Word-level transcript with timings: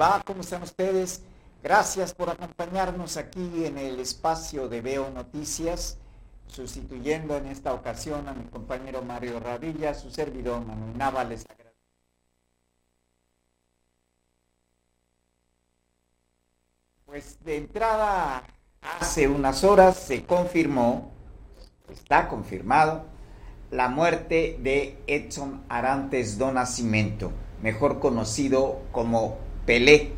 va? 0.00 0.22
¿Cómo 0.24 0.40
están 0.40 0.62
ustedes? 0.62 1.22
Gracias 1.62 2.14
por 2.14 2.30
acompañarnos 2.30 3.18
aquí 3.18 3.66
en 3.66 3.76
el 3.76 4.00
espacio 4.00 4.68
de 4.68 4.80
Veo 4.80 5.10
Noticias, 5.10 5.98
sustituyendo 6.46 7.36
en 7.36 7.46
esta 7.46 7.74
ocasión 7.74 8.26
a 8.26 8.32
mi 8.32 8.44
compañero 8.44 9.02
Mario 9.02 9.38
Radilla, 9.40 9.92
su 9.94 10.10
servidor 10.10 10.64
Manuel 10.64 10.96
Navales. 10.96 11.44
Pues 17.04 17.36
de 17.44 17.58
entrada, 17.58 18.44
hace 18.80 19.28
unas 19.28 19.64
horas 19.64 19.98
se 19.98 20.24
confirmó, 20.24 21.10
está 21.90 22.28
confirmado, 22.28 23.04
la 23.70 23.88
muerte 23.88 24.56
de 24.60 25.02
Edson 25.06 25.62
Arantes 25.68 26.38
do 26.38 26.52
Nascimento, 26.52 27.32
mejor 27.62 28.00
conocido 28.00 28.80
como 28.92 29.49
Pelé. 29.70 30.10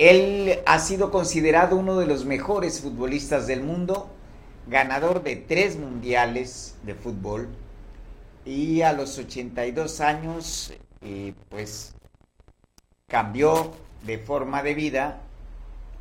Él 0.00 0.58
ha 0.66 0.80
sido 0.80 1.12
considerado 1.12 1.76
uno 1.76 2.00
de 2.00 2.08
los 2.08 2.24
mejores 2.24 2.80
futbolistas 2.80 3.46
del 3.46 3.62
mundo, 3.62 4.10
ganador 4.66 5.22
de 5.22 5.36
tres 5.36 5.78
mundiales 5.78 6.74
de 6.82 6.96
fútbol 6.96 7.48
y 8.44 8.82
a 8.82 8.92
los 8.92 9.16
82 9.18 10.00
años 10.00 10.72
eh, 11.00 11.32
pues 11.48 11.94
cambió 13.06 13.70
de 14.02 14.18
forma 14.18 14.64
de 14.64 14.74
vida 14.74 15.20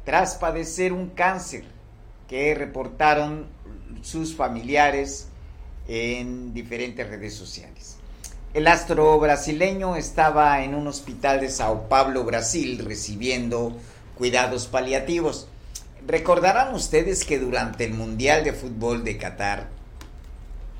tras 0.03 0.35
padecer 0.37 0.91
un 0.91 1.09
cáncer 1.09 1.65
que 2.27 2.55
reportaron 2.55 3.45
sus 4.01 4.35
familiares 4.35 5.27
en 5.87 6.51
diferentes 6.55 7.07
redes 7.07 7.35
sociales. 7.35 7.98
El 8.51 8.65
astro 8.65 9.19
brasileño 9.19 9.95
estaba 9.95 10.63
en 10.63 10.73
un 10.73 10.87
hospital 10.87 11.39
de 11.39 11.51
Sao 11.51 11.87
Paulo, 11.87 12.23
Brasil, 12.23 12.83
recibiendo 12.83 13.73
cuidados 14.17 14.65
paliativos. 14.65 15.47
Recordarán 16.07 16.73
ustedes 16.73 17.25
que 17.25 17.37
durante 17.37 17.85
el 17.85 17.93
Mundial 17.93 18.43
de 18.43 18.53
Fútbol 18.53 19.03
de 19.03 19.19
Qatar 19.19 19.69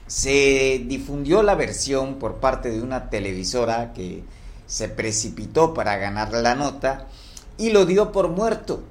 se 0.08 0.84
difundió 0.88 1.44
la 1.44 1.54
versión 1.54 2.16
por 2.16 2.38
parte 2.38 2.72
de 2.72 2.82
una 2.82 3.12
televisora 3.12 3.94
que 3.94 4.24
se 4.66 4.90
precipitó 4.90 5.76
para 5.76 5.98
ganar 5.98 6.34
la 6.34 6.56
nota 6.56 7.06
y 7.60 7.70
lo 7.70 7.86
dio 7.86 8.12
por 8.12 8.30
muerto. 8.30 8.82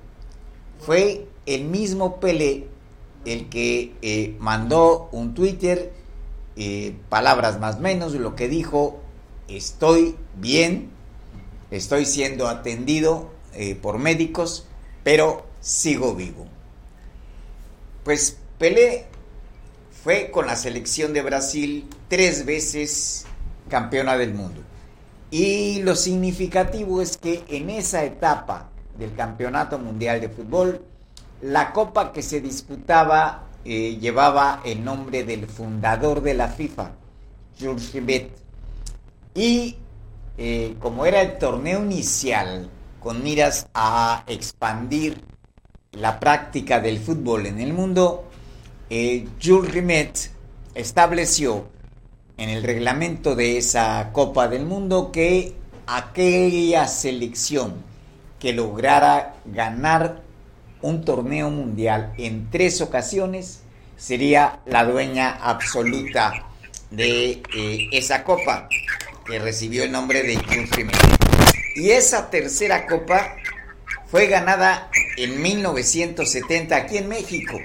Fue 0.78 1.26
el 1.46 1.64
mismo 1.64 2.20
Pelé 2.20 2.68
el 3.24 3.48
que 3.48 3.96
eh, 4.02 4.36
mandó 4.38 5.08
un 5.10 5.34
Twitter 5.34 5.97
eh, 6.60 6.96
palabras 7.08 7.60
más 7.60 7.78
menos, 7.78 8.14
lo 8.14 8.34
que 8.34 8.48
dijo, 8.48 8.98
estoy 9.46 10.16
bien, 10.34 10.90
estoy 11.70 12.04
siendo 12.04 12.48
atendido 12.48 13.30
eh, 13.54 13.76
por 13.76 13.98
médicos, 13.98 14.66
pero 15.04 15.46
sigo 15.60 16.16
vivo. 16.16 16.48
Pues 18.02 18.38
Pelé 18.58 19.06
fue 20.02 20.32
con 20.32 20.46
la 20.46 20.56
selección 20.56 21.12
de 21.12 21.22
Brasil 21.22 21.88
tres 22.08 22.44
veces 22.44 23.24
campeona 23.70 24.18
del 24.18 24.34
mundo. 24.34 24.60
Y 25.30 25.82
lo 25.82 25.94
significativo 25.94 27.00
es 27.00 27.18
que 27.18 27.44
en 27.46 27.70
esa 27.70 28.02
etapa 28.02 28.68
del 28.98 29.14
Campeonato 29.14 29.78
Mundial 29.78 30.20
de 30.20 30.28
Fútbol, 30.28 30.82
la 31.40 31.72
copa 31.72 32.12
que 32.12 32.22
se 32.22 32.40
disputaba 32.40 33.47
eh, 33.70 33.98
llevaba 34.00 34.62
el 34.64 34.82
nombre 34.82 35.24
del 35.24 35.46
fundador 35.46 36.22
de 36.22 36.32
la 36.32 36.48
FIFA, 36.48 36.92
Jules 37.60 37.92
Rimet. 37.92 38.30
Y 39.34 39.76
eh, 40.38 40.74
como 40.80 41.04
era 41.04 41.20
el 41.20 41.36
torneo 41.36 41.84
inicial 41.84 42.70
con 42.98 43.22
miras 43.22 43.68
a 43.74 44.24
expandir 44.26 45.22
la 45.92 46.18
práctica 46.18 46.80
del 46.80 46.98
fútbol 46.98 47.44
en 47.44 47.60
el 47.60 47.74
mundo, 47.74 48.24
eh, 48.88 49.28
Jules 49.38 49.70
Rimet 49.70 50.30
estableció 50.74 51.68
en 52.38 52.48
el 52.48 52.62
reglamento 52.62 53.36
de 53.36 53.58
esa 53.58 54.12
Copa 54.14 54.48
del 54.48 54.64
Mundo 54.64 55.12
que 55.12 55.52
aquella 55.86 56.88
selección 56.88 57.74
que 58.38 58.54
lograra 58.54 59.34
ganar 59.44 60.22
un 60.82 61.04
torneo 61.04 61.50
mundial 61.50 62.12
en 62.18 62.50
tres 62.50 62.80
ocasiones, 62.80 63.60
sería 63.96 64.60
la 64.66 64.84
dueña 64.84 65.30
absoluta 65.30 66.46
de 66.90 67.42
eh, 67.54 67.88
esa 67.92 68.24
copa 68.24 68.68
que 69.26 69.38
recibió 69.38 69.84
el 69.84 69.92
nombre 69.92 70.22
de 70.22 70.36
Jules 70.36 70.70
Y 71.76 71.90
esa 71.90 72.30
tercera 72.30 72.86
copa 72.86 73.36
fue 74.06 74.26
ganada 74.26 74.90
en 75.16 75.42
1970 75.42 76.74
aquí 76.76 76.96
en 76.96 77.08
México, 77.08 77.60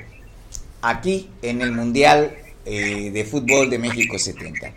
aquí 0.82 1.30
en 1.42 1.62
el 1.62 1.72
Mundial 1.72 2.36
eh, 2.66 3.12
de 3.12 3.24
Fútbol 3.24 3.70
de 3.70 3.80
México 3.80 4.20
70. 4.20 4.74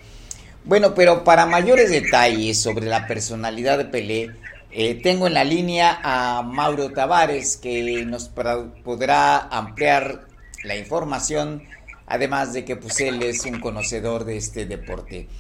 Bueno, 0.65 0.95
pero 0.95 1.25
para 1.25 1.47
mayores 1.47 1.91
detalles 1.91 2.61
sobre 2.61 2.87
la 2.87 3.07
personalidad 3.07 3.79
de 3.79 3.85
Pelé, 3.85 4.31
eh, 4.79 4.95
tengo 4.95 5.27
en 5.27 5.33
la 5.33 5.43
línea 5.43 6.01
a 6.03 6.43
Mauro 6.43 6.93
Tavares 6.93 7.57
que 7.57 8.05
nos 8.05 8.29
podrá 8.29 9.39
ampliar 9.39 10.27
la 10.65 10.77
información, 10.77 11.67
además 12.07 12.53
de 12.53 12.67
que 12.67 12.77
pues 12.77 13.01
él 13.01 13.23
es 13.23 13.47
un 13.47 13.59
conocedor 13.59 14.27
de 14.27 14.37
este 14.37 14.67
deporte. 14.67 15.31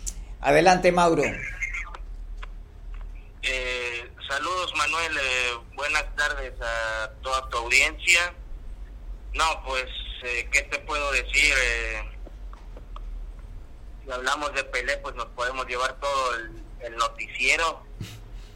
Adelante, 0.40 0.90
Mauro. 0.90 1.22
Eh, 3.42 4.10
saludos, 4.26 4.72
Manuel. 4.74 5.18
Eh, 5.18 5.58
buenas 5.74 6.16
tardes 6.16 6.54
a 6.62 7.10
toda 7.20 7.46
tu 7.50 7.58
audiencia. 7.58 8.32
No, 9.34 9.44
pues, 9.66 9.84
¿qué 10.50 10.62
te 10.62 10.78
puedo 10.78 11.12
decir? 11.12 11.52
si 14.02 14.10
hablamos 14.10 14.54
de 14.54 14.64
Pelé, 14.64 14.96
pues 14.96 15.14
nos 15.14 15.26
podemos 15.26 15.66
llevar 15.66 15.94
todo 16.00 16.36
el 16.80 16.96
noticiero 16.96 17.85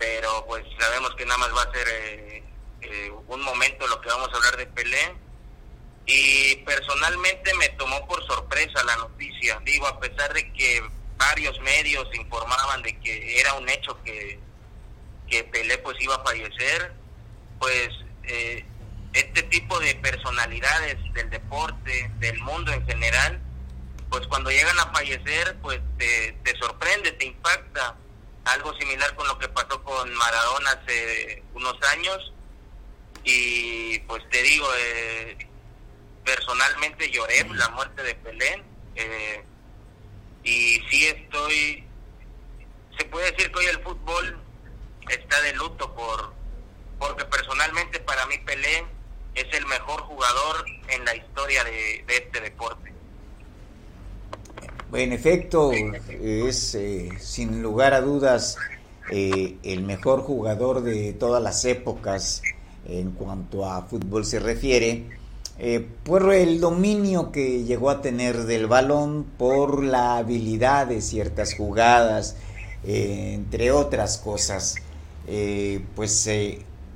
pero 0.01 0.47
pues 0.47 0.65
sabemos 0.79 1.15
que 1.15 1.27
nada 1.27 1.39
más 1.39 1.55
va 1.55 1.63
a 1.63 1.73
ser 1.73 1.87
eh, 1.89 2.43
eh, 2.81 3.13
un 3.29 3.43
momento 3.43 3.87
lo 3.87 4.01
que 4.01 4.09
vamos 4.09 4.31
a 4.33 4.37
hablar 4.37 4.57
de 4.57 4.67
Pelé. 4.67 5.15
Y 6.07 6.57
personalmente 6.65 7.53
me 7.55 7.69
tomó 7.71 8.05
por 8.09 8.27
sorpresa 8.27 8.83
la 8.85 8.97
noticia. 8.97 9.61
Digo, 9.63 9.87
a 9.87 10.01
pesar 10.01 10.33
de 10.33 10.51
que 10.55 10.83
varios 11.19 11.61
medios 11.61 12.09
informaban 12.15 12.83
de 12.83 12.99
que 12.99 13.41
era 13.41 13.53
un 13.55 13.69
hecho 13.69 14.03
que, 14.03 14.41
que 15.29 15.45
Pelé 15.45 15.77
pues 15.79 16.01
iba 16.01 16.15
a 16.15 16.25
fallecer, 16.25 16.95
pues 17.59 17.91
eh, 18.25 18.65
este 19.13 19.43
tipo 19.45 19.79
de 19.81 19.95
personalidades 19.97 20.97
del 21.13 21.29
deporte, 21.29 22.11
del 22.21 22.41
mundo 22.41 22.73
en 22.73 22.87
general, 22.87 23.39
pues 24.09 24.27
cuando 24.29 24.51
llegan 24.51 24.81
a 24.81 24.91
fallecer, 24.93 25.59
pues 25.61 25.79
te, 25.99 26.33
te 26.43 26.57
sorprende, 26.57 27.13
te 27.13 27.27
impacta 27.27 27.97
algo 28.45 28.75
similar 28.75 29.15
con 29.15 29.27
lo 29.29 29.39
que 29.39 29.49
pasó 29.49 29.83
con 29.83 30.13
Maradona 30.15 30.71
hace 30.73 31.43
unos 31.55 31.77
años. 31.93 32.33
Y 33.25 33.99
pues 34.01 34.23
te 34.31 34.43
digo 34.43 34.67
eh, 34.79 35.49
personalmente 36.25 37.11
lloré 37.11 37.47
la 37.51 37.69
muerte 37.71 38.03
de 38.03 38.15
Pelé 38.15 38.65
eh, 38.95 39.45
y 40.43 40.81
sí 40.89 41.07
estoy 41.07 41.85
se 42.99 43.05
puede 43.07 43.31
decir 43.31 43.53
que 43.53 43.59
hoy 43.59 43.67
el 43.67 43.83
fútbol 43.83 44.39
está 45.09 45.41
de 45.43 45.53
luto 45.53 45.95
por 45.95 46.33
porque 46.99 47.27
personalmente 47.27 48.01
para 48.01 48.25
mí 48.27 48.39
Pelé 48.39 48.87
es 49.35 49.53
el 49.53 49.67
mejor 49.67 50.01
jugador 50.03 50.65
en 50.89 51.05
la 51.05 51.15
historia 51.15 51.63
de 51.65 52.05
este 52.09 52.41
deporte 52.41 52.90
en 54.95 55.13
efecto, 55.13 55.73
es 56.23 56.75
eh, 56.75 57.11
sin 57.19 57.63
lugar 57.63 57.95
a 57.95 58.01
dudas 58.01 58.57
eh, 59.11 59.57
el 59.63 59.83
mejor 59.83 60.23
jugador 60.23 60.83
de 60.83 61.13
todas 61.13 61.43
las 61.43 61.65
épocas 61.65 62.43
en 62.89 63.13
cuanto 63.13 63.67
a 63.67 63.83
fútbol 63.83 64.25
se 64.25 64.41
refiere, 64.41 65.05
eh, 65.59 65.87
por 66.03 66.33
el 66.33 66.61
dominio 66.61 67.31
que 67.31 67.65
llegó 67.65 67.91
a 67.91 68.01
tener 68.01 68.45
del 68.45 68.67
balón, 68.67 69.27
por 69.37 69.85
la 69.85 70.17
habilidad 70.17 70.87
de 70.87 71.03
ciertas 71.03 71.55
jugadas, 71.55 72.37
entre 72.83 73.71
otras 73.71 74.17
cosas. 74.17 74.77
pues 75.95 76.29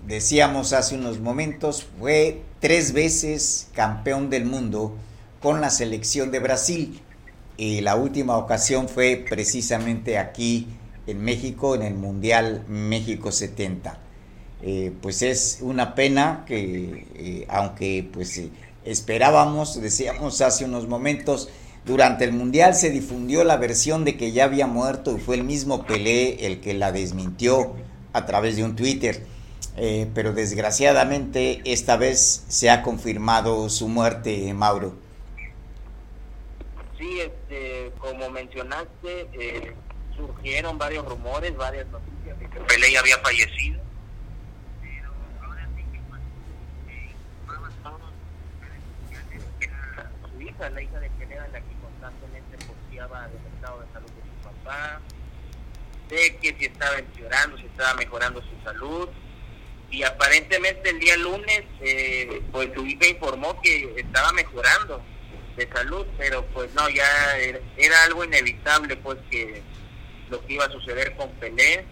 decíamos 0.07 0.73
hace 0.73 0.95
unos 0.97 1.21
momentos, 1.21 1.87
fue 1.99 2.41
tres 2.59 2.93
veces 2.93 3.69
campeón 3.75 4.31
del 4.31 4.47
mundo 4.47 4.95
con 5.41 5.61
la 5.61 5.69
selección 5.69 6.31
de 6.31 6.39
Brasil 6.39 7.04
y 7.57 7.81
la 7.81 7.97
última 7.97 8.37
ocasión 8.37 8.89
fue 8.89 9.25
precisamente 9.29 10.19
aquí 10.19 10.67
en 11.07 11.23
México, 11.23 11.75
en 11.75 11.83
el 11.83 11.95
Mundial 11.95 12.65
México 12.69 13.31
70. 13.31 13.99
Eh, 14.63 14.93
pues 15.03 15.23
es 15.23 15.59
una 15.61 15.95
pena 15.95 16.45
que, 16.47 17.07
eh, 17.15 17.47
aunque 17.49 18.09
pues 18.13 18.39
eh, 18.39 18.51
esperábamos, 18.85 19.81
decíamos 19.81 20.41
hace 20.41 20.65
unos 20.65 20.89
momentos, 20.89 21.51
durante 21.85 22.25
el 22.25 22.33
Mundial 22.33 22.75
se 22.75 22.89
difundió 22.89 23.45
la 23.45 23.59
versión 23.59 24.05
de 24.05 24.17
que 24.17 24.33
ya 24.33 24.45
había 24.45 24.67
muerto 24.67 25.17
y 25.17 25.21
fue 25.21 25.37
el 25.37 25.45
mismo 25.45 25.85
Pelé 25.85 26.47
el 26.47 26.61
que 26.61 26.73
la 26.73 26.93
desmintió 26.93 27.75
a 28.15 28.25
través 28.25 28.57
de 28.57 28.65
un 28.65 28.75
Twitter. 28.75 29.27
pero 30.15 30.33
desgraciadamente 30.33 31.61
esta 31.65 31.97
vez 31.97 32.45
se 32.49 32.71
ha 32.71 32.83
confirmado 32.83 33.69
su 33.69 33.89
muerte, 33.89 34.55
Mauro. 34.55 35.04
Sí, 37.05 37.21
este, 37.21 37.93
como 37.99 38.31
mencionaste, 38.31 39.29
eh, 39.35 39.75
surgieron 40.17 40.79
varios 40.79 41.05
rumores, 41.05 41.55
varias 41.55 41.87
noticias 41.89 42.39
de 42.39 42.49
que 42.49 42.61
Pelé 42.61 42.97
había 42.97 43.19
fallecido. 43.19 43.83
Pero 44.81 45.13
ahora 45.43 45.69
sí 45.77 45.85
que 49.61 49.69
su 50.31 50.41
hija, 50.41 50.71
la 50.71 50.81
hija 50.81 50.99
de 50.99 51.11
Pelé, 51.11 51.37
la 51.37 51.61
que 51.61 51.75
constantemente 51.83 52.57
posteaba 52.65 53.29
del 53.29 53.47
estado 53.55 53.81
de 53.83 53.93
salud 53.93 54.09
de 54.09 54.23
su 54.23 54.49
papá, 54.49 55.01
de 56.09 56.37
que 56.37 56.57
si 56.59 56.65
estaba 56.65 56.97
empeorando, 56.97 57.59
si 57.59 57.67
estaba 57.67 57.93
mejorando 57.97 58.41
su 58.41 58.65
salud. 58.65 59.11
Y 59.91 60.05
aparentemente 60.05 60.89
el 60.89 61.01
día 61.01 61.19
lunes 61.19 61.65
eh, 61.81 62.41
pues 62.51 62.71
su 62.75 62.87
hija 62.87 63.07
informó 63.09 63.61
que 63.61 63.93
estaba 63.99 64.33
mejorando 64.33 65.03
de 65.57 65.69
salud 65.69 66.07
pero 66.19 66.45
pues 66.47 66.73
no 66.75 66.89
ya 66.89 67.37
era, 67.39 68.03
algo 68.05 68.25
inevitable 68.25 68.97
pues 68.97 69.19
que 69.31 69.63
lo 70.31 70.45
que 70.47 70.55
iba 70.55 70.65
a 70.65 70.71
suceder 70.71 71.15
con 71.17 71.31
Pelé 71.35 71.85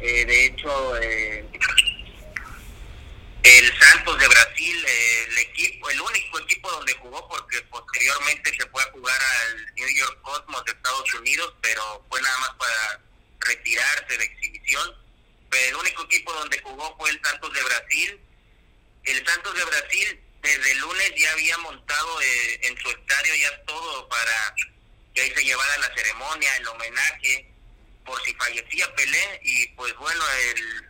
eh, 0.00 0.24
de 0.24 0.46
hecho 0.46 0.96
eh, 0.98 1.44
el 3.42 3.78
Santos 3.78 4.18
de 4.18 4.28
Brasil 4.28 4.76
el 5.28 5.38
equipo 5.38 5.90
el 5.90 6.00
único 6.00 6.38
equipo 6.40 6.70
donde 6.70 6.92
jugó 6.94 7.28
porque 7.28 7.60
posteriormente 7.70 8.54
se 8.54 8.66
fue 8.68 8.82
a 8.82 8.90
jugar 8.92 9.20
al 9.20 9.74
New 9.74 9.88
York 9.98 10.20
Cosmos 10.22 10.64
de 10.64 10.72
Estados 10.72 11.14
Unidos 11.14 11.54
pero 11.60 12.04
fue 12.08 12.20
nada 12.22 12.38
más 12.38 12.50
para 12.58 13.00
retirarse 13.40 14.16
de 14.16 14.24
exhibición 14.24 15.00
el 15.68 15.76
único 15.76 16.04
equipo 16.04 16.32
donde 16.32 16.60
jugó 16.62 16.96
fue 16.96 17.10
el 17.10 17.20
Santos 17.24 17.52
de 17.52 17.62
Brasil. 17.62 18.20
El 19.04 19.26
Santos 19.26 19.54
de 19.54 19.64
Brasil 19.64 20.20
desde 20.42 20.72
el 20.72 20.78
lunes 20.78 21.12
ya 21.16 21.32
había 21.32 21.58
montado 21.58 22.22
eh, 22.22 22.60
en 22.62 22.78
su 22.78 22.90
estadio 22.90 23.34
ya 23.36 23.62
todo 23.64 24.08
para 24.08 24.54
que 25.14 25.22
ahí 25.22 25.32
se 25.34 25.44
llevara 25.44 25.78
la 25.78 25.94
ceremonia, 25.94 26.56
el 26.56 26.68
homenaje, 26.68 27.46
por 28.04 28.22
si 28.24 28.34
fallecía 28.34 28.94
Pelé. 28.94 29.40
Y 29.42 29.66
pues 29.68 29.94
bueno, 29.96 30.24
el 30.54 30.88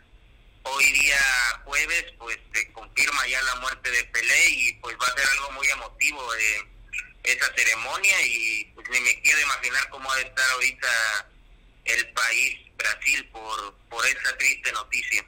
hoy 0.63 0.91
día 0.91 1.19
jueves 1.65 2.05
pues 2.17 2.37
se 2.53 2.71
confirma 2.71 3.27
ya 3.27 3.41
la 3.41 3.55
muerte 3.55 3.89
de 3.89 4.03
Pelé 4.05 4.49
y 4.49 4.73
pues 4.75 4.95
va 5.01 5.07
a 5.07 5.17
ser 5.17 5.27
algo 5.27 5.51
muy 5.51 5.67
emotivo 5.67 6.35
eh, 6.35 6.67
esa 7.23 7.53
ceremonia 7.55 8.21
y 8.25 8.65
pues 8.75 8.89
ni 8.89 8.99
me 9.01 9.21
quiero 9.21 9.41
imaginar 9.41 9.89
cómo 9.89 10.11
ha 10.11 10.15
de 10.17 10.23
estar 10.23 10.49
ahorita 10.51 11.27
el 11.85 12.13
país 12.13 12.59
Brasil 12.77 13.29
por, 13.31 13.75
por 13.89 14.05
esa 14.05 14.37
triste 14.37 14.71
noticia. 14.71 15.25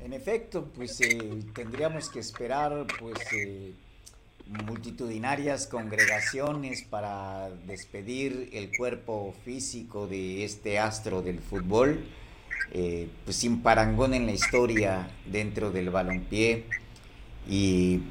En 0.00 0.12
efecto, 0.12 0.70
pues 0.74 1.00
eh, 1.00 1.42
tendríamos 1.54 2.08
que 2.08 2.18
esperar 2.18 2.86
pues 3.00 3.18
eh, 3.32 3.72
multitudinarias 4.46 5.66
congregaciones 5.66 6.82
para 6.82 7.50
despedir 7.66 8.50
el 8.52 8.76
cuerpo 8.76 9.34
físico 9.44 10.06
de 10.06 10.44
este 10.44 10.78
astro 10.78 11.22
del 11.22 11.40
fútbol, 11.40 12.04
eh, 12.72 13.08
pues 13.24 13.36
sin 13.36 13.62
parangón 13.62 14.14
en 14.14 14.26
la 14.26 14.32
historia 14.32 15.10
dentro 15.26 15.70
del 15.70 15.90
balompié. 15.90 16.64
Y 17.48 18.02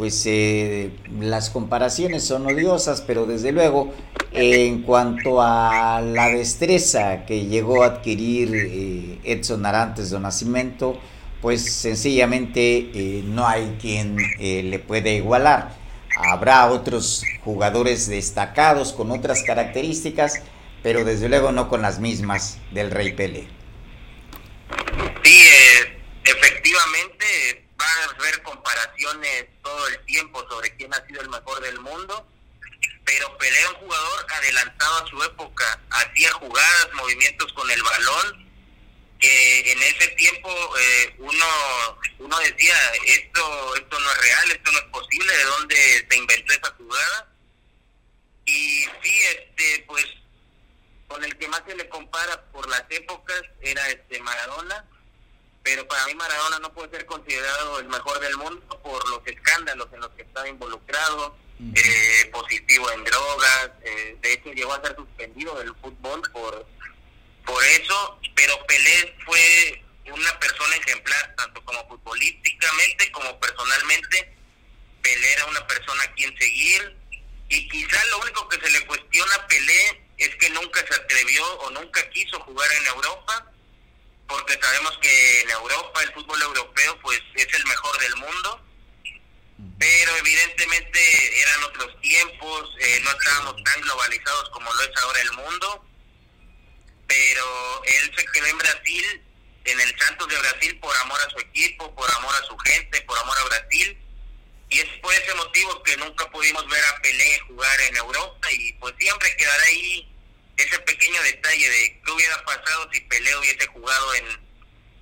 pues 0.00 0.24
eh, 0.24 0.92
las 1.20 1.50
comparaciones 1.50 2.24
son 2.24 2.46
odiosas, 2.46 3.02
pero 3.02 3.26
desde 3.26 3.52
luego 3.52 3.92
en 4.32 4.80
cuanto 4.80 5.42
a 5.42 6.00
la 6.00 6.28
destreza 6.28 7.26
que 7.26 7.44
llegó 7.44 7.82
a 7.82 7.88
adquirir 7.88 8.50
eh, 8.54 9.18
Edson 9.24 9.66
Arantes 9.66 10.08
de 10.08 10.18
Nacimiento, 10.18 10.98
pues 11.42 11.70
sencillamente 11.74 12.90
eh, 12.94 13.22
no 13.26 13.46
hay 13.46 13.76
quien 13.78 14.16
le 14.16 14.78
pueda 14.78 15.10
igualar. 15.10 15.76
Habrá 16.16 16.70
otros 16.70 17.22
jugadores 17.44 18.08
destacados 18.08 18.94
con 18.94 19.10
otras 19.10 19.42
características, 19.42 20.40
pero 20.82 21.04
desde 21.04 21.28
luego 21.28 21.52
no 21.52 21.68
con 21.68 21.82
las 21.82 22.00
mismas 22.00 22.56
del 22.72 22.90
Rey 22.90 23.12
Pelé. 23.12 23.48
Sí, 25.22 25.42
efectivamente 26.24 27.69
van 27.80 28.16
a 28.16 28.22
ver 28.22 28.42
comparaciones 28.42 29.46
todo 29.62 29.88
el 29.88 30.04
tiempo 30.04 30.46
sobre 30.48 30.74
quién 30.76 30.92
ha 30.94 31.06
sido 31.06 31.22
el 31.22 31.28
mejor 31.30 31.60
del 31.60 31.80
mundo, 31.80 32.26
pero 33.04 33.36
pelea 33.38 33.70
un 33.70 33.76
jugador 33.76 34.26
adelantado 34.34 35.04
a 35.04 35.08
su 35.08 35.22
época, 35.24 35.80
hacía 35.90 36.30
jugadas, 36.32 36.88
movimientos 36.94 37.52
con 37.54 37.70
el 37.70 37.82
balón, 37.82 38.50
que 39.18 39.72
en 39.72 39.82
ese 39.82 40.08
tiempo 40.08 40.48
eh, 40.78 41.14
uno 41.18 41.46
uno 42.18 42.38
decía, 42.38 42.74
esto 43.06 43.76
esto 43.76 44.00
no 44.00 44.12
es 44.12 44.18
real, 44.18 44.50
esto 44.50 44.72
no 44.72 44.78
es 44.78 44.84
posible, 44.84 45.36
¿de 45.36 45.44
dónde 45.44 46.06
se 46.10 46.16
inventó 46.16 46.52
esa 46.52 46.74
jugada? 46.76 47.28
Y 48.46 48.84
sí, 49.02 49.22
este, 49.30 49.84
pues 49.86 50.06
con 51.08 51.24
el 51.24 51.36
que 51.36 51.48
más 51.48 51.62
se 51.66 51.76
le 51.76 51.88
compara 51.88 52.42
por 52.52 52.68
las 52.68 52.84
épocas 52.90 53.42
era 53.60 53.88
este 53.88 54.20
Maradona, 54.20 54.86
pero 55.62 55.86
para 55.86 56.06
mí 56.06 56.14
Maradona 56.14 56.58
no 56.60 56.72
puede 56.72 56.90
ser 56.90 57.06
considerado 57.06 57.80
el 57.80 57.88
mejor 57.88 58.18
del 58.20 58.36
mundo 58.36 58.80
por 58.82 59.08
los 59.10 59.20
escándalos 59.26 59.88
en 59.92 60.00
los 60.00 60.10
que 60.10 60.22
estaba 60.22 60.48
involucrado, 60.48 61.36
eh, 61.74 62.30
positivo 62.32 62.90
en 62.90 63.04
drogas, 63.04 63.70
eh, 63.82 64.16
de 64.20 64.32
hecho 64.32 64.52
llegó 64.52 64.72
a 64.72 64.82
ser 64.82 64.96
suspendido 64.96 65.54
del 65.58 65.74
fútbol 65.76 66.22
por, 66.32 66.66
por 67.44 67.64
eso, 67.64 68.18
pero 68.34 68.66
Pelé 68.66 69.14
fue 69.24 69.84
una 70.10 70.38
persona 70.38 70.76
ejemplar, 70.76 71.34
tanto 71.36 71.62
como 71.64 71.86
futbolísticamente 71.88 73.12
como 73.12 73.38
personalmente. 73.38 74.36
Pelé 75.02 75.32
era 75.32 75.46
una 75.46 75.66
persona 75.66 76.02
a 76.02 76.12
quien 76.14 76.36
seguir 76.38 76.96
y 77.48 77.68
quizás 77.68 78.06
lo 78.10 78.20
único 78.20 78.48
que 78.48 78.60
se 78.60 78.70
le 78.70 78.86
cuestiona 78.86 79.34
a 79.34 79.46
Pelé 79.46 80.02
es 80.18 80.34
que 80.36 80.50
nunca 80.50 80.80
se 80.86 80.94
atrevió 80.94 81.44
o 81.60 81.70
nunca 81.70 82.08
quiso 82.10 82.38
jugar 82.40 82.70
en 82.72 82.86
Europa 82.86 83.52
porque 84.30 84.56
sabemos 84.62 84.96
que 85.02 85.40
en 85.40 85.50
Europa 85.50 86.02
el 86.02 86.12
fútbol 86.12 86.40
europeo 86.40 86.98
pues 87.02 87.20
es 87.34 87.52
el 87.52 87.66
mejor 87.66 87.98
del 87.98 88.16
mundo, 88.16 88.64
pero 89.78 90.16
evidentemente 90.16 91.42
eran 91.42 91.64
otros 91.64 92.00
tiempos, 92.00 92.76
eh, 92.78 93.00
no 93.02 93.10
estábamos 93.10 93.62
tan 93.64 93.80
globalizados 93.80 94.50
como 94.50 94.72
lo 94.72 94.82
es 94.82 94.90
ahora 95.02 95.20
el 95.20 95.32
mundo, 95.32 95.84
pero 97.08 97.82
él 97.84 98.12
se 98.16 98.24
quedó 98.26 98.46
en 98.46 98.58
Brasil, 98.58 99.22
en 99.64 99.80
el 99.80 99.98
Santos 99.98 100.28
de 100.28 100.38
Brasil 100.38 100.78
por 100.78 100.96
amor 100.98 101.20
a 101.26 101.30
su 101.30 101.38
equipo, 101.40 101.92
por 101.96 102.08
amor 102.14 102.34
a 102.36 102.46
su 102.46 102.56
gente, 102.58 103.00
por 103.02 103.18
amor 103.18 103.36
a 103.36 103.44
Brasil, 103.44 103.98
y 104.68 104.78
es 104.78 104.88
por 105.02 105.12
ese 105.12 105.34
motivo 105.34 105.82
que 105.82 105.96
nunca 105.96 106.30
pudimos 106.30 106.68
ver 106.68 106.84
a 106.84 107.02
Pelé 107.02 107.40
jugar 107.48 107.80
en 107.80 107.96
Europa 107.96 108.52
y 108.52 108.72
pues 108.74 108.94
siempre 108.96 109.36
quedará 109.36 109.64
ahí 109.64 110.08
ese 110.62 110.78
pequeño 110.80 111.22
detalle 111.22 111.68
de 111.68 112.00
qué 112.04 112.12
hubiera 112.12 112.44
pasado 112.44 112.88
si 112.92 113.00
Pelé 113.02 113.36
hubiese 113.36 113.66
jugado 113.68 114.14
en, 114.14 114.24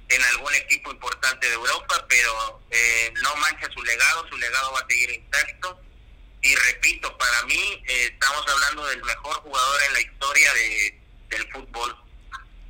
en 0.08 0.22
algún 0.22 0.54
equipo 0.54 0.90
importante 0.90 1.46
de 1.46 1.54
Europa, 1.54 2.06
pero 2.08 2.62
eh, 2.70 3.12
no 3.22 3.36
mancha 3.36 3.68
su 3.72 3.82
legado, 3.82 4.28
su 4.28 4.36
legado 4.36 4.72
va 4.72 4.80
a 4.80 4.86
seguir 4.88 5.10
intacto. 5.10 5.80
Y 6.40 6.54
repito, 6.54 7.16
para 7.18 7.42
mí 7.46 7.82
eh, 7.88 8.10
estamos 8.12 8.44
hablando 8.46 8.86
del 8.86 9.02
mejor 9.02 9.36
jugador 9.42 9.80
en 9.88 9.92
la 9.94 10.00
historia 10.00 10.54
de, 10.54 11.00
del 11.30 11.52
fútbol. 11.52 11.96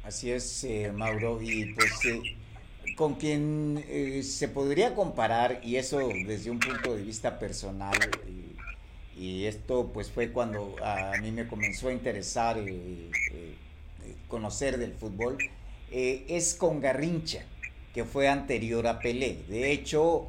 Así 0.03 0.33
es, 0.33 0.65
eh, 0.65 0.91
Mauro, 0.93 1.41
y 1.43 1.75
pues 1.75 1.93
con 2.97 3.17
quien 3.17 4.25
se 4.25 4.49
podría 4.49 4.95
comparar, 4.95 5.61
y 5.63 5.77
eso 5.77 5.99
desde 6.27 6.51
un 6.51 6.59
punto 6.59 6.97
de 6.97 7.03
vista 7.03 7.39
personal, 7.39 7.97
y 9.19 9.47
esto 9.47 9.91
pues 9.93 10.11
fue 10.11 10.31
cuando 10.31 10.77
a 10.83 11.13
mí 11.21 11.33
me 11.33 11.49
comenzó 11.49 11.89
a 11.89 11.93
interesar 11.93 12.57
eh, 12.59 13.11
eh, 13.33 13.55
conocer 14.29 14.79
del 14.79 14.93
fútbol, 14.93 15.39
eh, 15.91 16.25
es 16.29 16.55
con 16.55 16.81
Garrincha, 16.81 17.45
que 17.93 18.05
fue 18.05 18.29
anterior 18.29 18.87
a 18.87 19.01
Pelé. 19.01 19.39
De 19.49 19.73
hecho, 19.73 20.29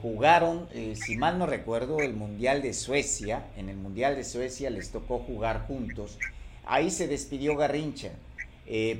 jugaron, 0.00 0.68
si 0.94 1.16
mal 1.16 1.38
no 1.38 1.44
recuerdo, 1.44 1.98
el 1.98 2.14
Mundial 2.14 2.62
de 2.62 2.72
Suecia. 2.72 3.46
En 3.56 3.68
el 3.68 3.76
Mundial 3.76 4.14
de 4.14 4.24
Suecia 4.24 4.70
les 4.70 4.90
tocó 4.90 5.18
jugar 5.18 5.66
juntos. 5.66 6.18
Ahí 6.64 6.90
se 6.90 7.08
despidió 7.08 7.56
Garrincha. 7.56 8.12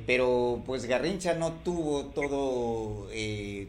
pero 0.05 0.61
pues 0.65 0.85
Garrincha 0.85 1.33
no 1.33 1.53
tuvo 1.53 2.07
todo, 2.07 3.07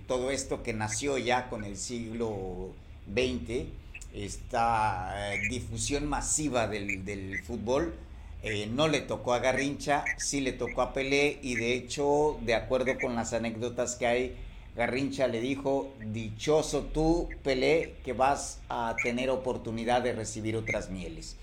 todo 0.09 0.31
esto 0.33 0.63
que 0.65 0.73
nació 0.73 1.17
ya 1.19 1.49
con 1.49 1.65
el 1.65 1.77
siglo 1.77 2.75
XX 3.07 3.82
esta 4.15 5.35
eh, 5.35 5.49
difusión 5.49 6.07
masiva 6.07 6.67
del, 6.69 7.05
del 7.05 7.43
fútbol. 7.43 7.95
Eh, 8.43 8.67
no 8.67 8.89
le 8.89 9.01
tocó 9.01 9.35
a 9.35 9.39
Garrincha, 9.39 10.05
sí 10.19 10.41
le 10.41 10.53
tocó 10.53 10.83
a 10.83 10.93
Pelé 10.93 11.39
y 11.43 11.55
de 11.55 11.75
hecho, 11.75 12.39
de 12.43 12.55
acuerdo 12.55 12.99
con 13.01 13.15
las 13.15 13.33
anécdotas 13.33 13.95
que 13.95 14.07
hay, 14.07 14.37
Garrincha 14.75 15.29
le 15.29 15.41
dijo, 15.41 15.95
dichoso 16.07 16.83
tú, 16.87 17.29
Pelé, 17.45 17.95
que 18.05 18.13
vas 18.15 18.61
a 18.69 18.97
tener 19.03 19.31
oportunidad 19.31 20.03
de 20.03 20.13
recibir 20.13 20.57
otras 20.57 20.91
mieles. 20.91 21.37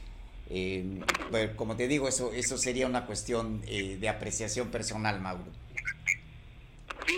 Eh, 0.49 0.99
como 1.55 1.77
te 1.77 1.87
digo, 1.87 2.07
eso, 2.09 2.33
eso 2.33 2.57
sería 2.57 2.85
una 2.85 3.05
cuestión 3.05 3.61
de 3.61 4.09
apreciación 4.09 4.69
personal, 4.69 5.21
Mauro. 5.21 5.45
sí, 7.07 7.15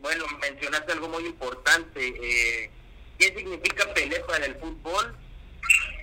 bueno, 0.00 0.24
mencionaste 0.40 0.92
algo 0.92 1.08
muy 1.10 1.26
importante. 1.26 2.70
¿Qué 3.22 3.32
significa 3.36 3.94
Pelé 3.94 4.18
para 4.26 4.44
el 4.46 4.56
fútbol? 4.56 5.16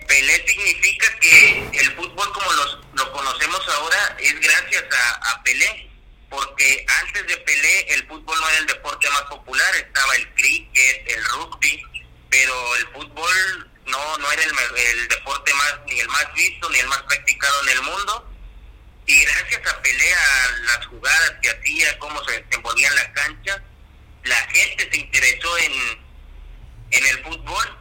Pelé 0.08 0.48
significa 0.48 1.06
que 1.18 1.68
el 1.70 1.94
fútbol 1.94 2.32
como 2.32 2.50
los, 2.50 2.78
lo 2.94 3.12
conocemos 3.12 3.60
ahora 3.68 4.16
es 4.18 4.40
gracias 4.40 4.84
a, 4.90 5.30
a 5.30 5.42
Pelé 5.42 5.90
porque 6.30 6.86
antes 7.02 7.26
de 7.26 7.36
Pelé 7.36 7.92
el 7.92 8.06
fútbol 8.08 8.40
no 8.40 8.48
era 8.48 8.58
el 8.60 8.66
deporte 8.68 9.10
más 9.10 9.24
popular, 9.24 9.76
estaba 9.76 10.14
el 10.16 10.32
cricket, 10.32 11.10
el 11.10 11.22
rugby, 11.26 11.82
pero 12.30 12.76
el 12.76 12.86
fútbol 12.86 13.70
no 13.84 14.16
no 14.16 14.32
era 14.32 14.42
el, 14.42 15.08
deporte 15.08 15.52
más 15.52 15.74
ni 15.88 16.00
el 16.00 16.08
más 16.08 16.24
visto 16.32 16.70
ni 16.70 16.78
el 16.78 16.88
más 16.88 17.02
practicado 17.02 17.62
en 17.64 17.68
el 17.68 17.82
mundo. 17.82 18.32
Y 19.04 19.24
gracias 19.24 19.60
a 19.70 19.82
Pelé, 19.82 20.14
a 20.14 20.50
las 20.62 20.86
jugadas 20.86 21.34
que 21.42 21.50
hacía, 21.50 21.98
cómo 21.98 22.24
se 22.24 22.40
desenvolvía 22.40 22.88
en 22.88 22.94
la 22.94 23.12
cancha, 23.12 23.62
la 24.24 24.36
gente 24.52 24.88
se 24.90 24.96
interesó 25.00 25.58
en, 25.58 26.09
en 26.90 27.06
el 27.06 27.24
fútbol 27.24 27.78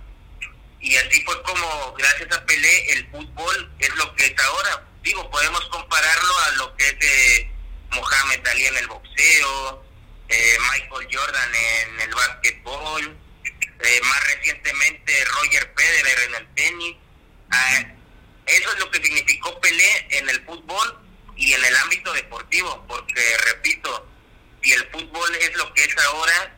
y 0.82 0.96
así 0.96 1.22
fue 1.24 1.42
como 1.44 1.94
gracias 1.98 2.32
a 2.32 2.46
Pelé 2.46 2.92
el 2.94 3.10
fútbol 3.10 3.72
es 3.80 3.96
lo 3.96 4.16
que 4.16 4.26
es 4.28 4.40
ahora. 4.40 4.86
Digo, 5.04 5.30
podemos 5.30 5.64
compararlo 5.70 6.40
a 6.40 6.52
lo 6.52 6.76
que 6.76 6.88
es 6.88 7.00
de 7.00 7.52
Mohamed 7.92 8.48
Ali 8.48 8.66
en 8.68 8.78
el 8.78 8.88
boxeo, 8.88 9.86
eh, 10.30 10.58
Michael 10.72 11.08
Jordan 11.12 11.56
en 11.56 12.00
el 12.02 12.16
básquetbol, 12.16 13.18
eh, 13.82 14.02
más 14.04 14.24
recientemente 14.36 15.26
Roger 15.26 15.74
Federer 15.76 16.20
en 16.28 16.36
el 16.36 16.56
tenis. 16.56 16.96
Ah, 17.52 17.84
eso 18.46 18.74
es 18.74 18.80
lo 18.80 18.92
que 18.92 19.02
significó 19.04 19.60
Pelé 19.60 20.08
en 20.12 20.30
el 20.30 20.46
fútbol 20.46 21.00
y 21.36 21.54
en 21.54 21.64
el 21.64 21.76
ámbito 21.78 22.14
deportivo, 22.14 22.86
porque 22.88 23.38
repito, 23.46 24.08
si 24.62 24.74
el 24.74 24.90
fútbol 24.92 25.36
es 25.36 25.56
lo 25.56 25.74
que 25.74 25.84
es 25.84 25.98
ahora, 25.98 26.56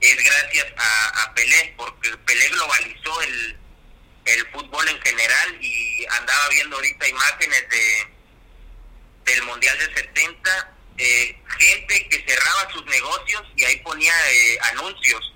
es 0.00 0.16
gracias 0.16 0.66
a, 0.76 1.22
a 1.22 1.34
Pelé, 1.34 1.74
porque 1.76 2.16
Pelé 2.18 2.48
globalizó 2.48 3.22
el, 3.22 3.58
el 4.24 4.46
fútbol 4.50 4.88
en 4.88 5.00
general 5.02 5.58
y 5.60 6.04
andaba 6.06 6.48
viendo 6.48 6.76
ahorita 6.76 7.08
imágenes 7.08 7.68
de 7.70 8.16
del 9.26 9.42
Mundial 9.42 9.76
del 9.78 9.94
70, 9.94 10.74
eh, 10.98 11.42
gente 11.58 12.08
que 12.08 12.24
cerraba 12.26 12.72
sus 12.72 12.86
negocios 12.86 13.42
y 13.56 13.64
ahí 13.64 13.76
ponía 13.78 14.12
eh, 14.30 14.58
anuncios. 14.72 15.34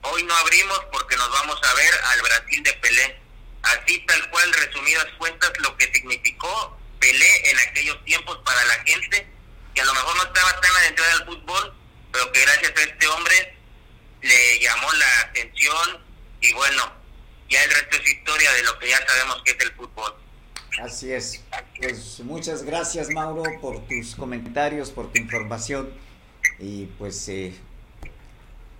Hoy 0.00 0.22
no 0.22 0.34
abrimos 0.34 0.80
porque 0.90 1.14
nos 1.16 1.30
vamos 1.30 1.60
a 1.62 1.74
ver 1.74 1.94
al 2.04 2.22
Brasil 2.22 2.62
de 2.62 2.72
Pelé. 2.74 3.20
Así 3.62 3.98
tal 4.06 4.30
cual, 4.30 4.50
resumidas 4.54 5.06
cuentas, 5.18 5.52
lo 5.58 5.76
que 5.76 5.92
significó 5.92 6.78
Pelé 6.98 7.50
en 7.50 7.58
aquellos 7.60 8.02
tiempos 8.04 8.38
para 8.44 8.64
la 8.64 8.74
gente, 8.84 9.26
que 9.74 9.80
a 9.80 9.84
lo 9.84 9.94
mejor 9.94 10.16
no 10.16 10.22
estaba 10.22 10.60
tan 10.60 10.76
adentrada 10.76 11.12
al 11.12 11.26
fútbol, 11.26 11.74
pero 12.10 12.32
que 12.32 12.40
gracias 12.40 12.72
a 12.76 12.82
este 12.82 13.08
hombre 13.08 13.56
le 14.22 14.58
llamó 14.58 14.92
la 14.92 15.20
atención 15.20 16.04
y 16.40 16.52
bueno, 16.54 16.92
ya 17.48 17.62
el 17.62 17.70
resto 17.70 17.96
es 17.96 18.10
historia 18.10 18.52
de 18.52 18.62
lo 18.62 18.78
que 18.78 18.88
ya 18.88 19.06
sabemos 19.06 19.42
que 19.44 19.52
es 19.52 19.60
el 19.60 19.72
fútbol. 19.74 20.14
Así 20.82 21.12
es. 21.12 21.42
Pues 21.76 22.20
muchas 22.20 22.62
gracias 22.94 23.10
Mauro 23.10 23.42
por 23.60 23.86
tus 23.86 24.16
comentarios, 24.16 24.90
por 24.90 25.12
tu 25.12 25.18
información 25.18 25.90
y 26.58 26.86
pues 26.86 27.28
eh, 27.28 27.52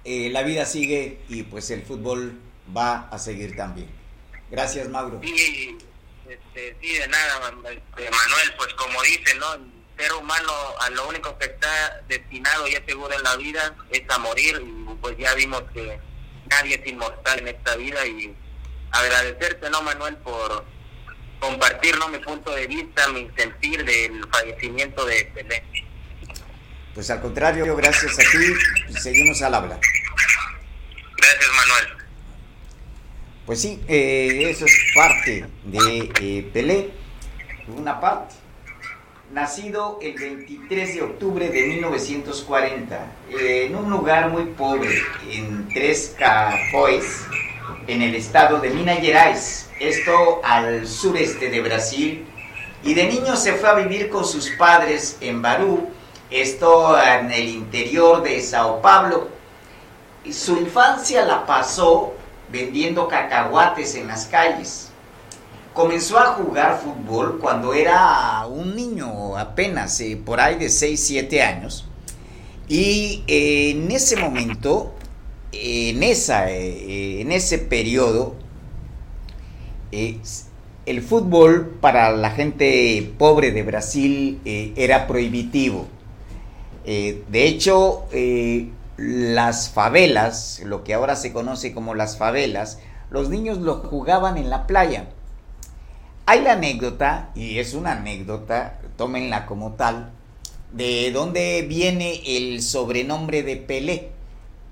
eh, 0.05 0.31
la 0.31 0.43
vida 0.45 0.65
sigue 0.65 1.21
y 1.29 1.43
pues 1.43 1.71
el 1.71 1.83
fútbol 1.83 2.41
va 2.75 3.01
a 3.11 3.19
seguir 3.19 3.55
también. 3.55 3.91
Gracias 4.51 4.89
Mauro. 4.89 5.21
Sí, 5.23 5.77
este, 6.27 6.75
sí 6.81 6.95
de 6.95 7.07
nada 7.09 7.53
este, 7.65 8.11
Manuel, 8.11 8.55
pues 8.57 8.73
como 8.75 9.03
dice, 9.03 9.35
¿no? 9.35 9.53
El 9.53 9.71
ser 9.99 10.13
humano 10.15 10.53
a 10.81 10.89
lo 10.89 11.07
único 11.07 11.37
que 11.37 11.45
está 11.45 12.01
destinado 12.09 12.67
y 12.67 12.73
seguro 12.87 13.13
en 13.15 13.23
la 13.23 13.37
vida 13.37 13.77
es 13.91 14.09
a 14.09 14.17
morir 14.17 14.59
y 14.65 14.95
pues 15.03 15.19
ya 15.19 15.35
vimos 15.35 15.65
que 15.75 16.01
nadie 16.49 16.77
es 16.77 16.87
inmortal 16.87 17.41
en 17.41 17.49
esta 17.49 17.77
vida 17.77 18.07
y 18.07 18.35
agradecerte, 18.91 19.69
¿no 19.69 19.83
Manuel? 19.83 20.17
por 20.17 20.65
compartir 21.41 21.95
mi 22.11 22.19
punto 22.19 22.51
de 22.55 22.67
vista, 22.67 23.09
mi 23.09 23.29
sentir 23.37 23.85
del 23.85 24.27
fallecimiento 24.31 25.05
de 25.05 25.31
Pelé. 25.35 25.63
Pues 26.95 27.11
al 27.11 27.21
contrario, 27.21 27.77
gracias 27.77 28.19
a 28.19 28.23
ti, 28.23 28.99
seguimos 28.99 29.41
al 29.43 29.55
habla. 29.55 29.79
Gracias, 31.17 31.51
Manuel. 31.57 31.99
Pues 33.47 33.61
sí, 33.61 33.81
eh, 33.89 34.51
eso 34.51 34.67
es 34.67 34.93
parte 34.95 35.47
de 35.65 36.13
eh, 36.21 36.51
Pelé, 36.53 36.91
una 37.69 38.01
parte. 38.01 38.35
Nacido 39.33 39.99
el 40.01 40.15
23 40.15 40.95
de 40.95 41.03
octubre 41.03 41.51
de 41.51 41.67
1940, 41.67 43.13
en 43.31 43.77
un 43.77 43.91
lugar 43.91 44.31
muy 44.31 44.47
pobre, 44.47 45.03
en 45.31 45.69
Tres 45.69 46.17
Capoes, 46.19 47.27
en 47.87 48.03
el 48.03 48.15
estado 48.15 48.61
de 48.61 48.71
Minas 48.71 48.99
Gerais, 49.01 49.71
esto 49.81 50.41
al 50.45 50.87
sureste 50.87 51.51
de 51.51 51.61
Brasil, 51.61 52.27
y 52.83 52.95
de 52.95 53.07
niño 53.07 53.37
se 53.37 53.55
fue 53.55 53.69
a 53.69 53.75
vivir 53.75 54.09
con 54.09 54.25
sus 54.25 54.51
padres 54.51 55.17
en 55.21 55.43
Barú, 55.43 55.89
esto 56.31 57.01
en 57.01 57.31
el 57.31 57.49
interior 57.49 58.23
de 58.23 58.41
Sao 58.41 58.81
Paulo. 58.81 59.29
Su 60.31 60.57
infancia 60.59 61.25
la 61.25 61.47
pasó 61.47 62.15
vendiendo 62.51 63.09
cacahuates 63.09 63.95
en 63.95 64.09
las 64.09 64.27
calles. 64.27 64.91
Comenzó 65.73 66.19
a 66.19 66.35
jugar 66.35 66.81
fútbol 66.83 67.39
cuando 67.41 67.73
era 67.73 68.45
un 68.47 68.75
niño 68.75 69.37
apenas, 69.37 70.01
eh, 70.01 70.21
por 70.23 70.41
ahí 70.41 70.57
de 70.57 70.69
6, 70.69 71.01
7 71.07 71.43
años. 71.43 71.87
Y 72.69 73.25
eh, 73.27 73.71
en 73.71 73.91
ese 73.91 74.17
momento 74.17 74.93
en, 75.53 76.03
esa, 76.03 76.51
eh, 76.51 77.21
en 77.21 77.33
ese 77.33 77.59
periodo, 77.59 78.35
eh, 79.93 80.19
el 80.87 81.03
fútbol 81.03 81.79
para 81.81 82.11
la 82.13 82.31
gente 82.31 83.13
pobre 83.19 83.53
de 83.53 83.63
Brasil 83.63 84.41
eh, 84.45 84.73
era 84.77 85.07
prohibitivo. 85.07 85.87
de 86.85 87.47
hecho, 87.47 88.07
las 88.97 89.69
favelas, 89.69 90.63
lo 90.65 90.85
que 90.85 90.95
ahora 90.95 91.17
se 91.17 91.35
conoce 91.35 91.75
como 91.75 91.95
las 91.95 92.17
favelas, 92.17 92.79
los 93.11 93.29
niños 93.29 93.59
lo 93.59 93.77
jugaban 93.77 94.39
en 94.39 94.49
la 94.49 94.67
playa. 94.67 95.11
Hay 96.25 96.43
la 96.43 96.53
anécdota, 96.53 97.31
y 97.35 97.59
es 97.59 97.75
una 97.75 97.93
anécdota, 97.93 98.81
tómenla 98.97 99.45
como 99.45 99.73
tal, 99.73 100.13
de 100.73 101.11
dónde 101.13 101.67
viene 101.69 102.23
el 102.25 102.63
sobrenombre 102.63 103.43
de 103.43 103.57
Pelé 103.57 104.18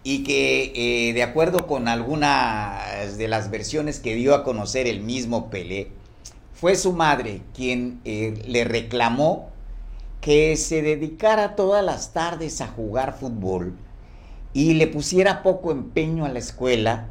y 0.08 0.22
que 0.22 1.08
eh, 1.08 1.14
de 1.14 1.24
acuerdo 1.24 1.66
con 1.66 1.88
algunas 1.88 3.18
de 3.18 3.26
las 3.26 3.50
versiones 3.50 3.98
que 3.98 4.14
dio 4.14 4.36
a 4.36 4.44
conocer 4.44 4.86
el 4.86 5.00
mismo 5.00 5.50
Pelé, 5.50 5.88
fue 6.54 6.76
su 6.76 6.92
madre 6.92 7.40
quien 7.52 8.00
eh, 8.04 8.40
le 8.46 8.62
reclamó 8.62 9.48
que 10.20 10.56
se 10.56 10.80
dedicara 10.80 11.56
todas 11.56 11.84
las 11.84 12.12
tardes 12.12 12.60
a 12.60 12.68
jugar 12.68 13.18
fútbol 13.18 13.74
y 14.52 14.74
le 14.74 14.86
pusiera 14.86 15.42
poco 15.42 15.72
empeño 15.72 16.24
a 16.24 16.28
la 16.28 16.38
escuela, 16.38 17.08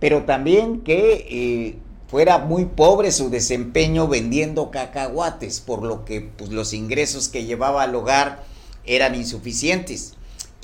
pero 0.00 0.22
también 0.22 0.80
que 0.80 1.26
eh, 1.28 1.78
fuera 2.08 2.38
muy 2.38 2.64
pobre 2.64 3.12
su 3.12 3.28
desempeño 3.28 4.08
vendiendo 4.08 4.70
cacahuates, 4.70 5.60
por 5.60 5.82
lo 5.82 6.06
que 6.06 6.22
pues, 6.22 6.48
los 6.48 6.72
ingresos 6.72 7.28
que 7.28 7.44
llevaba 7.44 7.82
al 7.82 7.94
hogar 7.94 8.44
eran 8.86 9.14
insuficientes. 9.14 10.14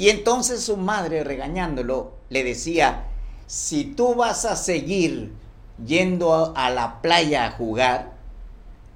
Y 0.00 0.08
entonces 0.08 0.62
su 0.62 0.78
madre, 0.78 1.24
regañándolo, 1.24 2.14
le 2.30 2.42
decía, 2.42 3.08
si 3.46 3.84
tú 3.84 4.14
vas 4.14 4.46
a 4.46 4.56
seguir 4.56 5.34
yendo 5.84 6.54
a 6.56 6.70
la 6.70 7.02
playa 7.02 7.44
a 7.44 7.50
jugar, 7.50 8.14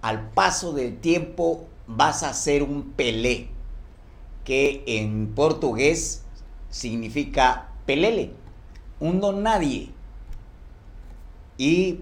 al 0.00 0.30
paso 0.30 0.72
del 0.72 0.96
tiempo 0.96 1.66
vas 1.86 2.22
a 2.22 2.32
ser 2.32 2.62
un 2.62 2.92
pelé, 2.92 3.48
que 4.44 4.82
en 4.86 5.34
portugués 5.34 6.22
significa 6.70 7.68
pelele, 7.84 8.30
un 8.98 9.20
don 9.20 9.42
nadie. 9.42 9.90
Y 11.58 12.00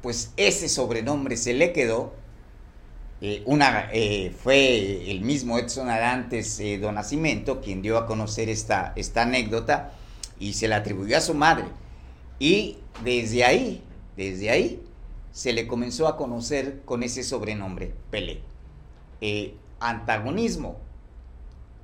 pues 0.00 0.32
ese 0.36 0.68
sobrenombre 0.68 1.36
se 1.36 1.54
le 1.54 1.72
quedó 1.72 2.12
eh, 3.26 3.42
una, 3.46 3.88
eh, 3.90 4.34
fue 4.36 5.10
el 5.10 5.22
mismo 5.22 5.58
Edson 5.58 5.88
Arantes 5.88 6.60
eh, 6.60 6.76
Don 6.76 6.96
Nacimiento 6.96 7.62
quien 7.62 7.80
dio 7.80 7.96
a 7.96 8.04
conocer 8.04 8.50
esta, 8.50 8.92
esta 8.96 9.22
anécdota 9.22 9.92
y 10.38 10.52
se 10.52 10.68
la 10.68 10.76
atribuyó 10.76 11.16
a 11.16 11.22
su 11.22 11.32
madre. 11.32 11.64
Y 12.38 12.76
desde 13.02 13.44
ahí, 13.44 13.82
desde 14.18 14.50
ahí, 14.50 14.82
se 15.32 15.54
le 15.54 15.66
comenzó 15.66 16.06
a 16.06 16.18
conocer 16.18 16.82
con 16.84 17.02
ese 17.02 17.22
sobrenombre, 17.22 17.94
Pelé. 18.10 18.42
antagonismo, 19.80 20.76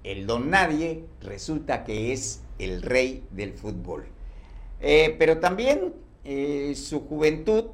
el 0.04 0.26
don 0.26 0.50
nadie 0.50 1.06
resulta 1.23 1.85
que 1.85 2.12
es 2.12 2.42
el 2.59 2.82
rey 2.82 3.25
del 3.30 3.54
fútbol. 3.54 4.04
pero 4.78 5.38
también 5.38 5.94
su 6.75 7.00
juventud 7.09 7.64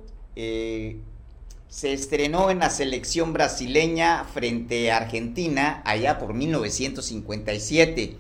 se 1.68 1.92
estrenó 1.92 2.50
en 2.50 2.60
la 2.60 2.70
selección 2.70 3.32
brasileña 3.32 4.24
frente 4.32 4.90
a 4.90 4.98
Argentina 4.98 5.82
allá 5.84 6.18
por 6.18 6.34
1957. 6.34 8.16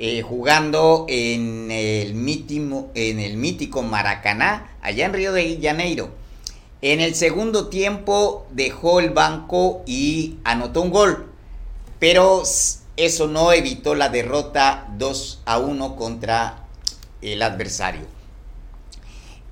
eh, 0.00 0.22
jugando 0.22 1.06
en 1.08 1.70
el, 1.72 2.14
mítico, 2.14 2.88
en 2.94 3.18
el 3.18 3.36
mítico 3.36 3.82
Maracaná, 3.82 4.76
allá 4.80 5.06
en 5.06 5.12
Río 5.12 5.32
de 5.32 5.58
Janeiro. 5.60 6.10
En 6.82 7.00
el 7.00 7.16
segundo 7.16 7.66
tiempo 7.68 8.46
dejó 8.52 9.00
el 9.00 9.10
banco 9.10 9.82
y 9.86 10.36
anotó 10.44 10.82
un 10.82 10.90
gol, 10.90 11.26
pero 11.98 12.44
eso 12.96 13.26
no 13.26 13.52
evitó 13.52 13.96
la 13.96 14.08
derrota 14.08 14.86
2 14.96 15.42
a 15.44 15.58
1 15.58 15.96
contra 15.96 16.68
el 17.20 17.42
adversario. 17.42 18.17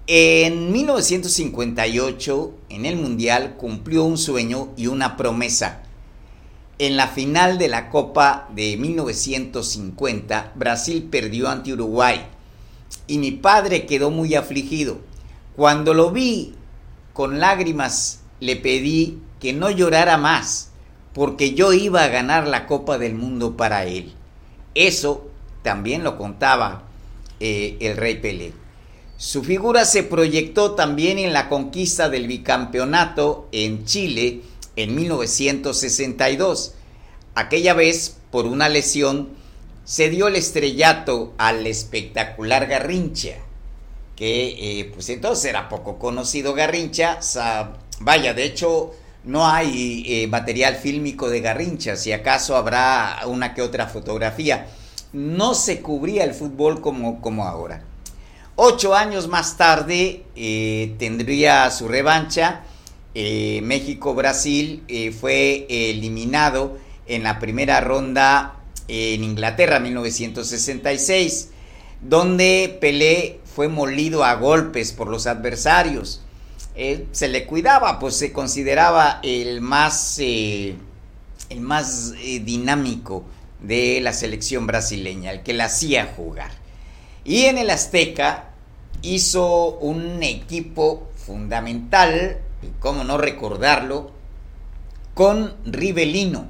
En 0.09 0.71
1958, 0.71 2.55
en 2.69 2.87
el 2.87 2.95
Mundial, 2.95 3.57
cumplió 3.57 4.05
un 4.05 4.17
sueño 4.19 4.69
y 4.77 4.87
una 4.87 5.17
promesa. 5.17 5.83
En 6.79 6.97
la 6.97 7.09
final 7.09 7.59
de 7.59 7.67
la 7.67 7.91
Copa 7.91 8.49
de 8.55 8.77
1950, 8.77 10.53
Brasil 10.55 11.09
perdió 11.11 11.49
ante 11.49 11.73
Uruguay 11.73 12.25
y 13.09 13.19
mi 13.19 13.33
padre 13.33 13.85
quedó 13.87 14.13
muy 14.13 14.37
afligido. 14.37 14.99
Cuando 15.57 15.93
lo 15.93 16.13
vi 16.13 16.55
con 17.13 17.41
lágrimas, 17.41 18.21
le 18.39 18.55
pedí 18.55 19.19
que 19.41 19.53
no 19.53 19.71
llorara 19.71 20.19
más, 20.19 20.71
porque 21.15 21.55
yo 21.55 21.73
iba 21.73 22.05
a 22.05 22.09
ganar 22.09 22.47
la 22.47 22.67
Copa 22.67 22.97
del 22.97 23.15
Mundo 23.15 23.57
para 23.57 23.87
él. 23.87 24.15
Eso 24.77 25.27
también 25.63 26.05
lo 26.05 26.17
contaba 26.17 26.85
eh, 27.41 27.77
el 27.81 27.97
rey 27.97 28.21
Pelé. 28.21 28.66
Su 29.19 29.43
figura 29.43 29.87
se 29.87 30.03
proyectó 30.03 30.73
también 30.73 31.19
en 31.19 31.33
la 31.33 31.49
conquista 31.49 32.11
del 32.11 32.27
bicampeonato 32.27 33.49
en 33.51 33.87
Chile 33.87 34.43
en 34.77 34.95
1962. 34.95 36.75
Aquella 37.35 37.73
vez, 37.73 38.19
por 38.31 38.45
una 38.45 38.69
lesión, 38.69 39.31
se 39.85 40.11
dio 40.11 40.29
el 40.29 40.37
estrellato 40.37 41.33
al 41.39 41.67
espectacular 41.67 42.67
Garrincha, 42.67 43.37
que 44.17 44.81
eh, 44.81 44.91
pues 44.93 45.09
entonces 45.09 45.47
era 45.47 45.71
poco 45.71 45.99
conocido 45.99 46.53
Garrincha. 46.53 47.19
vaya, 48.01 48.35
de 48.35 48.45
hecho, 48.45 48.93
no 49.25 49.47
hay 49.47 50.05
eh, 50.07 50.27
material 50.27 50.77
fílmico 50.77 51.31
de 51.31 51.41
Garrincha, 51.41 51.97
si 51.97 52.13
acaso 52.13 52.55
habrá 52.55 53.21
una 53.27 53.55
que 53.55 53.63
otra 53.63 53.87
fotografía. 53.87 54.67
No 55.15 55.55
se 55.55 55.81
cubría 55.81 56.25
el 56.25 56.35
fútbol 56.35 56.83
como, 56.83 57.23
como 57.23 57.47
ahora. 57.47 57.83
Ocho 58.59 58.95
años 58.95 59.29
más 59.29 59.59
tarde 59.59 60.25
eh, 60.35 60.95
tendría 60.99 61.71
su 61.71 61.89
revancha 61.89 62.63
eh, 63.15 63.61
México-Brasil 63.63 64.83
eh, 64.89 65.13
fue 65.13 65.67
eliminado 65.69 66.79
en 67.07 67.23
la 67.23 67.39
primera 67.39 67.83
ronda 67.83 68.55
en 68.89 69.25
Inglaterra, 69.25 69.79
1966, 69.79 71.51
donde 72.01 72.79
Pelé 72.81 73.41
fue 73.45 73.69
molido 73.69 74.25
a 74.25 74.35
golpes 74.37 74.93
por 74.93 75.09
los 75.09 75.27
adversarios. 75.27 76.23
se 77.13 77.29
le 77.29 77.45
cuidaba, 77.45 77.99
pues 77.99 78.17
se 78.17 78.33
consideraba 78.33 79.21
el 79.23 79.61
más, 79.61 80.19
el 80.19 80.79
más 81.61 82.13
dinámico 82.13 83.25
de 83.61 84.01
la 84.01 84.15
selección 84.15 84.67
brasileña, 84.67 85.31
el 85.33 85.43
que 85.43 85.53
la 85.53 85.67
hacía 85.67 86.15
jugar. 86.17 86.53
Y 87.27 87.47
en 87.47 87.59
el 87.59 87.71
Azteca 87.71 88.46
hizo 89.15 89.79
un 89.79 90.23
equipo 90.23 91.09
fundamental 91.15 92.41
cómo 92.81 93.05
no 93.05 93.19
recordarlo, 93.19 94.11
con 95.15 95.55
Rivelino, 95.65 96.49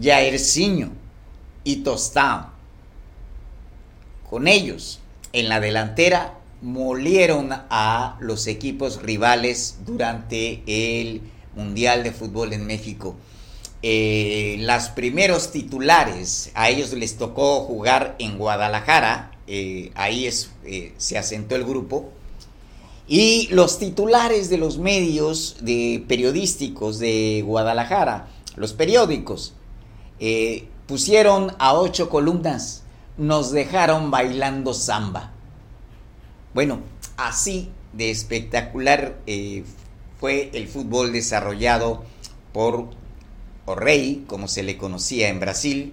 Jairzinho 0.00 0.90
y 1.64 1.76
Tostao. 1.76 2.50
Con 4.28 4.48
ellos, 4.48 5.00
en 5.32 5.48
la 5.48 5.60
delantera, 5.60 6.34
molieron 6.62 7.50
a 7.52 8.16
los 8.20 8.46
equipos 8.46 9.02
rivales 9.02 9.78
durante 9.86 10.62
el 10.66 11.22
Mundial 11.54 12.02
de 12.02 12.12
Fútbol 12.12 12.52
en 12.52 12.66
México. 12.66 13.16
Eh, 13.82 14.56
los 14.60 14.88
primeros 14.90 15.52
titulares, 15.52 16.50
a 16.54 16.68
ellos 16.68 16.92
les 16.92 17.16
tocó 17.16 17.62
jugar 17.62 18.14
en 18.18 18.36
Guadalajara, 18.36 19.32
eh, 19.52 19.90
ahí 19.96 20.30
eh, 20.64 20.94
se 20.96 21.18
asentó 21.18 21.56
el 21.56 21.64
grupo, 21.64 22.12
y 23.08 23.48
los 23.50 23.80
titulares 23.80 24.48
de 24.48 24.58
los 24.58 24.78
medios 24.78 25.56
de 25.60 26.04
periodísticos 26.06 27.00
de 27.00 27.42
Guadalajara, 27.44 28.28
los 28.54 28.74
periódicos, 28.74 29.54
eh, 30.20 30.68
pusieron 30.86 31.52
a 31.58 31.74
ocho 31.74 32.08
columnas, 32.10 32.84
nos 33.18 33.50
dejaron 33.50 34.12
bailando 34.12 34.72
samba. 34.72 35.32
Bueno, 36.54 36.78
así 37.16 37.70
de 37.92 38.12
espectacular 38.12 39.18
fue 40.20 40.50
el 40.54 40.68
fútbol 40.68 41.12
desarrollado 41.12 42.04
por 42.52 42.90
o 43.66 43.74
rey, 43.74 44.22
como 44.28 44.46
se 44.46 44.62
le 44.62 44.76
conocía 44.76 45.28
en 45.28 45.40
Brasil, 45.40 45.92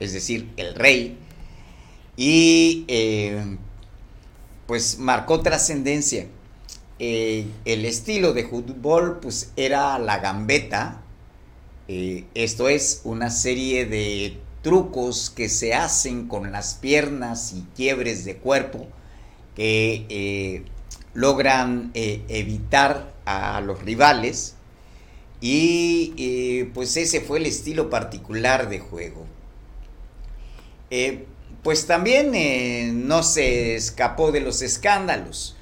es 0.00 0.12
decir, 0.12 0.50
el 0.58 0.74
rey, 0.74 1.16
y 2.16 2.84
eh, 2.88 3.56
pues 4.66 4.98
marcó 4.98 5.40
trascendencia. 5.40 6.26
Eh, 6.98 7.46
el 7.64 7.86
estilo 7.86 8.34
de 8.34 8.46
fútbol 8.46 9.20
pues 9.20 9.52
era 9.56 9.98
la 9.98 10.18
gambeta, 10.18 11.00
eh, 11.88 12.26
esto 12.34 12.68
es 12.68 13.00
una 13.04 13.30
serie 13.30 13.86
de 13.86 14.38
trucos 14.62 15.30
que 15.30 15.48
se 15.48 15.72
hacen 15.72 16.28
con 16.28 16.52
las 16.52 16.74
piernas 16.74 17.54
y 17.54 17.64
quiebres 17.74 18.26
de 18.26 18.36
cuerpo 18.36 18.86
que 19.56 20.64
logran 21.14 21.90
evitar 21.94 23.12
a 23.24 23.60
los 23.60 23.82
rivales. 23.82 24.54
Y 25.40 26.64
pues 26.74 26.96
ese 26.96 27.20
fue 27.20 27.38
el 27.38 27.46
estilo 27.46 27.90
particular 27.90 28.68
de 28.68 28.78
juego. 28.78 29.26
Pues 31.62 31.86
también 31.86 33.06
no 33.06 33.22
se 33.22 33.74
escapó 33.74 34.32
de 34.32 34.40
los 34.40 34.62
escándalos. 34.62 35.56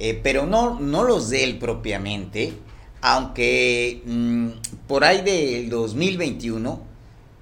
Eh, 0.00 0.18
pero 0.22 0.46
no, 0.46 0.78
no 0.78 1.02
los 1.02 1.28
de 1.28 1.42
él 1.42 1.58
propiamente, 1.58 2.52
aunque 3.00 4.00
mm, 4.06 4.48
por 4.86 5.02
ahí 5.04 5.22
del 5.22 5.68
2021, 5.70 6.80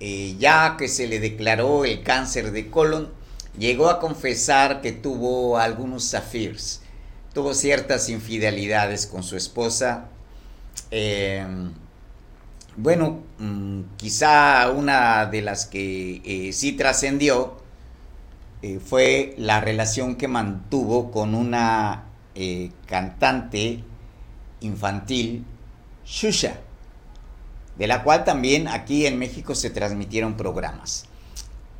eh, 0.00 0.36
ya 0.38 0.76
que 0.78 0.88
se 0.88 1.06
le 1.06 1.20
declaró 1.20 1.84
el 1.84 2.02
cáncer 2.02 2.52
de 2.52 2.70
colon, 2.70 3.12
llegó 3.58 3.90
a 3.90 4.00
confesar 4.00 4.80
que 4.80 4.92
tuvo 4.92 5.58
algunos 5.58 6.14
affairs, 6.14 6.80
tuvo 7.34 7.52
ciertas 7.52 8.08
infidelidades 8.08 9.06
con 9.06 9.22
su 9.22 9.36
esposa. 9.36 10.08
Em, 10.90 11.72
bueno, 12.76 13.22
mm, 13.38 13.82
quizá 13.98 14.70
una 14.70 15.26
de 15.26 15.42
las 15.42 15.66
que 15.66 16.22
eh, 16.24 16.52
sí 16.54 16.72
trascendió 16.72 17.65
fue 18.84 19.34
la 19.38 19.60
relación 19.60 20.16
que 20.16 20.28
mantuvo 20.28 21.10
con 21.10 21.34
una 21.34 22.06
eh, 22.34 22.70
cantante 22.86 23.82
infantil 24.60 25.46
Shusha, 26.04 26.60
de 27.78 27.86
la 27.86 28.02
cual 28.02 28.24
también 28.24 28.68
aquí 28.68 29.06
en 29.06 29.18
México 29.18 29.54
se 29.54 29.70
transmitieron 29.70 30.36
programas. 30.36 31.06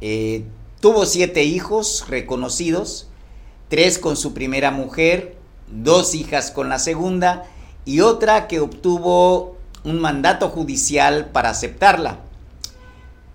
Eh, 0.01 0.45
tuvo 0.81 1.05
siete 1.05 1.45
hijos 1.45 2.07
reconocidos, 2.09 3.09
tres 3.69 3.99
con 3.99 4.17
su 4.17 4.33
primera 4.33 4.71
mujer, 4.71 5.37
dos 5.69 6.15
hijas 6.15 6.51
con 6.51 6.71
la 6.71 6.79
segunda 6.79 7.45
y 7.85 8.01
otra 8.01 8.49
que 8.49 8.61
obtuvo 8.61 9.59
un 9.85 10.01
mandato 10.01 10.49
judicial 10.49 11.27
para 11.33 11.51
aceptarla. 11.51 12.21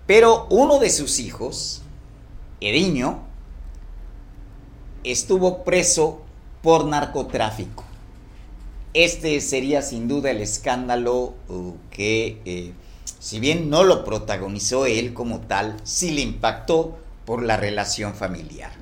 Pero 0.06 0.48
uno 0.50 0.78
de 0.80 0.90
sus 0.90 1.20
hijos, 1.20 1.82
Ediño, 2.60 3.31
estuvo 5.04 5.64
preso 5.64 6.22
por 6.62 6.86
narcotráfico. 6.86 7.84
Este 8.94 9.40
sería 9.40 9.82
sin 9.82 10.06
duda 10.06 10.30
el 10.30 10.40
escándalo 10.40 11.34
uh, 11.48 11.72
que, 11.90 12.40
eh, 12.44 12.72
si 13.18 13.40
bien 13.40 13.70
no 13.70 13.84
lo 13.84 14.04
protagonizó 14.04 14.86
él 14.86 15.14
como 15.14 15.40
tal, 15.40 15.76
sí 15.82 16.10
le 16.10 16.20
impactó 16.20 16.98
por 17.24 17.42
la 17.42 17.56
relación 17.56 18.14
familiar. 18.14 18.72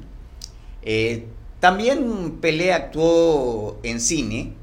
Eh, 0.83 1.27
también 1.61 2.39
Pelé 2.41 2.73
actuó 2.73 3.79
en 3.83 4.01
cine. 4.01 4.55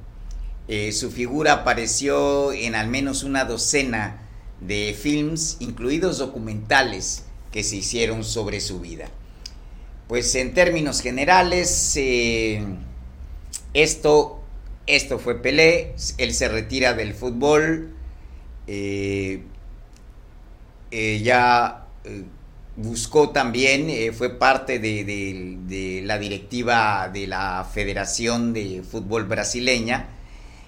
Eh, 0.68 0.92
su 0.92 1.12
figura 1.12 1.54
apareció 1.54 2.52
en 2.52 2.76
al 2.76 2.88
menos 2.88 3.24
una 3.24 3.46
docena 3.46 4.28
de 4.60 4.98
films, 5.00 5.58
incluidos 5.60 6.18
documentales 6.18 7.24
que 7.52 7.64
se 7.64 7.78
hicieron 7.78 8.24
sobre 8.24 8.60
su 8.60 8.80
vida. 8.80 9.10
Pues 10.08 10.34
en 10.36 10.54
términos 10.54 11.02
generales, 11.02 12.00
esto, 13.74 14.42
esto 14.86 15.20
fue 15.20 15.42
Pelé, 15.42 15.96
él 16.18 16.34
se 16.34 16.48
retira 16.48 16.94
del 16.94 17.14
fútbol, 17.14 17.94
eh, 18.68 19.42
eh, 20.92 21.22
ya 21.22 21.88
eh, 22.06 22.24
buscó 22.78 23.32
también, 23.32 23.90
eh, 23.90 24.12
fue 24.14 24.38
parte 24.38 24.80
de, 24.80 26.02
la 26.06 26.18
directiva 26.20 27.10
de 27.12 27.28
la 27.28 27.68
Federación 27.74 28.54
de 28.54 28.84
Fútbol 28.90 29.26
Brasileña 29.26 30.10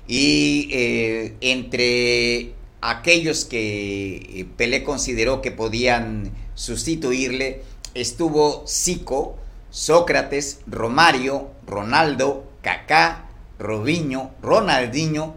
y 0.07 0.69
eh, 0.71 1.35
entre 1.41 2.53
aquellos 2.81 3.45
que 3.45 4.15
eh, 4.15 4.45
Pelé 4.57 4.83
consideró 4.83 5.41
que 5.41 5.51
podían 5.51 6.31
sustituirle 6.55 7.61
estuvo 7.93 8.65
Zico, 8.67 9.37
Sócrates, 9.71 10.59
Romario, 10.67 11.49
Ronaldo, 11.65 12.45
Kaká, 12.61 13.29
Robinho, 13.57 14.31
Ronaldinho 14.41 15.35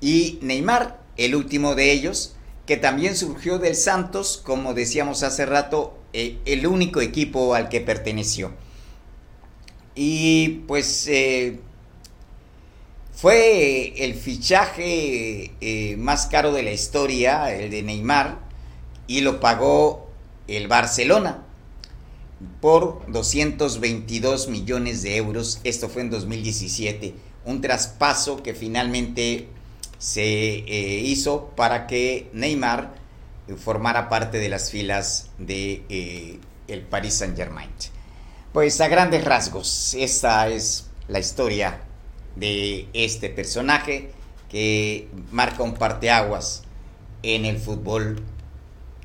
y 0.00 0.38
Neymar, 0.42 1.00
el 1.16 1.34
último 1.34 1.74
de 1.74 1.92
ellos, 1.92 2.34
que 2.66 2.76
también 2.76 3.16
surgió 3.16 3.58
del 3.58 3.74
Santos, 3.74 4.40
como 4.44 4.74
decíamos 4.74 5.22
hace 5.22 5.46
rato, 5.46 5.98
eh, 6.12 6.38
el 6.44 6.66
único 6.66 7.00
equipo 7.00 7.54
al 7.54 7.68
que 7.68 7.80
perteneció. 7.80 8.52
Y 9.94 10.62
pues 10.68 11.06
eh, 11.08 11.58
fue 13.14 14.04
el 14.04 14.14
fichaje 14.14 15.52
eh, 15.60 15.96
más 15.98 16.26
caro 16.26 16.52
de 16.52 16.62
la 16.62 16.72
historia, 16.72 17.54
el 17.54 17.70
de 17.70 17.82
Neymar, 17.82 18.38
y 19.06 19.20
lo 19.20 19.40
pagó 19.40 20.08
el 20.46 20.68
Barcelona 20.68 21.44
por 22.60 23.04
222 23.10 24.48
millones 24.48 25.02
de 25.02 25.16
euros. 25.16 25.60
Esto 25.64 25.88
fue 25.88 26.02
en 26.02 26.10
2017. 26.10 27.14
Un 27.44 27.60
traspaso 27.60 28.42
que 28.42 28.54
finalmente 28.54 29.48
se 29.98 30.64
hizo 31.04 31.50
para 31.56 31.86
que 31.86 32.30
Neymar 32.32 32.94
formara 33.56 34.08
parte 34.08 34.38
de 34.38 34.48
las 34.48 34.70
filas 34.70 35.30
de 35.38 35.84
eh, 35.88 36.38
el 36.68 36.82
Paris 36.82 37.14
Saint 37.14 37.36
Germain. 37.36 37.70
Pues 38.52 38.80
a 38.80 38.88
grandes 38.88 39.24
rasgos, 39.24 39.94
esta 39.94 40.48
es 40.48 40.86
la 41.08 41.18
historia 41.18 41.80
de 42.36 42.88
este 42.92 43.30
personaje 43.30 44.10
que 44.48 45.08
marca 45.30 45.62
un 45.62 45.74
parteaguas 45.74 46.62
en 47.22 47.44
el 47.44 47.58
fútbol 47.58 48.22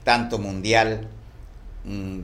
tanto 0.03 0.37
mundial, 0.37 1.07
mm, 1.85 2.19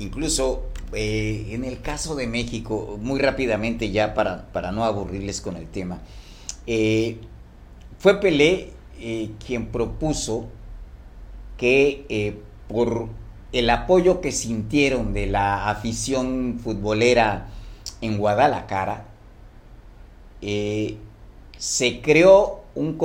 incluso 0.00 0.66
eh, 0.92 1.48
en 1.50 1.64
el 1.64 1.80
caso 1.80 2.16
de 2.16 2.26
México, 2.26 2.98
muy 3.00 3.20
rápidamente 3.20 3.90
ya 3.90 4.14
para, 4.14 4.50
para 4.52 4.72
no 4.72 4.84
aburrirles 4.84 5.40
con 5.40 5.56
el 5.56 5.68
tema, 5.68 6.00
eh, 6.66 7.18
fue 7.98 8.20
Pelé 8.20 8.72
quien 9.38 9.68
propuso 9.68 10.48
que 11.60 12.06
eh, 12.08 12.40
por 12.68 13.08
el 13.52 13.68
apoyo 13.68 14.22
que 14.22 14.32
sintieron 14.32 15.12
de 15.12 15.26
la 15.26 15.68
afición 15.68 16.58
futbolera 16.58 17.48
en 18.00 18.16
Guadalajara, 18.16 19.04
eh, 20.40 20.96
se 21.58 22.00
creó 22.00 22.62
un, 22.74 22.96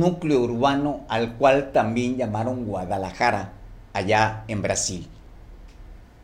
núcleo 0.00 0.40
urbano 0.40 1.02
al 1.08 1.36
cual 1.36 1.70
también 1.70 2.16
llamaron 2.16 2.64
Guadalajara, 2.64 3.52
allá 3.92 4.42
en 4.48 4.62
Brasil. 4.62 5.06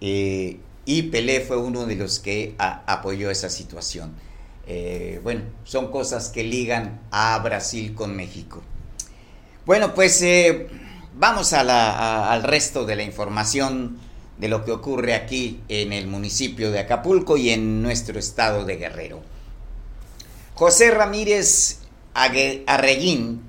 Eh, 0.03 0.59
y 0.85 1.03
Pelé 1.05 1.41
fue 1.41 1.57
uno 1.57 1.87
de 1.87 1.97
los 1.97 2.19
que 2.19 2.55
apoyó 2.59 3.31
esa 3.31 3.49
situación. 3.49 4.15
bueno, 5.23 5.43
son 5.65 5.91
cosas 5.91 6.29
que 6.29 6.45
ligan 6.45 7.01
a 7.11 7.38
Brasil 7.38 7.95
con 7.95 8.15
México. 8.15 8.62
Bueno, 9.65 9.95
pues 9.95 10.23
Vamos 11.15 11.53
al 11.53 12.43
resto 12.43 12.87
de 12.87 12.97
la 12.97 13.03
información 13.03 13.99
de 14.38 14.49
lo 14.49 14.65
que 14.65 14.73
ocurre 14.73 15.15
aquí 15.15 15.61
en 15.69 15.93
el 15.93 16.07
municipio 16.07 16.71
de 16.71 16.79
Acapulco 16.79 17.37
y 17.37 17.51
en 17.51 17.83
nuestro 17.83 18.19
estado 18.19 18.65
de 18.65 18.77
Guerrero. 18.77 19.21
José 20.55 20.91
Ramírez 20.91 21.81
Arreguín, 22.15 23.43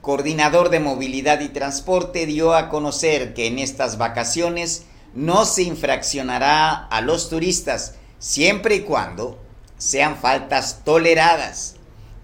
coordinador 0.00 0.68
de 0.70 0.80
movilidad 0.80 1.40
y 1.40 1.48
transporte, 1.48 2.26
dio 2.26 2.54
a 2.54 2.70
conocer 2.70 3.34
que 3.34 3.46
en 3.46 3.60
estas 3.60 3.96
vacaciones 3.96 4.84
no 5.14 5.44
se 5.44 5.62
infraccionará 5.62 6.86
a 6.86 7.00
los 7.00 7.28
turistas 7.28 7.94
siempre 8.18 8.76
y 8.76 8.80
cuando 8.80 9.38
sean 9.78 10.16
faltas 10.16 10.82
toleradas, 10.84 11.76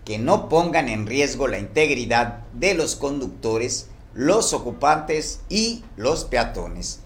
que 0.04 0.18
no 0.18 0.48
pongan 0.48 0.88
en 0.88 1.06
riesgo 1.06 1.48
la 1.48 1.58
integridad 1.58 2.40
de 2.52 2.74
los 2.74 2.96
conductores 2.96 3.88
los 4.14 4.52
ocupantes 4.52 5.40
y 5.48 5.84
los 5.96 6.24
peatones. 6.24 7.00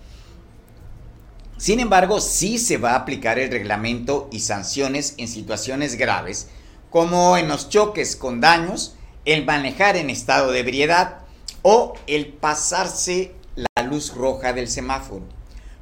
Sin 1.57 1.81
embargo, 1.81 2.21
sí 2.21 2.59
se 2.59 2.77
va 2.77 2.93
a 2.93 2.97
aplicar 2.97 3.39
el 3.39 3.51
reglamento 3.51 4.29
y 4.31 4.41
sanciones 4.41 5.15
en 5.17 5.27
situaciones 5.27 5.97
graves, 5.97 6.49
como 6.91 7.37
en 7.37 7.49
los 7.49 7.69
choques 7.69 8.15
con 8.15 8.41
daños, 8.41 8.95
el 9.25 9.45
manejar 9.45 9.97
en 9.97 10.11
estado 10.11 10.53
de 10.53 10.61
ebriedad 10.61 11.21
o 11.63 11.95
el 12.07 12.29
pasarse 12.29 13.35
la 13.57 13.83
luz 13.83 14.15
roja 14.15 14.53
del 14.53 14.69
semáforo. 14.69 15.38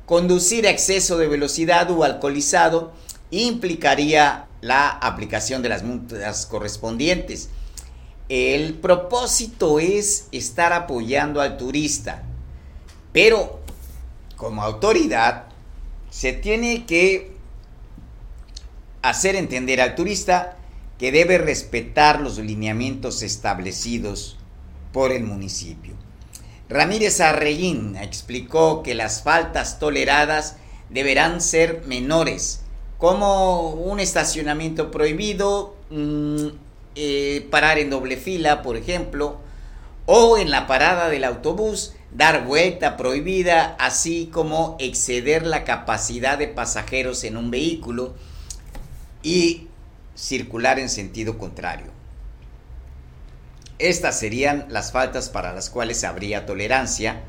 Conducir 0.06 0.66
a 0.66 0.70
exceso 0.70 1.18
de 1.18 1.26
velocidad 1.26 1.90
o 1.90 2.04
alcoholizado 2.04 2.92
implicaría 3.30 4.46
la 4.60 4.88
aplicación 4.88 5.62
de 5.62 5.68
las 5.68 5.82
multas 5.82 6.46
correspondientes 6.46 7.50
el 8.28 8.74
propósito 8.74 9.78
es 9.78 10.26
estar 10.32 10.72
apoyando 10.72 11.40
al 11.40 11.56
turista, 11.56 12.24
pero 13.12 13.60
como 14.36 14.62
autoridad 14.62 15.44
se 16.10 16.32
tiene 16.32 16.86
que 16.86 17.32
hacer 19.02 19.36
entender 19.36 19.80
al 19.80 19.94
turista 19.94 20.56
que 20.98 21.12
debe 21.12 21.38
respetar 21.38 22.20
los 22.20 22.38
lineamientos 22.38 23.22
establecidos 23.22 24.38
por 24.92 25.12
el 25.12 25.22
municipio. 25.22 25.94
Ramírez 26.68 27.20
Arreguín 27.20 27.96
explicó 27.96 28.82
que 28.82 28.94
las 28.94 29.22
faltas 29.22 29.78
toleradas 29.78 30.56
deberán 30.90 31.40
ser 31.40 31.82
menores, 31.86 32.62
como 32.98 33.70
un 33.70 34.00
estacionamiento 34.00 34.90
prohibido, 34.90 35.76
mm, 35.90 36.46
eh, 36.96 37.46
parar 37.50 37.78
en 37.78 37.90
doble 37.90 38.16
fila, 38.16 38.62
por 38.62 38.76
ejemplo, 38.76 39.38
o 40.06 40.38
en 40.38 40.50
la 40.50 40.66
parada 40.66 41.08
del 41.08 41.24
autobús, 41.24 41.94
dar 42.12 42.44
vuelta 42.44 42.96
prohibida, 42.96 43.76
así 43.78 44.30
como 44.32 44.76
exceder 44.80 45.46
la 45.46 45.64
capacidad 45.64 46.38
de 46.38 46.48
pasajeros 46.48 47.22
en 47.24 47.36
un 47.36 47.50
vehículo 47.50 48.14
y 49.22 49.68
circular 50.14 50.78
en 50.78 50.88
sentido 50.88 51.38
contrario. 51.38 51.95
Estas 53.78 54.18
serían 54.18 54.66
las 54.70 54.92
faltas 54.92 55.28
para 55.28 55.52
las 55.52 55.68
cuales 55.68 56.02
habría 56.04 56.46
tolerancia, 56.46 57.22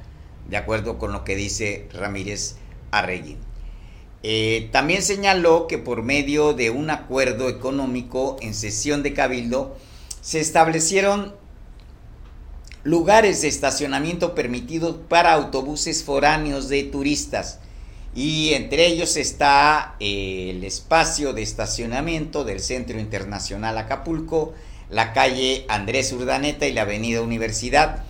de 0.50 0.58
acuerdo 0.58 0.98
con 0.98 1.12
lo 1.12 1.24
que 1.24 1.36
dice 1.36 1.90
Ramírez 1.94 2.56
Arreguín. 2.92 3.38
Eh, 4.24 4.70
también 4.72 5.04
señaló 5.04 5.68
que 5.68 5.78
por 5.78 6.04
medio 6.04 6.54
de 6.54 6.70
un 6.70 6.90
acuerdo 6.90 7.50
económico 7.50 8.38
en 8.42 8.54
sesión 8.54 9.04
de 9.04 9.14
cabildo 9.14 9.78
se 10.22 10.40
establecieron 10.40 11.36
lugares 12.84 13.42
de 13.42 13.50
estacionamiento 13.50 14.34
permitidos 14.34 14.96
para 15.08 15.34
autobuses 15.34 16.04
foráneos 16.04 16.70
de 16.70 16.84
turistas 16.84 17.60
y 18.16 18.54
entre 18.54 18.88
ellos 18.88 19.18
está 19.18 19.96
eh, 20.00 20.54
el 20.56 20.64
espacio 20.64 21.34
de 21.34 21.44
estacionamiento 21.44 22.44
del 22.44 22.62
Centro 22.62 23.00
Internacional 23.00 23.78
Acapulco, 23.78 24.54
la 24.90 25.14
calle 25.14 25.66
Andrés 25.68 26.12
Urdaneta 26.12 26.68
y 26.68 26.74
la 26.74 26.84
Avenida 26.84 27.22
Universidad. 27.22 28.04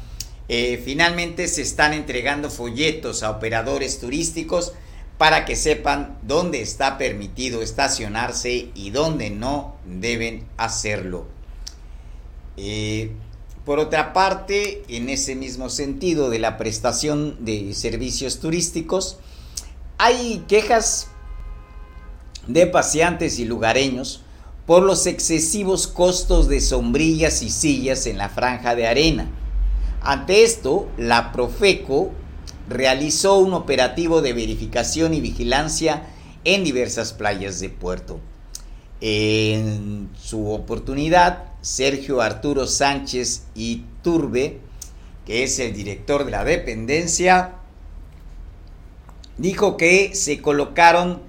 Eh, 0.50 0.82
finalmente 0.84 1.48
se 1.48 1.62
están 1.62 1.94
entregando 1.94 2.50
folletos 2.50 3.24
a 3.24 3.32
operadores 3.32 4.00
turísticos 4.00 4.74
para 5.18 5.46
que 5.46 5.56
sepan 5.56 6.18
dónde 6.22 6.62
está 6.62 6.98
permitido 6.98 7.62
estacionarse 7.62 8.70
y 8.76 8.92
dónde 8.92 9.30
no 9.30 9.76
deben 9.86 10.46
hacerlo. 10.58 11.26
Eh, 12.56 13.12
por 13.66 13.80
otra 13.80 14.14
parte, 14.14 14.84
en 14.88 15.10
ese 15.10 15.36
mismo 15.36 15.70
sentido 15.70 16.30
de 16.30 16.40
la 16.40 16.58
prestación 16.58 17.44
de 17.44 17.74
servicios 17.74 18.40
turísticos, 18.40 19.18
hay 19.98 20.46
quejas 20.48 21.10
de 22.48 22.68
paseantes 22.68 23.40
y 23.40 23.46
lugareños 23.46 24.22
por 24.68 24.84
los 24.84 25.08
excesivos 25.08 25.88
costos 25.88 26.50
de 26.50 26.60
sombrillas 26.60 27.42
y 27.42 27.50
sillas 27.50 28.06
en 28.06 28.18
la 28.18 28.28
franja 28.28 28.76
de 28.76 28.86
arena. 28.86 29.30
Ante 30.02 30.44
esto, 30.44 30.90
la 30.98 31.32
Profeco 31.32 32.12
realizó 32.68 33.38
un 33.38 33.54
operativo 33.54 34.22
de 34.22 34.34
verificación 34.34 35.14
y 35.14 35.22
vigilancia 35.22 36.04
en 36.44 36.66
diversas 36.66 37.14
playas 37.14 37.62
de 37.62 37.70
Puerto. 37.70 38.20
En 39.00 40.10
su 40.22 40.52
oportunidad, 40.52 41.46
Sergio 41.62 42.22
Arturo 42.22 42.68
Sánchez 42.68 43.46
y 43.56 43.84
Turbe, 44.02 44.60
que 45.26 45.44
es 45.44 45.60
el 45.60 45.74
director 45.74 46.26
de 46.26 46.32
la 46.32 46.44
dependencia, 46.44 47.54
dijo 49.38 49.78
que 49.78 50.14
se 50.14 50.42
colocaron 50.42 51.22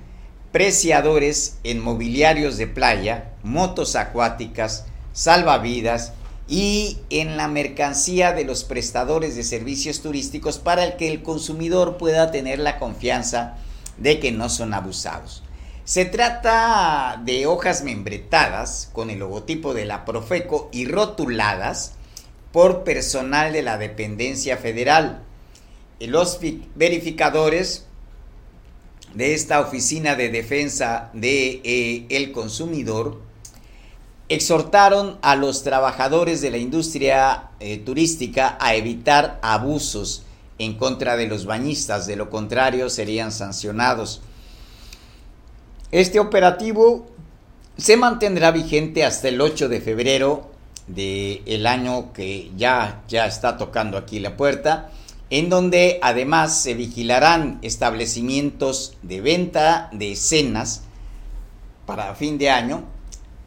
preciadores 0.50 1.58
en 1.62 1.80
mobiliarios 1.80 2.56
de 2.56 2.66
playa, 2.66 3.27
motos 3.42 3.96
acuáticas, 3.96 4.86
salvavidas 5.12 6.12
y 6.48 6.98
en 7.10 7.36
la 7.36 7.48
mercancía 7.48 8.32
de 8.32 8.44
los 8.44 8.64
prestadores 8.64 9.36
de 9.36 9.44
servicios 9.44 10.00
turísticos 10.00 10.58
para 10.58 10.96
que 10.96 11.10
el 11.10 11.22
consumidor 11.22 11.98
pueda 11.98 12.30
tener 12.30 12.58
la 12.58 12.78
confianza 12.78 13.56
de 13.98 14.18
que 14.18 14.32
no 14.32 14.48
son 14.48 14.72
abusados. 14.72 15.42
Se 15.84 16.04
trata 16.04 17.20
de 17.24 17.46
hojas 17.46 17.82
membretadas 17.82 18.90
con 18.92 19.10
el 19.10 19.20
logotipo 19.20 19.74
de 19.74 19.86
la 19.86 20.04
Profeco 20.04 20.68
y 20.72 20.86
rotuladas 20.86 21.94
por 22.52 22.84
personal 22.84 23.52
de 23.52 23.62
la 23.62 23.78
dependencia 23.78 24.56
federal. 24.56 25.22
Los 26.00 26.40
verificadores 26.74 27.86
de 29.14 29.34
esta 29.34 29.60
Oficina 29.60 30.14
de 30.14 30.28
Defensa 30.28 31.10
del 31.12 31.62
de, 31.62 32.06
eh, 32.10 32.32
Consumidor 32.32 33.20
exhortaron 34.28 35.18
a 35.22 35.36
los 35.36 35.62
trabajadores 35.62 36.40
de 36.40 36.50
la 36.50 36.58
industria 36.58 37.50
eh, 37.60 37.78
turística 37.78 38.58
a 38.60 38.74
evitar 38.74 39.38
abusos 39.42 40.22
en 40.58 40.74
contra 40.74 41.16
de 41.16 41.28
los 41.28 41.46
bañistas, 41.46 42.06
de 42.06 42.16
lo 42.16 42.30
contrario 42.30 42.90
serían 42.90 43.32
sancionados. 43.32 44.20
Este 45.90 46.20
operativo 46.20 47.06
se 47.76 47.96
mantendrá 47.96 48.50
vigente 48.50 49.04
hasta 49.04 49.28
el 49.28 49.40
8 49.40 49.68
de 49.68 49.80
febrero 49.80 50.50
del 50.88 51.66
año 51.66 52.12
que 52.12 52.50
ya, 52.56 53.02
ya 53.08 53.26
está 53.26 53.56
tocando 53.56 53.96
aquí 53.96 54.18
la 54.18 54.36
puerta, 54.36 54.90
en 55.30 55.48
donde 55.48 55.98
además 56.02 56.60
se 56.62 56.74
vigilarán 56.74 57.58
establecimientos 57.62 58.96
de 59.02 59.20
venta 59.20 59.90
de 59.92 60.16
cenas 60.16 60.82
para 61.86 62.14
fin 62.14 62.36
de 62.38 62.50
año, 62.50 62.84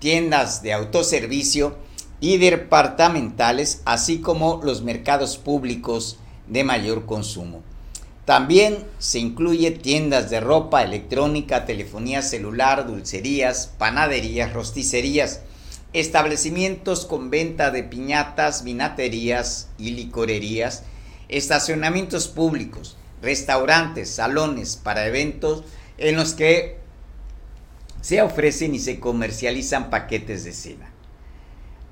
tiendas 0.01 0.63
de 0.63 0.73
autoservicio 0.73 1.77
y 2.19 2.37
departamentales, 2.37 3.83
así 3.85 4.19
como 4.19 4.59
los 4.63 4.81
mercados 4.81 5.37
públicos 5.37 6.17
de 6.47 6.63
mayor 6.63 7.05
consumo. 7.05 7.61
También 8.25 8.83
se 8.97 9.19
incluye 9.19 9.69
tiendas 9.69 10.31
de 10.31 10.39
ropa, 10.39 10.81
electrónica, 10.81 11.65
telefonía 11.65 12.23
celular, 12.23 12.87
dulcerías, 12.87 13.67
panaderías, 13.77 14.53
rosticerías, 14.53 15.41
establecimientos 15.93 17.05
con 17.05 17.29
venta 17.29 17.69
de 17.69 17.83
piñatas, 17.83 18.63
vinaterías 18.63 19.69
y 19.77 19.91
licorerías, 19.91 20.83
estacionamientos 21.29 22.27
públicos, 22.27 22.97
restaurantes, 23.21 24.09
salones 24.09 24.77
para 24.77 25.05
eventos 25.05 25.63
en 25.99 26.15
los 26.15 26.33
que 26.33 26.80
se 28.01 28.21
ofrecen 28.21 28.75
y 28.75 28.79
se 28.79 28.99
comercializan 28.99 29.89
paquetes 29.89 30.43
de 30.43 30.53
cena. 30.53 30.91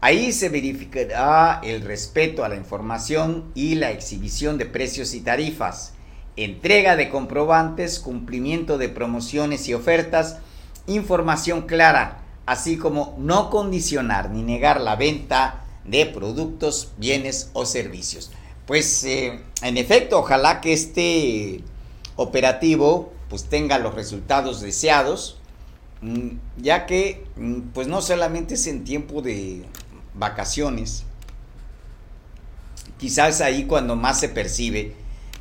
Ahí 0.02 0.32
se 0.32 0.50
verificará 0.50 1.60
el 1.64 1.82
respeto 1.82 2.44
a 2.44 2.50
la 2.50 2.56
información 2.56 3.52
y 3.54 3.76
la 3.76 3.92
exhibición 3.92 4.58
de 4.58 4.66
precios 4.66 5.14
y 5.14 5.22
tarifas, 5.22 5.94
entrega 6.36 6.96
de 6.96 7.10
comprobantes, 7.10 8.00
cumplimiento 8.00 8.78
de 8.78 8.90
promociones 8.90 9.68
y 9.68 9.74
ofertas, 9.74 10.38
información 10.88 11.64
clara, 11.64 12.24
así 12.46 12.78
como 12.78 13.16
no 13.20 13.50
condicionar 13.50 14.30
ni 14.32 14.42
negar 14.42 14.80
la 14.80 14.96
venta 14.96 15.66
de 15.84 16.06
productos, 16.06 16.94
bienes 16.98 17.50
o 17.54 17.66
servicios. 17.66 18.32
Pues 18.66 19.04
eh, 19.04 19.42
en 19.62 19.78
efecto, 19.78 20.20
ojalá 20.20 20.62
que 20.62 20.72
este 20.72 21.62
operativo 22.16 23.12
pues 23.30 23.46
tenga 23.46 23.80
los 23.80 23.96
resultados 23.96 24.62
deseados 24.62 25.39
ya 26.58 26.86
que 26.86 27.26
mm, 27.36 27.60
pues 27.74 27.88
no 27.88 28.02
solamente 28.02 28.54
es 28.54 28.68
en 28.68 28.84
tiempo 28.84 29.22
de 29.22 29.66
vacaciones, 30.14 31.04
quizás 32.98 33.42
ahí 33.42 33.66
cuando 33.66 33.96
más 33.96 34.20
se 34.20 34.30
percibe, 34.30 34.94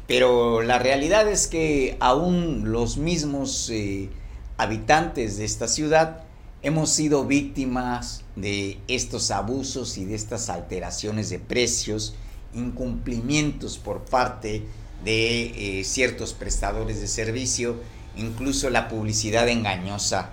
pero 0.06 0.62
la 0.62 0.78
realidad 0.78 1.28
es 1.28 1.46
que 1.46 1.96
aún 2.00 2.72
los 2.72 2.96
mismos 2.96 3.68
eh, 3.70 4.08
habitantes 4.56 5.38
de 5.38 5.44
esta 5.44 5.68
ciudad 5.68 6.22
hemos 6.62 6.90
sido 6.90 7.24
víctimas 7.24 8.24
de 8.34 8.78
estos 8.88 9.30
abusos 9.30 9.96
y 9.98 10.04
de 10.04 10.14
estas 10.14 10.48
alteraciones 10.48 11.30
de 11.30 11.38
precios, 11.38 12.14
incumplimientos 12.54 13.78
por 13.78 14.04
parte 14.04 14.64
de 15.04 15.80
eh, 15.80 15.84
ciertos 15.84 16.32
prestadores 16.32 17.00
de 17.00 17.06
servicio, 17.06 17.76
incluso 18.16 18.70
la 18.70 18.88
publicidad 18.88 19.48
engañosa 19.48 20.32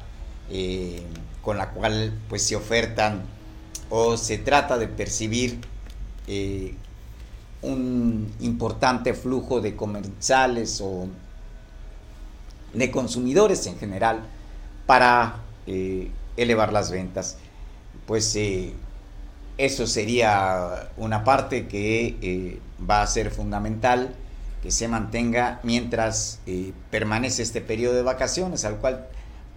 eh, 0.49 1.01
con 1.41 1.57
la 1.57 1.71
cual 1.71 2.13
pues 2.29 2.43
se 2.43 2.55
ofertan 2.55 3.23
o 3.89 4.17
se 4.17 4.37
trata 4.37 4.77
de 4.77 4.87
percibir 4.87 5.59
eh, 6.27 6.75
un 7.61 8.31
importante 8.39 9.13
flujo 9.13 9.61
de 9.61 9.75
comensales 9.75 10.81
o 10.81 11.07
de 12.73 12.91
consumidores 12.91 13.65
en 13.67 13.77
general 13.79 14.21
para 14.85 15.37
eh, 15.65 16.11
elevar 16.37 16.73
las 16.73 16.91
ventas. 16.91 17.37
Pues 18.05 18.37
eso 19.57 19.87
sería 19.87 20.89
una 20.97 21.23
parte 21.23 21.67
que 21.67 22.59
va 22.87 23.01
a 23.01 23.07
ser 23.07 23.31
fundamental 23.31 24.13
que 24.61 24.69
se 24.69 24.87
mantenga 24.87 25.59
mientras 25.63 26.39
permanece 26.91 27.41
este 27.41 27.61
periodo 27.61 27.95
de 27.95 28.03
vacaciones 28.03 28.65
al 28.65 28.77
cual 28.77 29.07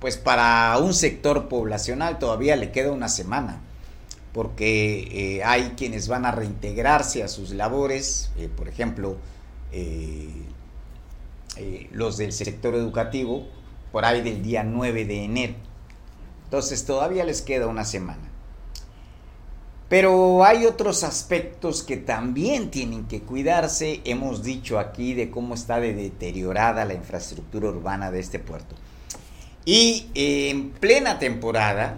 pues 0.01 0.17
para 0.17 0.77
un 0.79 0.95
sector 0.95 1.49
poblacional 1.49 2.19
todavía 2.19 2.57
le 2.57 2.71
queda 2.71 2.93
una 2.93 3.09
semana, 3.09 3.61
porque 4.33 5.09
eh, 5.39 5.45
hay 5.45 5.75
quienes 5.77 6.09
van 6.09 6.25
a 6.25 6.31
reintegrarse 6.31 7.23
a 7.23 7.29
sus 7.29 7.51
labores, 7.51 8.31
eh, 8.37 8.49
por 8.55 8.69
ejemplo, 8.69 9.17
eh, 9.73 10.45
los 11.93 12.17
del 12.17 12.33
sector 12.33 12.75
educativo, 12.75 13.47
por 13.91 14.05
ahí 14.05 14.23
del 14.23 14.43
día 14.43 14.63
9 14.63 15.05
de 15.05 15.25
enero. 15.25 15.55
Entonces 16.45 16.85
todavía 16.85 17.25
les 17.25 17.43
queda 17.43 17.67
una 17.67 17.85
semana. 17.85 18.29
Pero 19.89 20.45
hay 20.45 20.67
otros 20.67 21.03
aspectos 21.03 21.83
que 21.83 21.97
también 21.97 22.71
tienen 22.71 23.09
que 23.09 23.23
cuidarse. 23.23 24.03
Hemos 24.05 24.43
dicho 24.43 24.79
aquí 24.79 25.15
de 25.15 25.31
cómo 25.31 25.55
está 25.55 25.81
de 25.81 25.95
deteriorada 25.95 26.85
la 26.85 26.95
infraestructura 26.95 27.69
urbana 27.69 28.11
de 28.11 28.21
este 28.21 28.39
puerto. 28.39 28.77
Y 29.69 30.07
en 30.15 30.71
plena 30.71 31.19
temporada, 31.19 31.97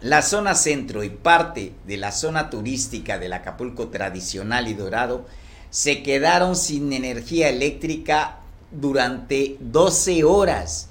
la 0.00 0.22
zona 0.22 0.54
centro 0.54 1.04
y 1.04 1.10
parte 1.10 1.74
de 1.86 1.98
la 1.98 2.10
zona 2.10 2.48
turística 2.48 3.18
del 3.18 3.34
Acapulco 3.34 3.88
tradicional 3.88 4.66
y 4.66 4.72
dorado 4.72 5.26
se 5.68 6.02
quedaron 6.02 6.56
sin 6.56 6.94
energía 6.94 7.50
eléctrica 7.50 8.38
durante 8.70 9.58
12 9.60 10.24
horas. 10.24 10.88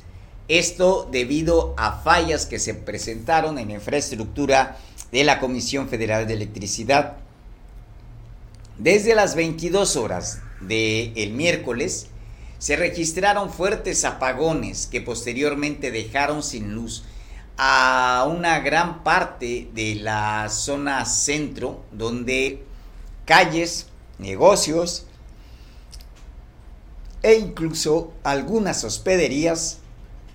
Esto 0.47 1.09
debido 1.11 1.73
a 1.75 2.03
fallas 2.03 2.45
que 2.45 2.59
se 2.59 2.75
presentaron 2.75 3.57
en 3.57 3.71
infraestructura 3.71 4.77
de 5.11 5.23
la 5.23 5.39
Comisión 5.39 5.89
Federal 5.89 6.27
de 6.27 6.35
Electricidad. 6.35 7.17
Desde 8.77 9.15
las 9.15 9.33
22 9.33 9.95
horas 9.95 10.38
del 10.61 11.31
miércoles, 11.31 12.09
se 12.65 12.75
registraron 12.75 13.51
fuertes 13.51 14.06
apagones 14.06 14.88
que 14.88 14.99
posteriormente 14.99 15.91
dejaron 15.91 16.41
sin 16.41 16.73
luz 16.73 17.04
a 17.58 18.28
una 18.28 18.58
gran 18.58 19.04
parte 19.04 19.69
de 19.75 19.93
la 19.93 20.49
zona 20.49 21.06
centro, 21.06 21.84
donde 21.91 22.63
calles, 23.25 23.86
negocios 24.17 25.06
e 27.21 27.36
incluso 27.36 28.13
algunas 28.23 28.84
hospederías 28.84 29.78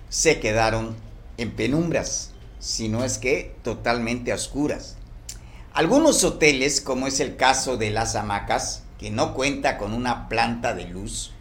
se 0.07 0.39
quedaron 0.39 0.95
en 1.35 1.51
penumbras, 1.51 2.31
si 2.59 2.87
no 2.87 3.03
es 3.03 3.17
que 3.17 3.57
totalmente 3.61 4.31
oscuras. 4.31 4.95
Algunos 5.73 6.23
hoteles, 6.23 6.79
como 6.79 7.07
es 7.07 7.19
el 7.19 7.35
caso 7.35 7.75
de 7.75 7.89
las 7.89 8.15
hamacas, 8.15 8.83
que 8.97 9.11
no 9.11 9.33
cuenta 9.33 9.77
con 9.77 9.91
una 9.91 10.29
planta 10.29 10.73
de 10.73 10.85
luz, 10.85 11.33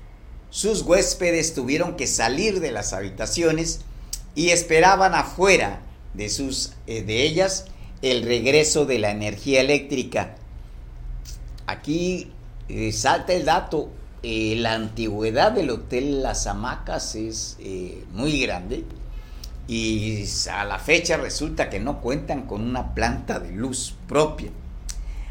sus 0.51 0.83
huéspedes 0.83 1.55
tuvieron 1.55 1.97
que 1.97 2.07
salir 2.07 2.61
de 2.61 2.73
las 2.73 2.93
habitaciones 2.93 3.81
y 4.35 4.51
esperaban 4.51 5.15
afuera 5.15 5.81
de, 6.15 6.29
sus, 6.29 6.73
eh, 6.87 7.03
de 7.03 7.23
ellas 7.23 7.67
el 8.03 8.23
regreso 8.23 8.85
de 8.85 8.99
la 8.99 9.11
energía 9.11 9.61
eléctrica. 9.61 10.37
Aquí 11.67 12.33
eh, 12.69 12.93
salta 12.93 13.33
el 13.33 13.45
dato, 13.45 13.91
eh, 14.23 14.57
la 14.57 14.75
antigüedad 14.75 15.53
del 15.53 15.71
Hotel 15.71 16.23
Las 16.23 16.47
Hamacas 16.47 17.15
es 17.15 17.57
muy 18.13 18.41
grande 18.41 18.85
y 19.69 20.25
a 20.51 20.65
la 20.65 20.81
fecha 20.81 21.17
resulta 21.17 21.71
que 21.71 21.79
no 21.79 22.01
cuentan 22.01 22.49
con 22.49 22.63
una 22.63 22.93
planta 22.93 23.39
de 23.39 23.53
luz 23.53 23.95
propia. 24.09 24.51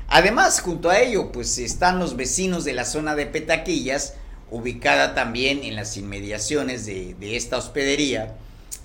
Además, 0.07 0.61
junto 0.61 0.89
a 0.89 0.99
ello, 0.99 1.31
pues 1.31 1.57
están 1.57 1.99
los 1.99 2.15
vecinos 2.15 2.63
de 2.63 2.73
la 2.73 2.85
zona 2.85 3.15
de 3.15 3.25
Petaquillas, 3.25 4.13
ubicada 4.51 5.13
también 5.15 5.63
en 5.63 5.75
las 5.75 5.97
inmediaciones 5.97 6.85
de, 6.85 7.15
esta 7.35 7.57
hospedería, 7.57 8.35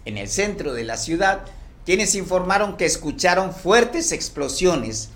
en 0.04 0.18
el 0.18 0.28
centro 0.28 0.74
de 0.74 0.84
la 0.84 0.96
ciudad, 0.96 1.44
quienes 1.86 2.14
informaron 2.14 2.76
que 2.76 2.84
escucharon 2.84 3.54
fuertes 3.54 4.12
explosiones 4.12 5.10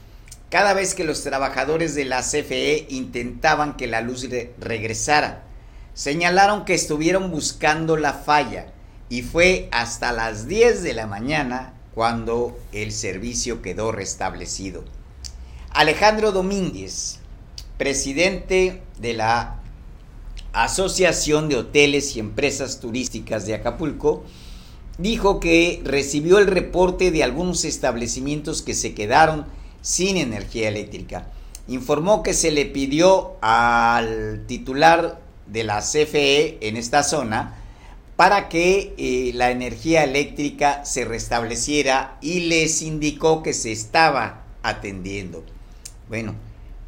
cada 0.51 0.73
vez 0.73 0.95
que 0.95 1.05
los 1.05 1.23
trabajadores 1.23 1.95
de 1.95 2.05
la 2.07 2.23
CFE 2.23 2.87
intentaban 2.89 3.77
que 3.77 3.87
la 3.87 4.01
luz 4.01 4.27
regresara. 4.59 5.45
Señalaron 5.95 6.65
que 6.65 6.75
estuvieron 6.75 7.31
buscando 7.31 7.97
la 7.97 8.15
falla 8.15 8.67
y 9.09 9.23
fue 9.23 9.69
hasta 9.73 10.13
las 10.13 10.47
10 10.47 10.83
de 10.83 10.95
la 10.95 11.07
mañana 11.07 11.75
cuando 11.95 12.59
el 12.73 12.93
servicio 12.93 13.61
quedó 13.61 13.93
restablecido. 13.93 14.85
Alejandro 15.71 16.33
Domínguez, 16.33 17.19
presidente 17.77 18.83
de 18.99 19.15
la 19.15 19.58
Asociación 20.53 21.49
de 21.49 21.57
Hoteles 21.57 22.17
y 22.17 22.21
Empresas 22.21 22.81
Turísticas 22.81 23.47
de 23.47 23.55
Acapulco, 23.55 24.25
dijo 24.99 25.41
que 25.41 25.81
recibió 25.85 26.39
el 26.39 26.47
reporte 26.47 27.11
de 27.11 27.23
algunos 27.23 27.65
establecimientos 27.65 28.63
que 28.63 28.75
se 28.75 28.95
quedaron 28.95 29.47
sin 29.83 30.17
energía 30.17 30.69
eléctrica. 30.69 31.31
Informó 31.69 32.23
que 32.23 32.35
se 32.35 32.51
le 32.51 32.65
pidió 32.65 33.37
al 33.41 34.45
titular 34.47 35.21
de 35.47 35.65
la 35.65 35.81
CFE 35.81 36.59
en 36.67 36.77
esta 36.77 37.03
zona 37.03 37.55
para 38.17 38.49
que 38.49 38.95
eh, 38.99 39.31
la 39.35 39.51
energía 39.51 40.03
eléctrica 40.03 40.85
se 40.85 41.05
restableciera 41.05 42.19
y 42.21 42.41
les 42.41 42.83
indicó 42.83 43.43
que 43.43 43.53
se 43.53 43.71
estaba 43.71 44.43
atendiendo. 44.63 45.45
Bueno, 46.09 46.35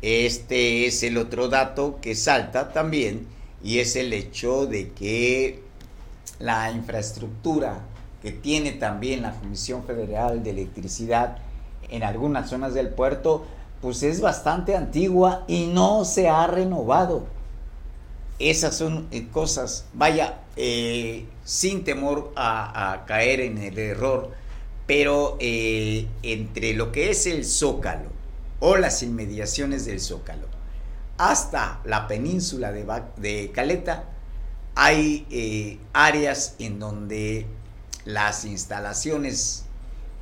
este 0.02 0.86
es 0.86 1.02
el 1.02 1.18
otro 1.18 1.48
dato 1.48 2.00
que 2.00 2.14
salta 2.14 2.72
también 2.72 3.26
y 3.62 3.78
es 3.78 3.96
el 3.96 4.12
hecho 4.12 4.66
de 4.66 4.90
que 4.90 5.62
la 6.38 6.70
infraestructura 6.70 7.80
que 8.22 8.32
tiene 8.32 8.72
también 8.72 9.22
la 9.22 9.32
Comisión 9.32 9.84
Federal 9.84 10.42
de 10.42 10.50
Electricidad 10.50 11.38
en 11.88 12.02
algunas 12.02 12.50
zonas 12.50 12.74
del 12.74 12.90
puerto, 12.90 13.44
pues 13.80 14.02
es 14.02 14.20
bastante 14.20 14.76
antigua 14.76 15.44
y 15.48 15.66
no 15.66 16.04
se 16.04 16.28
ha 16.28 16.46
renovado. 16.46 17.24
Esas 18.38 18.76
son 18.76 19.06
eh, 19.10 19.28
cosas, 19.30 19.86
vaya, 19.92 20.40
eh, 20.56 21.26
sin 21.44 21.84
temor 21.84 22.32
a, 22.36 23.04
caer 23.06 23.40
en 23.40 23.58
el 23.58 23.78
error, 23.78 24.30
pero 24.86 25.36
eh, 25.40 26.06
entre 26.22 26.74
lo 26.74 26.92
que 26.92 27.10
es 27.10 27.26
el 27.26 27.44
zócalo 27.44 28.08
o 28.60 28.76
las 28.76 29.02
inmediaciones 29.02 29.84
del 29.86 30.00
zócalo 30.00 30.59
hasta 31.20 31.80
la 31.84 32.08
península 32.08 32.72
de, 32.72 33.50
Caleta, 33.52 34.04
hay 34.74 35.78
áreas 35.92 36.56
en 36.58 36.78
donde 36.78 37.46
las 38.04 38.44
instalaciones 38.46 39.64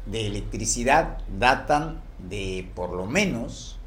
de 0.07 0.27
electricidad 0.27 1.19
datan 1.39 2.01
de 2.19 2.69
por 2.75 2.91
lo 2.91 3.07
menos 3.07 3.79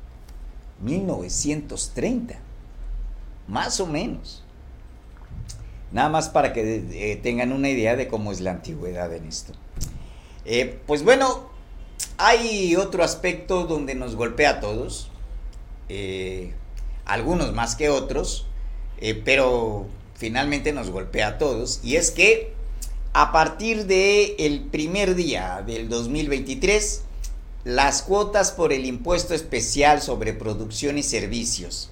1930, 0.82 2.36
más 3.48 3.80
o 3.80 3.88
menos. 3.88 4.44
Nada 5.92 6.10
más 6.10 6.30
para 6.30 6.54
que 6.54 6.76
eh, 6.92 7.18
tengan 7.18 7.52
una 7.52 7.70
idea 7.70 7.96
de 7.96 8.08
cómo 8.08 8.32
es 8.32 8.40
la 8.40 8.52
antigüedad 8.52 9.14
en 9.14 9.26
esto. 9.26 9.54
Eh, 10.46 10.80
pues 10.88 11.04
bueno, 11.04 11.50
hay 12.18 12.76
otro 12.78 13.04
aspecto 13.04 13.66
donde 13.66 13.96
nos 13.96 14.16
golpea 14.16 14.52
a 14.52 14.60
todos, 14.62 15.12
eh, 15.90 16.54
algunos 17.14 17.54
más 17.54 17.76
que 17.76 17.90
otros, 17.90 18.48
pero 19.26 19.88
finalmente 20.16 20.74
nos 20.74 20.90
golpea 20.90 21.28
a 21.28 21.38
todos, 21.38 21.80
y 21.84 21.96
es 21.96 22.12
que 22.12 22.54
a 23.14 23.32
partir 23.32 23.88
del 23.88 24.36
el 24.38 24.62
primer 24.62 25.16
día 25.16 25.64
del 25.66 25.90
2023, 25.90 27.02
las 27.64 28.02
cuotas 28.02 28.52
por 28.52 28.74
el 28.74 28.86
impuesto 28.86 29.34
especial 29.34 30.02
sobre 30.02 30.34
producción 30.34 30.98
y 30.98 31.04
servicios 31.04 31.90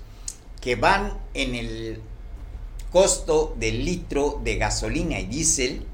que 0.62 0.76
van 0.76 1.18
en 1.34 1.56
el 1.56 2.02
costo 2.92 3.56
del 3.60 3.86
litro 3.86 4.42
de 4.44 4.58
gasolina 4.58 5.20
y 5.20 5.26
diésel, 5.26 5.86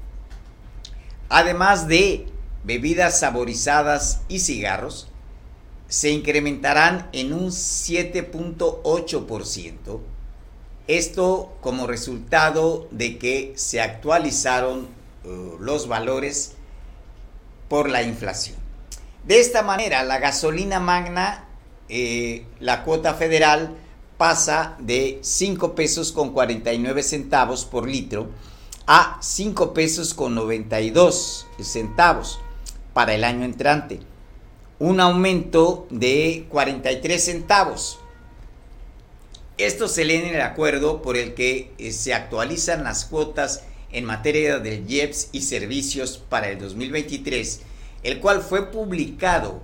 además 1.28 1.88
de 1.88 2.26
bebidas 2.64 3.20
saborizadas 3.20 4.22
y 4.28 4.40
cigarros, 4.40 5.08
se 5.88 6.10
incrementarán 6.10 7.08
en 7.12 7.32
un 7.32 7.48
7.8%. 7.48 10.00
Esto 10.88 11.56
como 11.60 11.86
resultado 11.86 12.88
de 12.90 13.18
que 13.18 13.52
se 13.56 13.80
actualizaron 13.80 14.88
eh, 15.24 15.52
los 15.60 15.86
valores 15.88 16.52
por 17.68 17.88
la 17.88 18.02
inflación. 18.02 18.56
De 19.24 19.40
esta 19.40 19.62
manera, 19.62 20.04
la 20.04 20.18
gasolina 20.18 20.78
magna, 20.78 21.46
eh, 21.88 22.44
la 22.60 22.84
cuota 22.84 23.14
federal 23.14 23.74
pasa 24.16 24.76
de 24.78 25.18
5 25.22 25.74
pesos 25.74 26.12
con 26.12 26.32
49 26.32 27.02
centavos 27.02 27.64
por 27.64 27.88
litro 27.88 28.28
a 28.86 29.18
5 29.20 29.74
pesos 29.74 30.14
con 30.14 30.36
92 30.36 31.48
centavos 31.60 32.38
para 32.94 33.14
el 33.14 33.24
año 33.24 33.44
entrante. 33.44 33.98
Un 34.78 35.00
aumento 35.00 35.86
de 35.88 36.44
43 36.50 37.24
centavos. 37.24 37.98
Esto 39.56 39.88
se 39.88 40.04
lee 40.04 40.16
en 40.16 40.34
el 40.34 40.42
acuerdo 40.42 41.00
por 41.00 41.16
el 41.16 41.32
que 41.32 41.72
eh, 41.78 41.92
se 41.92 42.12
actualizan 42.12 42.84
las 42.84 43.06
cuotas 43.06 43.62
en 43.90 44.04
materia 44.04 44.58
del 44.58 44.84
IEPS 44.86 45.30
y 45.32 45.40
servicios 45.40 46.18
para 46.18 46.50
el 46.50 46.58
2023, 46.58 47.60
el 48.02 48.20
cual 48.20 48.42
fue 48.42 48.70
publicado 48.70 49.62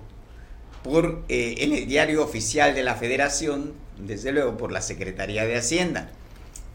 por, 0.83 1.22
eh, 1.29 1.57
en 1.59 1.75
el 1.75 1.87
diario 1.87 2.25
oficial 2.25 2.75
de 2.75 2.83
la 2.83 2.94
Federación, 2.94 3.75
desde 3.98 4.33
luego 4.33 4.57
por 4.57 4.72
la 4.72 4.81
Secretaría 4.81 5.44
de 5.44 5.59
Hacienda. 5.59 6.11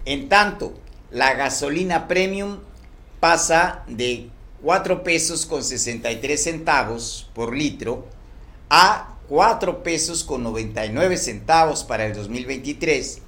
En 0.06 0.30
tanto, 0.30 0.76
la 1.10 1.34
gasolina 1.34 2.08
premium 2.08 2.60
pasa 3.19 3.84
de 3.88 4.30
4 4.62 5.04
pesos 5.04 5.47
con 5.47 5.63
63 5.63 6.43
centavos 6.43 7.32
por 7.34 7.56
litro 7.56 8.15
a 8.69 9.15
4 9.30 9.84
pesos 9.84 10.23
con 10.23 10.43
99 10.43 11.17
centavos 11.17 11.84
para 11.84 12.06
el 12.06 12.13
2023. 12.13 13.19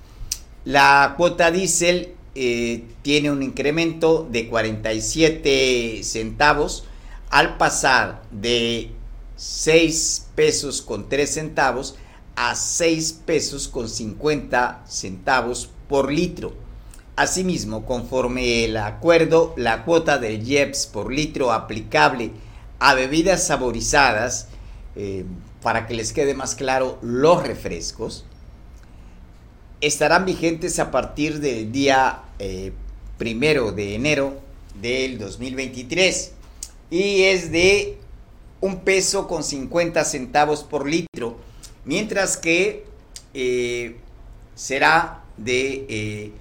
La 0.66 1.14
cuota 1.18 1.52
diésel 1.52 2.14
eh, 2.36 2.86
tiene 3.02 3.32
un 3.32 3.44
incremento 3.44 4.28
de 4.30 4.48
47 4.48 6.02
centavos 6.04 6.86
al 7.30 7.58
pasar 7.58 8.22
de 8.32 8.92
6 9.36 10.28
pesos 10.36 10.82
con 10.82 11.10
3 11.10 11.34
centavos 11.34 11.96
a 12.36 12.56
6 12.56 13.22
pesos 13.26 13.68
con 13.68 13.90
50 13.90 14.84
centavos 14.88 15.70
por 15.88 16.12
litro. 16.12 16.54
Asimismo, 17.16 17.86
conforme 17.86 18.64
el 18.64 18.78
acuerdo, 18.78 19.54
la 19.58 19.84
cuota 19.84 20.18
del 20.18 20.48
IEPS 20.48 20.88
por 20.88 21.12
litro 21.12 21.52
aplicable 21.52 22.32
a 22.80 22.94
bebidas 22.94 23.48
saborizadas, 23.48 24.49
eh, 25.02 25.24
para 25.64 25.88
que 25.88 25.94
les 25.94 26.12
quede 26.12 26.34
más 26.34 26.56
claro, 26.56 27.00
los 27.02 27.48
refrescos, 27.48 28.26
estarán 29.80 30.26
vigentes 30.26 30.78
a 30.78 30.92
partir 30.92 31.40
del 31.40 31.72
día 31.72 32.24
eh, 32.38 32.74
primero 33.18 33.72
de 33.72 33.96
enero 33.96 34.42
del 34.82 35.18
2023 35.18 36.34
y 36.92 37.22
es 37.22 37.50
de 37.50 37.98
un 38.60 38.82
peso 38.82 39.26
con 39.30 39.42
50 39.42 40.04
centavos 40.04 40.66
por 40.66 40.86
litro, 40.86 41.38
mientras 41.86 42.36
que 42.36 42.84
eh, 43.34 43.96
será 44.54 45.24
de 45.38 46.34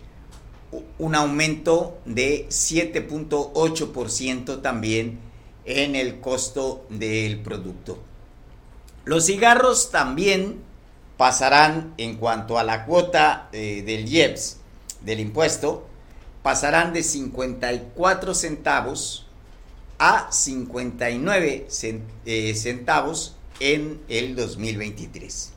un 0.99 1.15
aumento 1.15 1.97
de 2.07 2.49
7.8% 2.49 4.63
también 4.63 5.21
en 5.65 5.95
el 5.95 6.19
costo 6.19 6.85
del 6.91 7.39
producto. 7.39 8.08
Los 9.09 9.25
cigarros 9.25 9.91
también 9.91 10.61
pasarán 11.17 11.95
en 11.97 12.19
cuanto 12.19 12.59
a 12.59 12.63
la 12.63 12.85
cuota 12.85 13.49
eh, 13.53 13.83
del 13.87 14.07
IEPS, 14.07 14.59
del 15.01 15.21
impuesto, 15.21 15.89
pasarán 16.43 16.93
de 16.93 17.03
54 17.03 18.35
centavos 18.35 19.27
a 19.99 20.31
59 20.31 21.69
eh, 22.27 22.55
centavos 22.55 23.37
en 23.61 23.99
el 24.11 24.37
2023. 24.37 25.53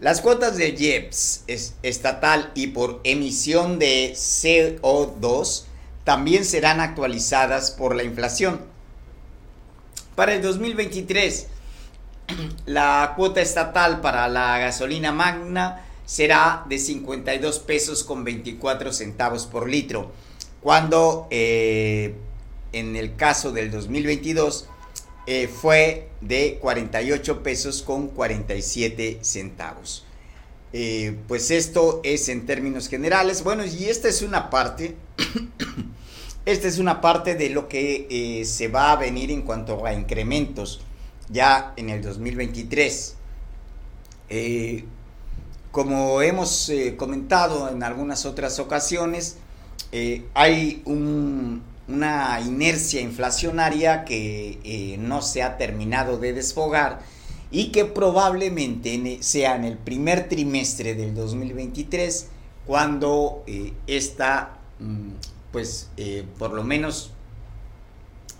Las 0.00 0.20
cuotas 0.20 0.56
de 0.56 0.70
IEPS 0.70 1.44
estatal 1.84 2.50
y 2.56 2.66
por 2.66 3.02
emisión 3.04 3.78
de 3.78 4.14
CO2 4.16 5.62
también 6.02 6.44
serán 6.44 6.80
actualizadas 6.80 7.70
por 7.70 7.94
la 7.94 8.02
inflación. 8.02 8.62
Para 10.16 10.34
el 10.34 10.42
2023, 10.42 11.46
la 12.66 13.14
cuota 13.16 13.40
estatal 13.40 14.00
para 14.00 14.28
la 14.28 14.58
gasolina 14.58 15.12
magna 15.12 15.84
será 16.10 16.64
de 16.68 16.78
52 16.78 17.60
pesos 17.60 18.02
con 18.02 18.24
24 18.24 18.92
centavos 18.92 19.46
por 19.46 19.68
litro, 19.68 20.10
cuando 20.60 21.28
eh, 21.30 22.14
en 22.72 22.96
el 22.96 23.14
caso 23.14 23.52
del 23.52 23.70
2022 23.70 24.66
eh, 25.26 25.46
fue 25.48 26.08
de 26.20 26.58
48 26.60 27.42
pesos 27.44 27.82
con 27.82 28.08
47 28.08 29.20
centavos. 29.22 30.04
Eh, 30.72 31.16
pues 31.28 31.52
esto 31.52 32.00
es 32.02 32.28
en 32.28 32.44
términos 32.44 32.88
generales. 32.88 33.44
Bueno, 33.44 33.64
y 33.64 33.84
esta 33.84 34.08
es 34.08 34.22
una 34.22 34.50
parte, 34.50 34.96
esta 36.44 36.66
es 36.66 36.78
una 36.78 37.00
parte 37.00 37.36
de 37.36 37.50
lo 37.50 37.68
que 37.68 38.42
se 38.44 38.66
va 38.66 38.90
a 38.90 38.96
venir 38.96 39.30
en 39.30 39.42
cuanto 39.42 39.86
a 39.86 39.94
incrementos 39.94 40.80
ya 41.30 41.72
en 41.76 41.90
el 41.90 42.02
2023. 42.02 43.16
como 45.70 46.22
hemos 46.22 46.70
comentado 46.96 47.68
en 47.70 47.82
algunas 47.82 48.26
otras 48.26 48.58
ocasiones, 48.58 49.36
hay 50.34 50.82
un, 50.84 51.62
una 51.90 52.40
inercia 52.40 53.00
inflacionaria 53.00 54.04
que 54.04 54.58
eh, 54.62 54.96
no 54.98 55.22
se 55.22 55.42
ha 55.42 55.58
terminado 55.58 56.18
de 56.18 56.32
desfogar 56.32 57.00
y 57.50 57.72
que 57.72 57.84
probablemente 57.84 59.18
sea 59.22 59.56
en 59.56 59.64
el 59.64 59.76
primer 59.76 60.28
trimestre 60.28 60.94
del 60.94 61.14
2023 61.14 62.28
cuando 62.66 63.42
eh, 63.46 63.72
esta, 63.88 64.58
mm, 64.78 65.08
pues 65.50 65.90
eh, 65.96 66.24
por 66.38 66.52
lo 66.52 66.62
menos 66.62 67.10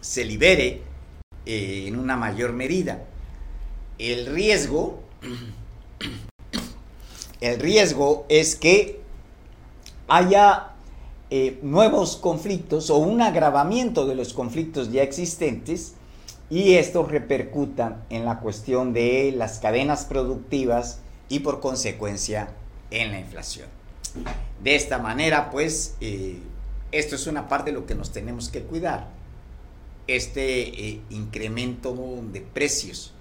se 0.00 0.24
libere 0.24 0.82
en 1.46 1.98
una 1.98 2.16
mayor 2.16 2.52
medida. 2.52 3.04
El 3.98 4.26
riesgo, 4.26 5.00
el 7.40 7.60
riesgo 7.60 8.26
es 8.28 8.56
que 8.56 9.00
haya 10.08 10.72
eh, 11.30 11.60
nuevos 11.62 12.16
conflictos 12.16 12.90
o 12.90 12.96
un 12.96 13.22
agravamiento 13.22 14.06
de 14.06 14.16
los 14.16 14.34
conflictos 14.34 14.90
ya 14.90 15.02
existentes 15.02 15.94
y 16.50 16.74
esto 16.74 17.04
repercuta 17.04 18.02
en 18.10 18.24
la 18.24 18.40
cuestión 18.40 18.92
de 18.92 19.32
las 19.36 19.60
cadenas 19.60 20.06
productivas 20.06 20.98
y 21.28 21.38
por 21.38 21.60
consecuencia 21.60 22.50
en 22.90 23.12
la 23.12 23.20
inflación. 23.20 23.68
De 24.60 24.74
esta 24.74 24.98
manera, 24.98 25.50
pues, 25.50 25.94
eh, 26.00 26.40
esto 26.90 27.14
es 27.14 27.28
una 27.28 27.48
parte 27.48 27.70
de 27.70 27.78
lo 27.78 27.86
que 27.86 27.94
nos 27.94 28.10
tenemos 28.10 28.48
que 28.48 28.62
cuidar, 28.62 29.06
este 30.16 30.88
eh, 30.88 31.00
incremento 31.10 31.94
de 32.32 32.40
precios. 32.40 33.14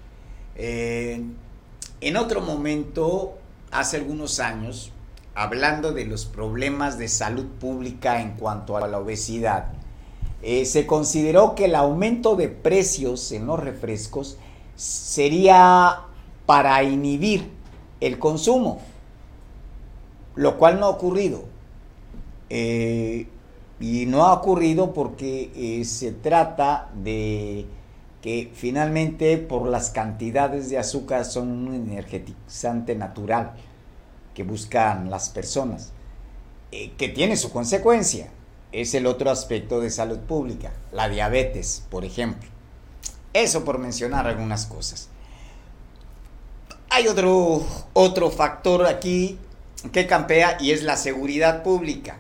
en 0.56 2.18
otro 2.18 2.42
momento, 2.42 3.38
hace 3.72 3.98
algunos 3.98 4.40
años, 4.40 4.92
hablando 5.36 5.94
de 5.94 6.06
los 6.06 6.26
problemas 6.26 6.98
de 6.98 7.08
salud 7.08 7.46
pública 7.46 8.22
en 8.22 8.32
cuanto 8.32 8.76
a 8.78 8.88
la 8.88 9.00
obesidad, 9.00 9.72
eh, 10.42 10.66
se 10.66 10.86
consideró 10.86 11.56
que 11.56 11.66
el 11.66 11.76
aumento 11.76 12.36
de 12.36 12.48
precios 12.48 13.32
en 13.32 13.46
los 13.48 13.60
refrescos 13.60 14.38
sería 14.76 16.02
para 16.46 16.82
inhibir 16.84 17.50
el 18.00 18.20
consumo, 18.20 18.80
lo 20.36 20.58
cual 20.58 20.80
no 20.80 20.86
ha 20.86 20.90
ocurrido. 20.90 21.44
Eh, 22.50 23.28
y 23.80 24.06
no 24.06 24.26
ha 24.26 24.34
ocurrido 24.34 24.94
porque 24.94 25.52
eh, 25.56 25.86
se 25.86 26.12
trata 26.12 26.90
de 26.96 27.66
que 28.22 28.52
finalmente 28.54 29.38
por 29.38 29.68
las 29.68 29.92
cantidades 29.92 30.70
de 30.70 30.78
azúcar 30.78 31.24
son 31.24 31.50
un 31.68 31.74
energetizante 31.74 32.96
natural 32.96 33.54
que 34.34 34.44
buscan 34.44 35.10
las 35.10 35.30
personas, 35.30 35.92
eh, 36.72 36.92
que 36.98 37.10
tiene 37.10 37.38
su 37.38 37.52
consecuencia. 37.52 38.30
Es 38.72 38.94
el 38.94 39.08
otro 39.08 39.32
aspecto 39.32 39.80
de 39.80 39.90
salud 39.90 40.20
pública, 40.20 40.72
la 40.92 41.10
diabetes, 41.10 41.84
por 41.90 42.06
ejemplo. 42.06 42.50
Eso 43.34 43.64
por 43.64 43.80
mencionar 43.80 44.28
algunas 44.28 44.66
cosas. 44.66 45.10
Hay 46.90 47.08
otro, 47.08 47.64
otro 47.94 48.30
factor 48.30 48.86
aquí 48.86 49.38
que 49.92 50.08
campea 50.08 50.58
y 50.60 50.72
es 50.72 50.84
la 50.84 50.98
seguridad 50.98 51.64
pública. 51.64 52.20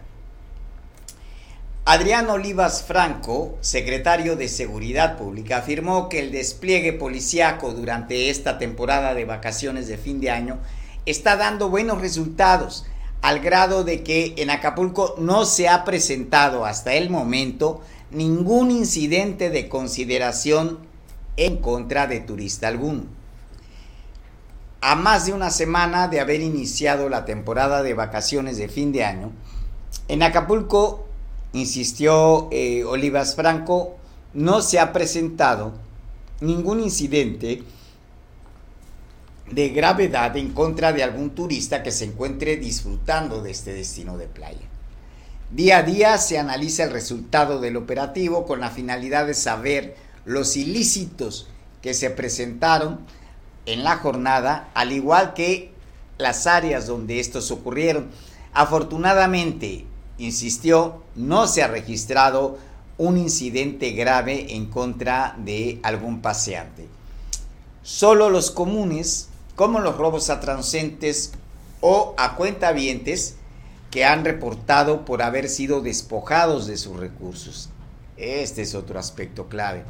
Adrián 1.91 2.29
Olivas 2.29 2.83
Franco, 2.83 3.57
secretario 3.61 4.35
de 4.35 4.47
Seguridad 4.47 5.17
Pública, 5.17 5.57
afirmó 5.57 6.07
que 6.07 6.19
el 6.19 6.31
despliegue 6.31 6.93
policiaco 6.93 7.73
durante 7.73 8.29
esta 8.29 8.59
temporada 8.59 9.15
de 9.15 9.25
vacaciones 9.25 9.87
de 9.87 9.97
fin 9.97 10.21
de 10.21 10.29
año 10.29 10.59
está 11.07 11.35
dando 11.35 11.67
buenos 11.71 11.99
resultados, 11.99 12.85
al 13.23 13.39
grado 13.39 13.83
de 13.83 14.03
que 14.03 14.35
en 14.37 14.51
Acapulco 14.51 15.15
no 15.17 15.45
se 15.45 15.67
ha 15.67 15.83
presentado 15.83 16.63
hasta 16.63 16.93
el 16.93 17.09
momento 17.09 17.81
ningún 18.11 18.69
incidente 18.69 19.49
de 19.49 19.67
consideración 19.67 20.77
en 21.37 21.57
contra 21.57 22.05
de 22.05 22.19
turista 22.19 22.67
alguno. 22.67 23.05
A 24.81 24.93
más 24.93 25.25
de 25.25 25.33
una 25.33 25.49
semana 25.49 26.07
de 26.07 26.19
haber 26.19 26.41
iniciado 26.41 27.09
la 27.09 27.25
temporada 27.25 27.81
de 27.81 27.95
vacaciones 27.95 28.57
de 28.57 28.69
fin 28.69 28.91
de 28.91 29.05
año, 29.05 29.31
en 30.07 30.21
Acapulco, 30.21 31.08
insistió 31.53 32.47
eh, 32.51 32.83
Olivas 32.83 33.35
Franco, 33.35 33.97
no 34.33 34.61
se 34.61 34.79
ha 34.79 34.93
presentado 34.93 35.73
ningún 36.41 36.79
incidente 36.79 37.63
de 39.51 39.69
gravedad 39.69 40.37
en 40.37 40.53
contra 40.53 40.93
de 40.93 41.03
algún 41.03 41.31
turista 41.31 41.81
que 41.81 41.91
se 41.91 42.05
encuentre 42.05 42.57
disfrutando 42.57 43.41
de 43.41 43.51
este 43.51 43.73
destino 43.73 44.17
de 44.17 44.27
playa. 44.27 44.67
Día 45.51 45.77
a 45.77 45.83
día 45.83 46.17
se 46.19 46.37
analiza 46.37 46.83
el 46.83 46.91
resultado 46.91 47.59
del 47.59 47.75
operativo 47.75 48.45
con 48.45 48.59
la 48.59 48.69
finalidad 48.69 49.25
de 49.25 49.33
saber 49.33 49.95
los 50.25 50.55
ilícitos 50.55 51.47
que 51.81 51.95
se 51.95 52.11
presentaron 52.11 52.99
en 53.65 53.83
la 53.83 53.97
jornada, 53.97 54.69
al 54.75 54.91
igual 54.91 55.33
que 55.33 55.71
las 56.19 56.45
áreas 56.45 56.85
donde 56.85 57.19
estos 57.19 57.49
ocurrieron. 57.49 58.09
Afortunadamente, 58.53 59.85
insistió, 60.19 61.01
no 61.15 61.47
se 61.47 61.63
ha 61.63 61.67
registrado 61.67 62.59
un 62.97 63.17
incidente 63.17 63.91
grave 63.91 64.53
en 64.55 64.67
contra 64.67 65.35
de 65.39 65.79
algún 65.83 66.21
paseante. 66.21 66.87
Solo 67.81 68.29
los 68.29 68.51
comunes 68.51 69.29
como 69.55 69.79
los 69.79 69.97
robos 69.97 70.29
a 70.29 70.39
transcentes 70.39 71.31
o 71.81 72.13
a 72.17 72.35
cuentavientes 72.35 73.35
que 73.89 74.05
han 74.05 74.23
reportado 74.25 75.05
por 75.05 75.21
haber 75.21 75.49
sido 75.49 75.81
despojados 75.81 76.67
de 76.67 76.77
sus 76.77 76.97
recursos. 76.97 77.69
Este 78.17 78.61
es 78.61 78.75
otro 78.75 78.99
aspecto 78.99 79.47
clave. 79.47 79.83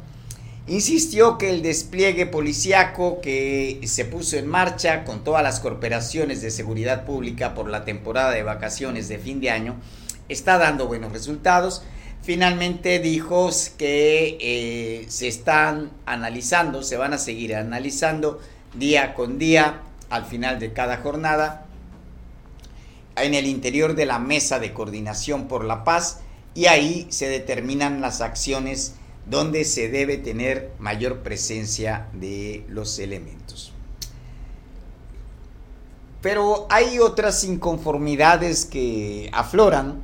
Insistió 0.66 1.36
que 1.36 1.50
el 1.50 1.62
despliegue 1.62 2.26
policiaco 2.26 3.20
que 3.20 3.80
se 3.84 4.04
puso 4.04 4.36
en 4.36 4.46
marcha 4.46 5.04
con 5.04 5.24
todas 5.24 5.42
las 5.42 5.58
corporaciones 5.58 6.42
de 6.42 6.50
seguridad 6.50 7.04
pública 7.04 7.54
por 7.54 7.68
la 7.68 7.84
temporada 7.84 8.30
de 8.30 8.44
vacaciones 8.44 9.08
de 9.08 9.18
fin 9.18 9.40
de 9.40 9.50
año 9.50 9.74
está 10.30 10.58
dando 10.58 10.86
buenos 10.86 11.12
resultados. 11.12 11.82
Finalmente 12.22 12.98
dijo 12.98 13.50
que 13.76 14.38
eh, 14.40 15.06
se 15.08 15.28
están 15.28 15.90
analizando, 16.06 16.82
se 16.82 16.96
van 16.96 17.12
a 17.12 17.18
seguir 17.18 17.54
analizando 17.54 18.40
día 18.74 19.14
con 19.14 19.38
día 19.38 19.82
al 20.10 20.24
final 20.24 20.58
de 20.58 20.72
cada 20.72 20.98
jornada 20.98 21.66
en 23.16 23.34
el 23.34 23.46
interior 23.46 23.94
de 23.94 24.06
la 24.06 24.18
mesa 24.18 24.58
de 24.58 24.72
coordinación 24.72 25.48
por 25.48 25.64
la 25.64 25.84
paz 25.84 26.20
y 26.54 26.66
ahí 26.66 27.06
se 27.10 27.28
determinan 27.28 28.00
las 28.00 28.20
acciones 28.20 28.94
donde 29.26 29.64
se 29.64 29.88
debe 29.88 30.16
tener 30.18 30.72
mayor 30.78 31.20
presencia 31.20 32.08
de 32.12 32.64
los 32.68 32.98
elementos. 32.98 33.72
Pero 36.20 36.66
hay 36.68 36.98
otras 36.98 37.44
inconformidades 37.44 38.66
que 38.66 39.30
afloran 39.32 40.02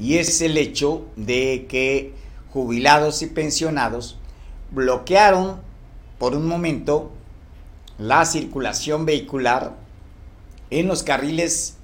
y 0.00 0.16
es 0.16 0.40
el 0.40 0.56
hecho 0.56 1.06
de 1.16 1.66
que 1.68 2.14
jubilados 2.52 3.22
y 3.22 3.26
pensionados 3.26 4.16
bloquearon 4.70 5.60
por 6.18 6.34
un 6.34 6.46
momento 6.46 7.10
la 7.98 8.24
circulación 8.24 9.04
vehicular 9.04 9.76
en 10.70 10.88
los 10.88 11.02
carriles 11.02 11.76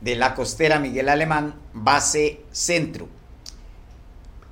de 0.00 0.16
la 0.16 0.34
costera 0.34 0.78
Miguel 0.78 1.08
Alemán, 1.08 1.56
base 1.74 2.40
centro. 2.52 3.08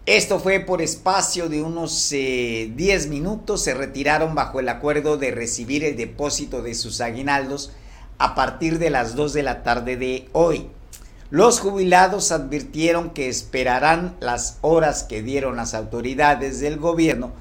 Esto 0.05 0.39
fue 0.39 0.61
por 0.61 0.83
espacio 0.83 1.49
de 1.49 1.62
unos 1.62 2.11
10 2.11 2.12
eh, 2.12 3.09
minutos, 3.09 3.62
se 3.62 3.75
retiraron 3.75 4.35
bajo 4.35 4.61
el 4.61 4.69
acuerdo 4.69 5.17
de 5.17 5.31
recibir 5.31 5.85
el 5.85 5.97
depósito 5.97 6.62
de 6.62 6.75
sus 6.75 7.01
aguinaldos 7.01 7.73
a 8.19 8.35
partir 8.35 8.79
de 8.79 8.91
las 8.91 9.14
2 9.14 9.33
de 9.33 9.43
la 9.43 9.62
tarde 9.62 9.97
de 9.97 10.29
hoy. 10.33 10.69
Los 11.31 11.59
jubilados 11.59 12.31
advirtieron 12.31 13.11
que 13.11 13.29
esperarán 13.29 14.16
las 14.20 14.59
horas 14.61 15.03
que 15.03 15.22
dieron 15.22 15.57
las 15.57 15.74
autoridades 15.74 16.61
del 16.61 16.77
gobierno 16.77 17.33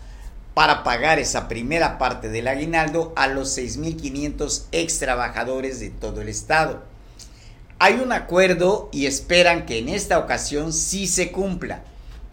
para 0.55 0.83
pagar 0.83 1.19
esa 1.19 1.47
primera 1.47 1.99
parte 1.99 2.29
del 2.29 2.47
aguinaldo 2.47 3.13
a 3.15 3.27
los 3.27 3.55
6.500 3.57 4.63
ex 4.71 4.99
trabajadores 4.99 5.79
de 5.79 5.91
todo 5.91 6.21
el 6.21 6.29
estado. 6.29 6.81
Hay 7.77 7.95
un 7.95 8.11
acuerdo 8.11 8.89
y 8.91 9.05
esperan 9.05 9.65
que 9.65 9.79
en 9.79 9.89
esta 9.89 10.17
ocasión 10.17 10.73
sí 10.73 11.07
se 11.07 11.31
cumpla, 11.31 11.83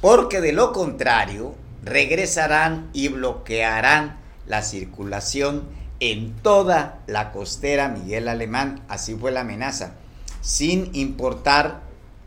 porque 0.00 0.40
de 0.40 0.52
lo 0.52 0.72
contrario 0.72 1.54
regresarán 1.82 2.88
y 2.92 3.08
bloquearán 3.08 4.16
la 4.46 4.62
circulación 4.62 5.64
en 6.00 6.32
toda 6.36 7.00
la 7.06 7.32
costera 7.32 7.88
Miguel 7.88 8.28
Alemán, 8.28 8.82
así 8.88 9.14
fue 9.14 9.32
la 9.32 9.40
amenaza, 9.40 9.94
sin 10.42 10.90
importar 10.92 11.80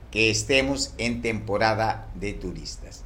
que 0.10 0.32
estemos 0.32 0.94
en 0.98 1.22
temporada 1.22 2.08
de 2.16 2.34
turistas. 2.34 3.04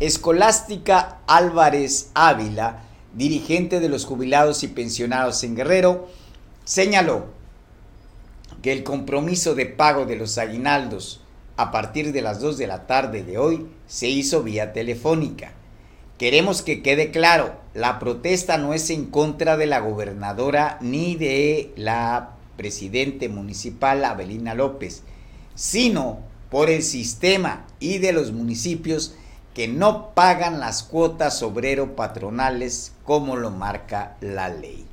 Escolástica 0.00 1.20
Álvarez 1.26 2.10
Ávila, 2.14 2.82
dirigente 3.14 3.78
de 3.78 3.88
los 3.88 4.04
jubilados 4.04 4.64
y 4.64 4.68
pensionados 4.68 5.44
en 5.44 5.54
Guerrero, 5.54 6.08
señaló 6.64 7.26
que 8.60 8.72
el 8.72 8.82
compromiso 8.82 9.54
de 9.54 9.66
pago 9.66 10.04
de 10.04 10.16
los 10.16 10.36
aguinaldos 10.36 11.20
a 11.56 11.70
partir 11.70 12.12
de 12.12 12.22
las 12.22 12.40
2 12.40 12.58
de 12.58 12.66
la 12.66 12.86
tarde 12.88 13.22
de 13.22 13.38
hoy 13.38 13.68
se 13.86 14.08
hizo 14.08 14.42
vía 14.42 14.72
telefónica. 14.72 15.52
Queremos 16.18 16.62
que 16.62 16.82
quede 16.82 17.12
claro, 17.12 17.54
la 17.74 18.00
protesta 18.00 18.58
no 18.58 18.74
es 18.74 18.90
en 18.90 19.06
contra 19.06 19.56
de 19.56 19.66
la 19.66 19.80
gobernadora 19.80 20.78
ni 20.80 21.14
de 21.14 21.72
la 21.76 22.33
presidente 22.56 23.28
municipal 23.28 24.04
Abelina 24.04 24.54
López, 24.54 25.02
sino 25.54 26.20
por 26.50 26.70
el 26.70 26.82
sistema 26.82 27.66
y 27.80 27.98
de 27.98 28.12
los 28.12 28.32
municipios 28.32 29.14
que 29.54 29.68
no 29.68 30.10
pagan 30.14 30.60
las 30.60 30.82
cuotas 30.82 31.42
obrero 31.42 31.94
patronales 31.94 32.92
como 33.04 33.36
lo 33.36 33.50
marca 33.50 34.16
la 34.20 34.48
ley. 34.48 34.86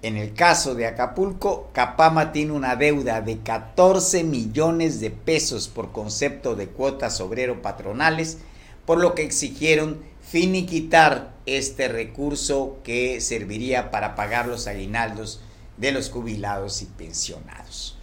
En 0.00 0.16
el 0.16 0.32
caso 0.32 0.74
de 0.74 0.86
Acapulco, 0.86 1.70
Capama 1.72 2.30
tiene 2.30 2.52
una 2.52 2.76
deuda 2.76 3.20
de 3.20 3.38
14 3.38 4.22
millones 4.22 5.00
de 5.00 5.10
pesos 5.10 5.68
por 5.68 5.90
concepto 5.90 6.54
de 6.54 6.68
cuotas 6.68 7.20
obrero 7.20 7.62
patronales, 7.62 8.38
por 8.86 9.00
lo 9.00 9.14
que 9.14 9.22
exigieron 9.24 9.98
finiquitar 10.22 11.32
este 11.46 11.88
recurso 11.88 12.78
que 12.84 13.20
serviría 13.20 13.90
para 13.90 14.14
pagar 14.14 14.46
los 14.46 14.66
aguinaldos 14.66 15.40
de 15.78 15.92
los 15.92 16.10
jubilados 16.10 16.82
y 16.82 16.86
pensionados. 16.86 17.96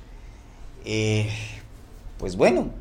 Eh, 0.85 1.29
pues 2.17 2.35
bueno, 2.35 2.71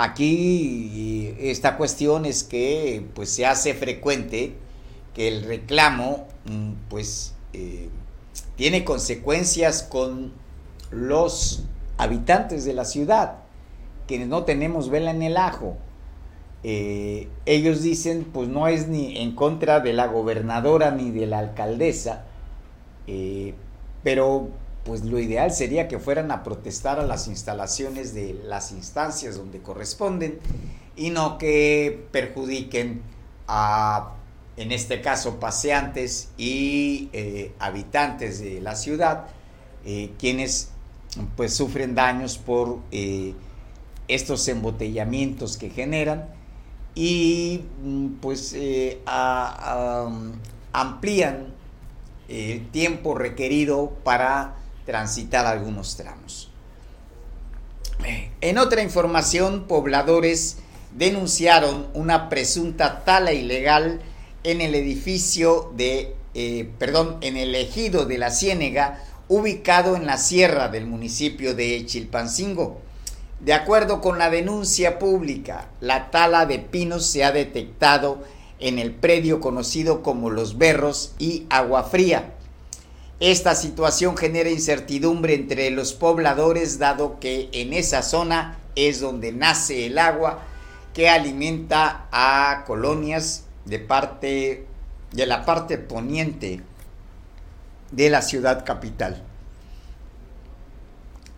Aquí 0.00 1.34
esta 1.40 1.76
cuestión 1.76 2.24
es 2.24 2.44
que 2.44 3.04
pues 3.14 3.30
se 3.30 3.46
hace 3.46 3.74
frecuente 3.74 4.54
que 5.12 5.26
el 5.26 5.42
reclamo 5.42 6.28
mm, 6.44 6.72
pues 6.88 7.34
eh, 7.52 7.88
tiene 8.54 8.84
consecuencias 8.84 9.82
con 9.82 10.32
los 10.92 11.64
habitantes 11.96 12.64
de 12.64 12.74
la 12.74 12.84
ciudad, 12.84 13.38
quienes 14.06 14.28
no 14.28 14.44
tenemos 14.44 14.88
vela 14.88 15.10
en 15.10 15.22
el 15.22 15.36
ajo. 15.36 15.76
Eh, 16.62 17.26
ellos 17.44 17.82
dicen 17.82 18.24
pues 18.32 18.48
no 18.48 18.68
es 18.68 18.86
ni 18.86 19.18
en 19.18 19.34
contra 19.34 19.80
de 19.80 19.94
la 19.94 20.06
gobernadora 20.06 20.92
ni 20.92 21.10
de 21.10 21.26
la 21.26 21.40
alcaldesa, 21.40 22.24
pero 24.02 24.48
pues 24.84 25.04
lo 25.04 25.18
ideal 25.18 25.52
sería 25.52 25.86
que 25.86 25.98
fueran 25.98 26.30
a 26.30 26.42
protestar 26.42 26.98
a 26.98 27.02
las 27.02 27.28
instalaciones 27.28 28.14
de 28.14 28.32
las 28.32 28.72
instancias 28.72 29.36
donde 29.36 29.60
corresponden 29.60 30.38
y 30.96 31.10
no 31.10 31.36
que 31.36 32.06
perjudiquen 32.10 33.02
a, 33.46 34.14
en 34.56 34.72
este 34.72 35.00
caso, 35.00 35.38
paseantes 35.38 36.30
y 36.38 37.10
eh, 37.12 37.52
habitantes 37.58 38.40
de 38.40 38.60
la 38.60 38.76
ciudad, 38.76 39.26
eh, 39.84 40.10
quienes 40.18 40.70
pues 41.36 41.54
sufren 41.54 41.94
daños 41.94 42.38
por 42.38 42.78
eh, 42.90 43.34
estos 44.08 44.48
embotellamientos 44.48 45.56
que 45.58 45.70
generan 45.70 46.28
y 46.94 47.62
mm, 47.82 48.06
pues 48.20 48.56
amplían 50.72 51.57
el 52.28 52.70
tiempo 52.70 53.14
requerido 53.14 53.96
para 54.04 54.54
transitar 54.86 55.46
algunos 55.46 55.96
tramos. 55.96 56.50
En 58.40 58.58
otra 58.58 58.82
información, 58.82 59.64
pobladores 59.66 60.58
denunciaron 60.96 61.88
una 61.94 62.28
presunta 62.28 63.04
tala 63.04 63.32
ilegal 63.32 64.00
en 64.44 64.60
el 64.60 64.74
edificio 64.74 65.72
de, 65.76 66.14
eh, 66.34 66.70
perdón, 66.78 67.18
en 67.20 67.36
el 67.36 67.54
ejido 67.54 68.06
de 68.06 68.18
la 68.18 68.30
Ciénega, 68.30 69.02
ubicado 69.28 69.96
en 69.96 70.06
la 70.06 70.16
sierra 70.16 70.68
del 70.68 70.86
municipio 70.86 71.54
de 71.54 71.84
Chilpancingo. 71.84 72.80
De 73.40 73.52
acuerdo 73.52 74.00
con 74.00 74.18
la 74.18 74.30
denuncia 74.30 74.98
pública, 74.98 75.68
la 75.80 76.10
tala 76.10 76.46
de 76.46 76.58
pinos 76.58 77.06
se 77.06 77.24
ha 77.24 77.32
detectado 77.32 78.22
en 78.60 78.78
el 78.78 78.94
predio 78.94 79.40
conocido 79.40 80.02
como 80.02 80.30
Los 80.30 80.58
Berros 80.58 81.14
y 81.18 81.46
Agua 81.50 81.84
Fría, 81.84 82.34
esta 83.20 83.56
situación 83.56 84.16
genera 84.16 84.48
incertidumbre 84.48 85.34
entre 85.34 85.70
los 85.70 85.92
pobladores 85.92 86.78
dado 86.78 87.18
que 87.18 87.48
en 87.52 87.72
esa 87.72 88.02
zona 88.02 88.58
es 88.76 89.00
donde 89.00 89.32
nace 89.32 89.86
el 89.86 89.98
agua 89.98 90.42
que 90.94 91.08
alimenta 91.08 92.06
a 92.12 92.64
colonias 92.64 93.44
de 93.64 93.80
parte 93.80 94.66
de 95.12 95.26
la 95.26 95.44
parte 95.44 95.78
poniente 95.78 96.60
de 97.90 98.10
la 98.10 98.22
ciudad 98.22 98.64
capital. 98.64 99.22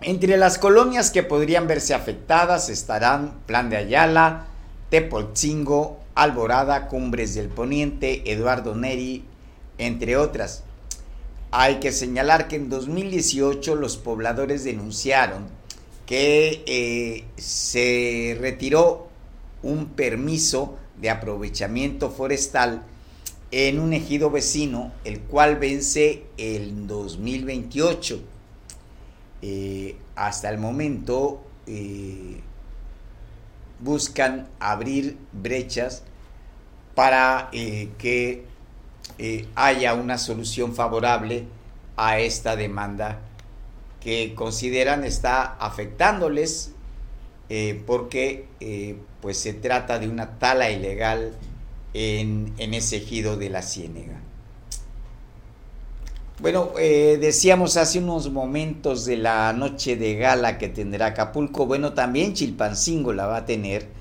Entre 0.02 0.36
las 0.36 0.58
colonias 0.58 1.10
que 1.10 1.22
podrían 1.22 1.66
verse 1.66 1.94
afectadas 1.94 2.68
estarán 2.68 3.34
Plan 3.46 3.70
de 3.70 3.76
Ayala, 3.76 4.46
Tepolzingo, 4.90 5.99
Alborada, 6.14 6.88
Cumbres 6.88 7.34
del 7.34 7.48
Poniente, 7.48 8.30
Eduardo 8.30 8.74
Neri, 8.74 9.24
entre 9.78 10.16
otras. 10.16 10.64
Hay 11.50 11.80
que 11.80 11.92
señalar 11.92 12.48
que 12.48 12.56
en 12.56 12.68
2018 12.68 13.74
los 13.74 13.96
pobladores 13.96 14.64
denunciaron 14.64 15.48
que 16.06 16.62
eh, 16.66 17.24
se 17.36 18.36
retiró 18.40 19.08
un 19.62 19.86
permiso 19.86 20.76
de 21.00 21.10
aprovechamiento 21.10 22.10
forestal 22.10 22.82
en 23.52 23.78
un 23.78 23.92
ejido 23.92 24.30
vecino, 24.30 24.92
el 25.04 25.20
cual 25.20 25.56
vence 25.56 26.24
el 26.36 26.86
2028. 26.86 28.20
Eh, 29.42 29.96
hasta 30.16 30.50
el 30.50 30.58
momento 30.58 31.40
eh, 31.66 32.40
buscan 33.80 34.48
abrir 34.58 35.16
brechas 35.32 36.02
para 36.94 37.50
que 37.50 38.44
eh, 39.18 39.46
haya 39.54 39.92
una 39.94 40.16
solución 40.16 40.74
favorable 40.74 41.44
a 41.96 42.18
esta 42.18 42.56
demanda 42.56 43.20
que 44.00 44.34
consideran 44.34 45.04
está 45.04 45.42
afectándoles 45.56 46.72
eh, 47.50 47.82
porque 47.86 48.46
eh, 48.60 48.96
pues 49.20 49.36
se 49.38 49.52
trata 49.52 49.98
de 49.98 50.08
una 50.08 50.38
tala 50.38 50.70
ilegal 50.70 51.34
en, 51.92 52.54
en 52.56 52.72
ese 52.72 52.96
ejido 52.96 53.36
de 53.36 53.50
la 53.50 53.60
Ciénega. 53.60 54.20
Bueno, 56.40 56.72
decíamos 56.76 57.76
hace 57.76 57.98
unos 57.98 58.30
momentos 58.30 59.04
de 59.04 59.18
la 59.18 59.52
noche 59.52 59.96
de 59.96 60.14
gala 60.14 60.56
que 60.56 60.68
tendrá 60.68 61.06
Acapulco, 61.06 61.66
bueno, 61.66 61.92
también 61.92 62.32
Chilpancingo 62.32 63.12
la 63.12 63.26
va 63.26 63.36
a 63.38 63.44
tener 63.44 64.00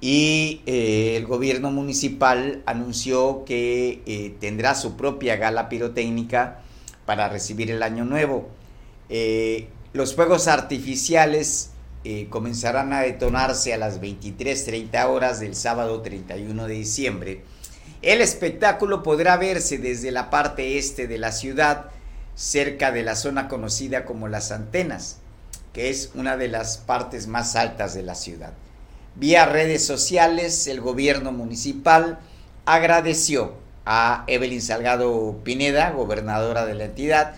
y 0.00 0.62
eh, 0.64 1.14
el 1.16 1.26
gobierno 1.26 1.70
municipal 1.70 2.62
anunció 2.64 3.44
que 3.44 4.02
eh, 4.06 4.34
tendrá 4.40 4.74
su 4.74 4.96
propia 4.96 5.36
gala 5.36 5.68
pirotécnica 5.68 6.62
para 7.04 7.28
recibir 7.28 7.70
el 7.70 7.82
año 7.82 8.04
nuevo. 8.04 8.48
Eh, 9.10 9.68
los 9.92 10.14
fuegos 10.14 10.48
artificiales 10.48 11.70
comenzarán 12.30 12.94
a 12.94 13.02
detonarse 13.02 13.74
a 13.74 13.76
las 13.76 14.00
23.30 14.00 15.04
horas 15.06 15.38
del 15.38 15.54
sábado 15.54 16.00
31 16.00 16.66
de 16.66 16.74
diciembre. 16.74 17.42
El 18.02 18.22
espectáculo 18.22 19.02
podrá 19.02 19.36
verse 19.36 19.76
desde 19.76 20.10
la 20.10 20.30
parte 20.30 20.78
este 20.78 21.06
de 21.06 21.18
la 21.18 21.32
ciudad, 21.32 21.86
cerca 22.34 22.92
de 22.92 23.02
la 23.02 23.14
zona 23.14 23.46
conocida 23.46 24.06
como 24.06 24.26
Las 24.26 24.52
Antenas, 24.52 25.18
que 25.74 25.90
es 25.90 26.10
una 26.14 26.38
de 26.38 26.48
las 26.48 26.78
partes 26.78 27.26
más 27.26 27.56
altas 27.56 27.92
de 27.92 28.02
la 28.02 28.14
ciudad. 28.14 28.52
Vía 29.16 29.44
redes 29.44 29.84
sociales, 29.84 30.66
el 30.66 30.80
gobierno 30.80 31.30
municipal 31.30 32.18
agradeció 32.64 33.54
a 33.84 34.24
Evelyn 34.28 34.62
Salgado 34.62 35.38
Pineda, 35.44 35.90
gobernadora 35.90 36.64
de 36.64 36.74
la 36.74 36.84
entidad, 36.84 37.34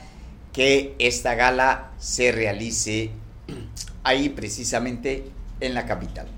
que 0.52 0.94
esta 1.00 1.34
gala 1.34 1.90
se 1.98 2.30
realice 2.30 3.10
ahí 4.04 4.28
precisamente 4.28 5.24
en 5.58 5.74
la 5.74 5.86
capital. 5.86 6.28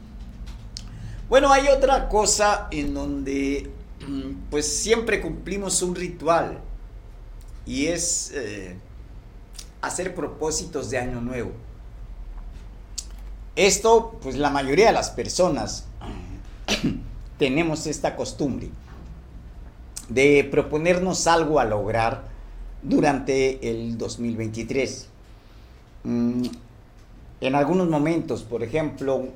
Bueno, 1.29 1.53
hay 1.53 1.69
otra 1.69 2.09
cosa 2.09 2.69
en 2.71 2.95
donde 2.95 3.71
pues 4.51 4.67
siempre 4.67 5.21
cumplimos 5.21 5.83
un 5.83 5.95
ritual 5.95 6.61
y 7.67 7.87
es 7.87 8.33
eh, 8.35 8.77
hacer 9.81 10.15
propósitos 10.15 10.91
de 10.91 10.99
año 10.99 11.21
nuevo. 11.21 11.53
Esto, 13.57 14.19
pues 14.23 14.37
la 14.37 14.51
mayoría 14.51 14.87
de 14.87 14.93
las 14.93 15.11
personas 15.11 15.87
tenemos 17.39 17.87
esta 17.87 18.17
costumbre 18.17 18.71
de 20.09 20.47
proponernos 20.51 21.27
algo 21.27 21.61
a 21.61 21.65
lograr 21.65 22.25
durante 22.83 23.71
el 23.71 23.97
2023. 23.97 25.09
Mm, 26.05 26.43
en 27.41 27.55
algunos 27.55 27.89
momentos, 27.89 28.43
por 28.43 28.63
ejemplo, 28.63 29.29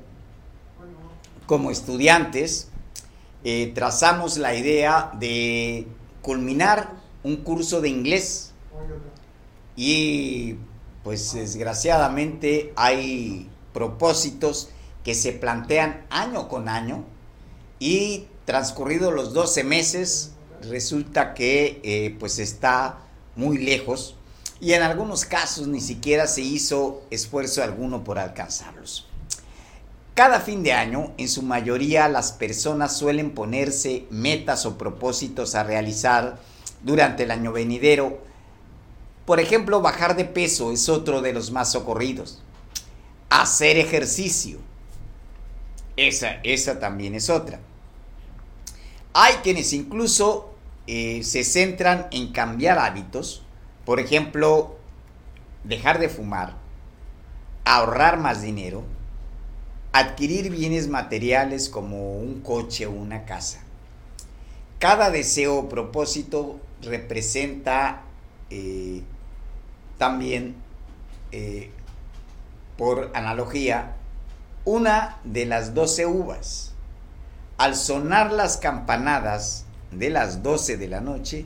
como 1.45 1.71
estudiantes, 1.71 2.69
eh, 3.43 3.71
trazamos 3.73 4.37
la 4.37 4.55
idea 4.55 5.11
de 5.19 5.87
culminar 6.21 6.91
un 7.23 7.37
curso 7.37 7.81
de 7.81 7.89
inglés 7.89 8.53
y 9.75 10.55
pues 11.03 11.33
desgraciadamente 11.33 12.73
hay 12.75 13.49
propósitos 13.73 14.69
que 15.03 15.15
se 15.15 15.31
plantean 15.31 16.05
año 16.09 16.49
con 16.49 16.67
año 16.67 17.05
y 17.79 18.27
transcurridos 18.45 19.13
los 19.13 19.33
12 19.33 19.63
meses 19.63 20.31
resulta 20.61 21.33
que 21.33 21.79
eh, 21.83 22.15
pues 22.19 22.39
está 22.39 22.99
muy 23.35 23.57
lejos 23.57 24.15
y 24.59 24.73
en 24.73 24.83
algunos 24.83 25.25
casos 25.25 25.67
ni 25.67 25.79
siquiera 25.79 26.27
se 26.27 26.41
hizo 26.41 27.03
esfuerzo 27.09 27.63
alguno 27.63 28.03
por 28.03 28.19
alcanzarlos. 28.19 29.08
Cada 30.19 30.41
fin 30.41 30.63
de 30.63 30.73
año, 30.73 31.13
en 31.17 31.29
su 31.29 31.43
mayoría, 31.43 32.09
las 32.09 32.33
personas 32.33 32.97
suelen 32.97 33.31
ponerse 33.31 34.05
metas 34.09 34.65
o 34.65 34.77
propósitos 34.77 35.55
a 35.55 35.63
realizar 35.63 36.37
durante 36.83 37.23
el 37.23 37.31
año 37.31 37.53
venidero. 37.53 38.19
Por 39.25 39.39
ejemplo, 39.39 39.79
bajar 39.79 40.17
de 40.17 40.25
peso 40.25 40.73
es 40.73 40.89
otro 40.89 41.21
de 41.21 41.31
los 41.31 41.51
más 41.51 41.71
socorridos. 41.71 42.43
Hacer 43.29 43.77
ejercicio. 43.77 44.59
Esa, 45.95 46.41
esa 46.43 46.81
también 46.81 47.15
es 47.15 47.29
otra. 47.29 47.61
Hay 49.13 49.35
quienes 49.35 49.71
incluso 49.71 50.53
eh, 50.85 51.23
se 51.23 51.45
centran 51.45 52.07
en 52.11 52.33
cambiar 52.33 52.77
hábitos, 52.77 53.43
por 53.85 54.01
ejemplo, 54.01 54.75
dejar 55.63 55.97
de 55.97 56.09
fumar, 56.09 56.57
ahorrar 57.63 58.19
más 58.19 58.41
dinero, 58.41 58.83
adquirir 59.91 60.51
bienes 60.51 60.87
materiales 60.87 61.69
como 61.69 62.17
un 62.17 62.41
coche 62.41 62.85
o 62.85 62.91
una 62.91 63.25
casa. 63.25 63.59
Cada 64.77 65.09
deseo 65.09 65.57
o 65.57 65.69
propósito 65.69 66.59
representa 66.81 68.03
eh, 68.49 69.03
también, 69.97 70.55
eh, 71.31 71.71
por 72.77 73.11
analogía, 73.13 73.95
una 74.63 75.17
de 75.23 75.45
las 75.45 75.73
doce 75.73 76.05
uvas. 76.05 76.73
Al 77.57 77.75
sonar 77.75 78.31
las 78.31 78.57
campanadas 78.57 79.65
de 79.91 80.09
las 80.09 80.43
12 80.43 80.77
de 80.77 80.87
la 80.87 81.01
noche, 81.01 81.45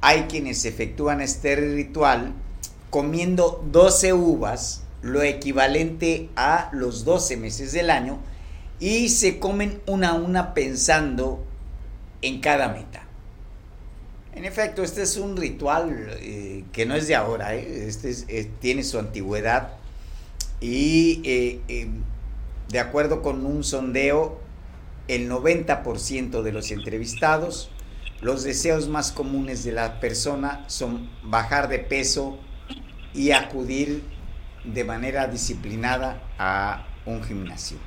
hay 0.00 0.22
quienes 0.22 0.64
efectúan 0.64 1.20
este 1.20 1.54
ritual 1.54 2.32
comiendo 2.90 3.64
12 3.70 4.12
uvas, 4.12 4.82
lo 5.02 5.22
equivalente 5.22 6.28
a 6.36 6.70
los 6.72 7.04
12 7.04 7.36
meses 7.36 7.72
del 7.72 7.90
año, 7.90 8.18
y 8.78 9.10
se 9.10 9.38
comen 9.38 9.80
una 9.86 10.10
a 10.10 10.14
una 10.14 10.54
pensando 10.54 11.44
en 12.22 12.40
cada 12.40 12.68
meta. 12.68 13.02
En 14.34 14.44
efecto, 14.44 14.82
este 14.82 15.02
es 15.02 15.16
un 15.16 15.36
ritual 15.36 16.16
eh, 16.20 16.64
que 16.72 16.86
no 16.86 16.94
es 16.94 17.08
de 17.08 17.14
ahora, 17.14 17.54
¿eh? 17.54 17.86
este 17.88 18.14
eh, 18.28 18.50
tiene 18.60 18.84
su 18.84 18.98
antigüedad 18.98 19.72
y 20.60 21.58
de 22.68 22.78
acuerdo 22.78 23.22
con 23.22 23.44
un 23.44 23.64
sondeo 23.64 24.38
el 25.08 25.28
90% 25.28 26.42
de 26.42 26.52
los 26.52 26.70
entrevistados, 26.70 27.70
los 28.20 28.44
deseos 28.44 28.88
más 28.88 29.10
comunes 29.10 29.64
de 29.64 29.72
la 29.72 29.98
persona 29.98 30.64
son 30.68 31.10
bajar 31.24 31.68
de 31.68 31.80
peso 31.80 32.38
y 33.12 33.32
acudir 33.32 34.04
de 34.64 34.84
manera 34.84 35.26
disciplinada 35.26 36.22
a 36.38 36.86
un 37.06 37.22
gimnasio. 37.24 37.78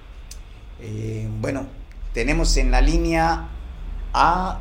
Eh, 0.80 1.28
bueno, 1.30 1.67
tenemos 2.13 2.55
en 2.57 2.71
la 2.71 2.82
línea 2.82 3.49
a... 4.13 4.59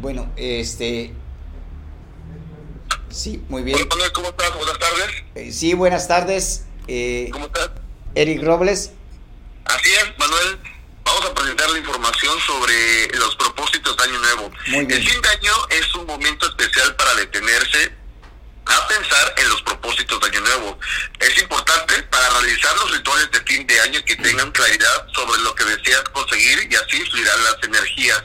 Bueno, 0.00 0.32
este... 0.36 1.14
Sí, 3.08 3.44
muy 3.48 3.62
bien. 3.62 3.78
Hola, 3.90 4.04
¿cómo 4.14 4.28
estás? 4.28 4.54
Buenas 4.56 4.78
tardes. 4.78 5.24
Eh, 5.34 5.52
sí, 5.52 5.74
buenas 5.74 6.08
tardes. 6.08 6.64
Eh, 6.88 7.28
¿Cómo 7.32 7.46
estás? 7.46 7.70
Eric 8.14 8.42
Robles. 8.42 8.92
Así 9.66 9.90
es, 9.90 10.18
Manuel 10.18 10.72
vamos 11.12 11.30
a 11.30 11.34
presentar 11.34 11.70
la 11.70 11.78
información 11.78 12.38
sobre 12.40 13.08
los 13.18 13.36
propósitos 13.36 13.96
de 13.96 14.04
Año 14.04 14.18
Nuevo. 14.18 14.50
El 14.66 15.08
fin 15.08 15.20
de 15.20 15.28
año 15.28 15.52
es 15.70 15.94
un 15.94 16.06
momento 16.06 16.46
especial 16.48 16.94
para 16.96 17.14
detenerse 17.14 17.92
a 18.66 18.88
pensar 18.88 19.34
en 19.36 19.48
los 19.48 19.62
propósitos 19.62 20.20
de 20.20 20.26
Año 20.28 20.40
Nuevo. 20.40 20.78
Es 21.18 21.38
importante 21.40 22.02
para 22.04 22.28
realizar 22.30 22.76
los 22.76 22.92
rituales 22.92 23.30
de 23.30 23.40
fin 23.40 23.66
de 23.66 23.80
año 23.80 24.00
que 24.04 24.16
tengan 24.16 24.50
claridad 24.52 25.06
sobre 25.14 25.40
lo 25.42 25.54
que 25.54 25.64
deseas 25.64 26.02
conseguir 26.12 26.68
y 26.70 26.74
así 26.74 27.04
fluirán 27.10 27.44
las 27.44 27.56
energías. 27.62 28.22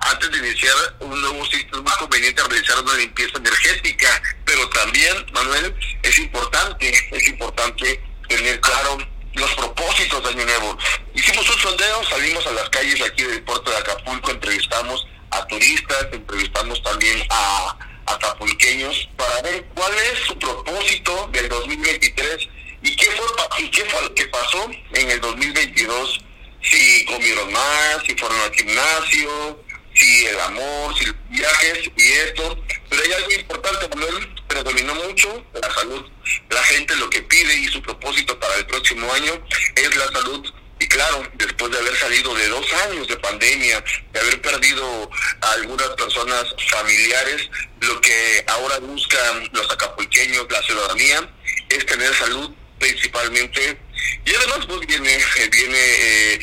Antes 0.00 0.30
de 0.32 0.38
iniciar 0.38 0.74
un 1.00 1.20
nuevo 1.20 1.46
ciclo 1.46 1.78
es 1.78 1.84
muy 1.84 1.92
conveniente 1.92 2.42
realizar 2.42 2.82
una 2.82 2.94
limpieza 2.94 3.38
energética, 3.38 4.22
pero 4.44 4.68
también, 4.70 5.14
Manuel, 5.32 5.74
es 6.02 6.18
importante, 6.18 7.08
es 7.12 7.28
importante 7.28 8.02
tener 8.28 8.60
claro 8.60 8.98
los 9.34 9.54
propósitos 9.54 10.22
de 10.24 10.30
Año 10.30 10.44
Nuevo. 10.44 10.78
Hicimos 11.14 11.48
un 11.48 11.58
sondeo, 11.60 12.04
salimos 12.08 12.46
a 12.46 12.52
las 12.52 12.68
calles 12.70 13.00
aquí 13.02 13.22
del 13.22 13.42
puerto 13.44 13.70
de 13.70 13.76
Acapulco, 13.76 14.30
entrevistamos 14.32 15.06
a 15.30 15.46
turistas, 15.46 16.06
entrevistamos 16.12 16.82
también 16.82 17.22
a 17.30 17.76
acapulqueños 18.14 19.08
para 19.16 19.42
ver 19.42 19.64
cuál 19.74 19.92
es 19.94 20.20
su 20.26 20.38
propósito 20.38 21.28
del 21.32 21.48
2023 21.48 22.48
y 22.82 22.96
qué 22.96 23.06
fue, 23.10 23.64
y 23.64 23.70
qué 23.70 23.84
fue 23.84 24.02
lo 24.02 24.14
que 24.14 24.26
pasó 24.26 24.70
en 24.92 25.10
el 25.10 25.20
2022. 25.20 26.20
Si 26.62 27.04
comieron 27.06 27.52
más, 27.52 28.02
si 28.06 28.14
fueron 28.16 28.38
al 28.40 28.54
gimnasio, 28.54 29.64
si 29.94 30.26
el 30.26 30.40
amor, 30.40 30.96
si 30.98 31.06
los 31.06 31.16
viajes 31.28 31.90
y 31.96 32.12
esto. 32.12 32.58
Pero 32.88 33.02
hay 33.02 33.12
algo 33.12 33.32
importante, 33.32 33.88
Manuel, 33.88 34.34
predominó 34.48 34.94
mucho 34.94 35.44
la 35.60 35.74
salud. 35.74 36.04
La 36.50 36.62
gente 36.64 36.96
lo 36.96 37.08
que 37.10 37.22
pide 37.22 37.54
y 37.54 37.68
su 37.68 37.80
propósito 37.82 38.38
para 38.38 38.56
el 38.56 38.66
próximo 38.66 39.12
año 39.12 39.32
es 39.76 39.96
la 39.96 40.06
salud. 40.12 40.52
Y 40.80 40.88
claro, 40.88 41.22
después 41.34 41.70
de 41.70 41.78
haber 41.78 41.94
salido 41.96 42.34
de 42.34 42.48
dos 42.48 42.66
años 42.88 43.06
de 43.06 43.16
pandemia, 43.18 43.84
de 44.12 44.20
haber 44.20 44.40
perdido 44.40 45.10
a 45.42 45.52
algunas 45.52 45.88
personas 45.90 46.46
familiares, 46.70 47.50
lo 47.82 48.00
que 48.00 48.44
ahora 48.46 48.78
buscan 48.78 49.48
los 49.52 49.70
acapulqueños, 49.70 50.46
la 50.50 50.62
ciudadanía, 50.62 51.30
es 51.68 51.84
tener 51.84 52.14
salud 52.14 52.50
principalmente. 52.78 53.78
Y 54.24 54.34
además 54.34 54.66
pues 54.66 54.86
viene, 54.86 55.18
viene 55.52 55.78
eh, 55.78 56.40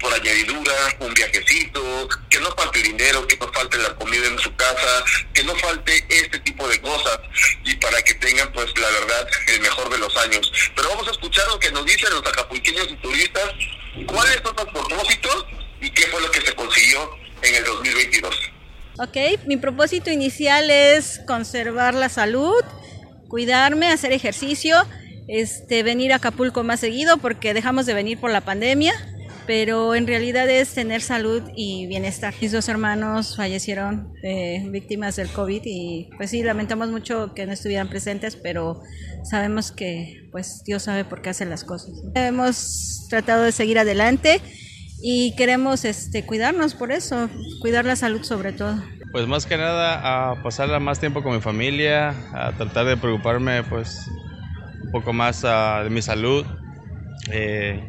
por 0.00 0.12
añadidura, 0.12 0.72
un 1.00 1.14
viajecito, 1.14 2.08
que 2.28 2.40
no 2.40 2.50
falte 2.52 2.82
dinero, 2.82 3.26
que 3.26 3.36
no 3.36 3.52
falte 3.52 3.78
la 3.78 3.94
comida 3.94 4.26
en 4.26 4.38
su 4.38 4.54
casa, 4.56 5.04
que 5.32 5.44
no 5.44 5.54
falte 5.56 6.04
este 6.08 6.38
tipo 6.40 6.66
de 6.68 6.80
cosas 6.80 7.18
y 7.64 7.76
para 7.76 8.00
que 8.02 8.14
tengan 8.14 8.50
pues 8.52 8.66
la 8.78 8.88
verdad 8.88 9.28
el 9.48 9.60
mejor 9.60 9.90
de 9.90 9.98
los 9.98 10.16
años. 10.16 10.50
Pero 10.74 10.88
vamos 10.88 11.06
a 11.08 11.10
escuchar 11.12 11.46
lo 11.48 11.58
que 11.58 11.70
nos 11.70 11.84
dicen 11.84 12.10
los 12.10 12.26
acapulqueños 12.26 12.88
y 12.90 12.96
turistas, 12.96 13.50
cuáles 14.06 14.40
son 14.42 14.56
los 14.56 14.66
propósitos 14.66 15.46
y 15.80 15.90
qué 15.90 16.02
fue 16.06 16.20
lo 16.20 16.30
que 16.30 16.40
se 16.40 16.54
consiguió 16.54 17.10
en 17.42 17.54
el 17.54 17.64
2022. 17.64 18.34
Ok, 18.98 19.16
mi 19.46 19.56
propósito 19.56 20.10
inicial 20.10 20.70
es 20.70 21.20
conservar 21.26 21.94
la 21.94 22.08
salud, 22.08 22.62
cuidarme, 23.28 23.88
hacer 23.88 24.12
ejercicio, 24.12 24.76
este, 25.28 25.82
venir 25.82 26.12
a 26.12 26.16
Acapulco 26.16 26.64
más 26.64 26.80
seguido 26.80 27.18
porque 27.18 27.54
dejamos 27.54 27.86
de 27.86 27.94
venir 27.94 28.18
por 28.18 28.30
la 28.30 28.40
pandemia 28.40 28.94
pero 29.50 29.96
en 29.96 30.06
realidad 30.06 30.48
es 30.48 30.74
tener 30.74 31.02
salud 31.02 31.42
y 31.56 31.88
bienestar. 31.88 32.32
Mis 32.40 32.52
dos 32.52 32.68
hermanos 32.68 33.34
fallecieron 33.36 34.14
eh, 34.22 34.64
víctimas 34.70 35.16
del 35.16 35.28
COVID 35.28 35.62
y 35.64 36.08
pues 36.16 36.30
sí, 36.30 36.44
lamentamos 36.44 36.88
mucho 36.90 37.34
que 37.34 37.46
no 37.46 37.52
estuvieran 37.52 37.88
presentes, 37.88 38.36
pero 38.36 38.80
sabemos 39.28 39.72
que 39.72 40.28
pues 40.30 40.62
Dios 40.64 40.84
sabe 40.84 41.04
por 41.04 41.20
qué 41.20 41.30
hace 41.30 41.46
las 41.46 41.64
cosas. 41.64 41.90
Hemos 42.14 43.08
tratado 43.10 43.42
de 43.42 43.50
seguir 43.50 43.80
adelante 43.80 44.40
y 45.02 45.34
queremos 45.34 45.84
este, 45.84 46.24
cuidarnos 46.24 46.74
por 46.74 46.92
eso, 46.92 47.28
cuidar 47.60 47.84
la 47.84 47.96
salud 47.96 48.22
sobre 48.22 48.52
todo. 48.52 48.80
Pues 49.10 49.26
más 49.26 49.46
que 49.46 49.56
nada 49.56 50.30
a 50.30 50.44
pasar 50.44 50.78
más 50.78 51.00
tiempo 51.00 51.24
con 51.24 51.34
mi 51.34 51.40
familia, 51.40 52.14
a 52.32 52.52
tratar 52.52 52.86
de 52.86 52.96
preocuparme 52.96 53.64
pues 53.64 53.98
un 54.84 54.92
poco 54.92 55.12
más 55.12 55.42
uh, 55.42 55.82
de 55.82 55.90
mi 55.90 56.02
salud. 56.02 56.46
Eh, 57.32 57.84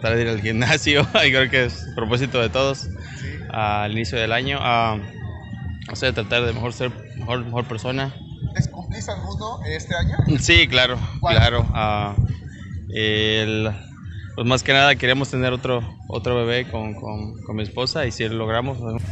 tratar 0.00 0.16
de 0.16 0.22
ir 0.22 0.28
al 0.28 0.40
gimnasio, 0.40 1.02
y 1.26 1.30
creo 1.30 1.50
que 1.50 1.64
es 1.66 1.86
propósito 1.94 2.40
de 2.40 2.48
todos. 2.48 2.88
al 3.50 3.92
inicio 3.92 4.18
del 4.18 4.32
año. 4.32 4.58
o 4.58 5.96
sea, 5.96 6.12
tratar 6.12 6.44
de 6.44 6.52
mejor 6.52 6.72
ser 6.72 6.90
mejor, 7.16 7.44
mejor 7.44 7.64
persona. 7.64 8.14
¿Les 8.54 8.68
cumplís 8.68 9.08
alguno 9.08 9.60
este 9.66 9.94
año? 9.94 10.16
Sí, 10.40 10.66
claro, 10.68 10.98
claro. 11.20 11.66
el, 12.88 13.70
pues 14.34 14.46
más 14.46 14.62
que 14.62 14.72
nada 14.72 14.96
queremos 14.96 15.30
tener 15.30 15.52
otro, 15.52 15.82
otro 16.08 16.36
bebé 16.36 16.70
con, 16.70 16.94
con, 16.94 17.42
con 17.42 17.56
mi 17.56 17.62
esposa 17.62 18.06
y 18.06 18.12
si 18.12 18.28
lo 18.28 18.36
logramos. 18.36 18.78
Pues, 18.78 19.02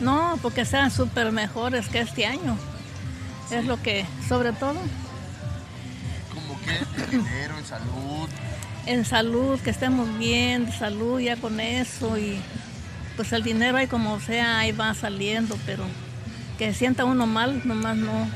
no, 0.00 0.38
porque 0.42 0.64
sean 0.64 0.90
súper 0.90 1.32
mejores 1.32 1.88
que 1.88 2.00
este 2.00 2.26
año. 2.26 2.56
Es 3.50 3.64
lo 3.66 3.80
que, 3.80 4.04
sobre 4.28 4.52
todo. 4.52 4.74
¿Cómo 6.32 6.58
que 6.62 7.16
dinero, 7.16 7.58
en 7.58 7.64
salud? 7.64 8.28
En 8.86 9.04
salud, 9.04 9.58
que 9.60 9.70
estemos 9.70 10.18
bien, 10.18 10.66
de 10.66 10.72
salud 10.72 11.18
ya 11.20 11.36
con 11.36 11.58
eso 11.60 12.18
y 12.18 12.38
pues 13.16 13.32
el 13.32 13.42
dinero 13.42 13.78
ahí 13.78 13.86
como 13.86 14.20
sea, 14.20 14.58
ahí 14.58 14.72
va 14.72 14.92
saliendo, 14.94 15.56
pero 15.64 15.84
que 16.58 16.74
sienta 16.74 17.04
uno 17.04 17.26
mal, 17.26 17.62
nomás 17.64 17.96
no. 17.96 18.28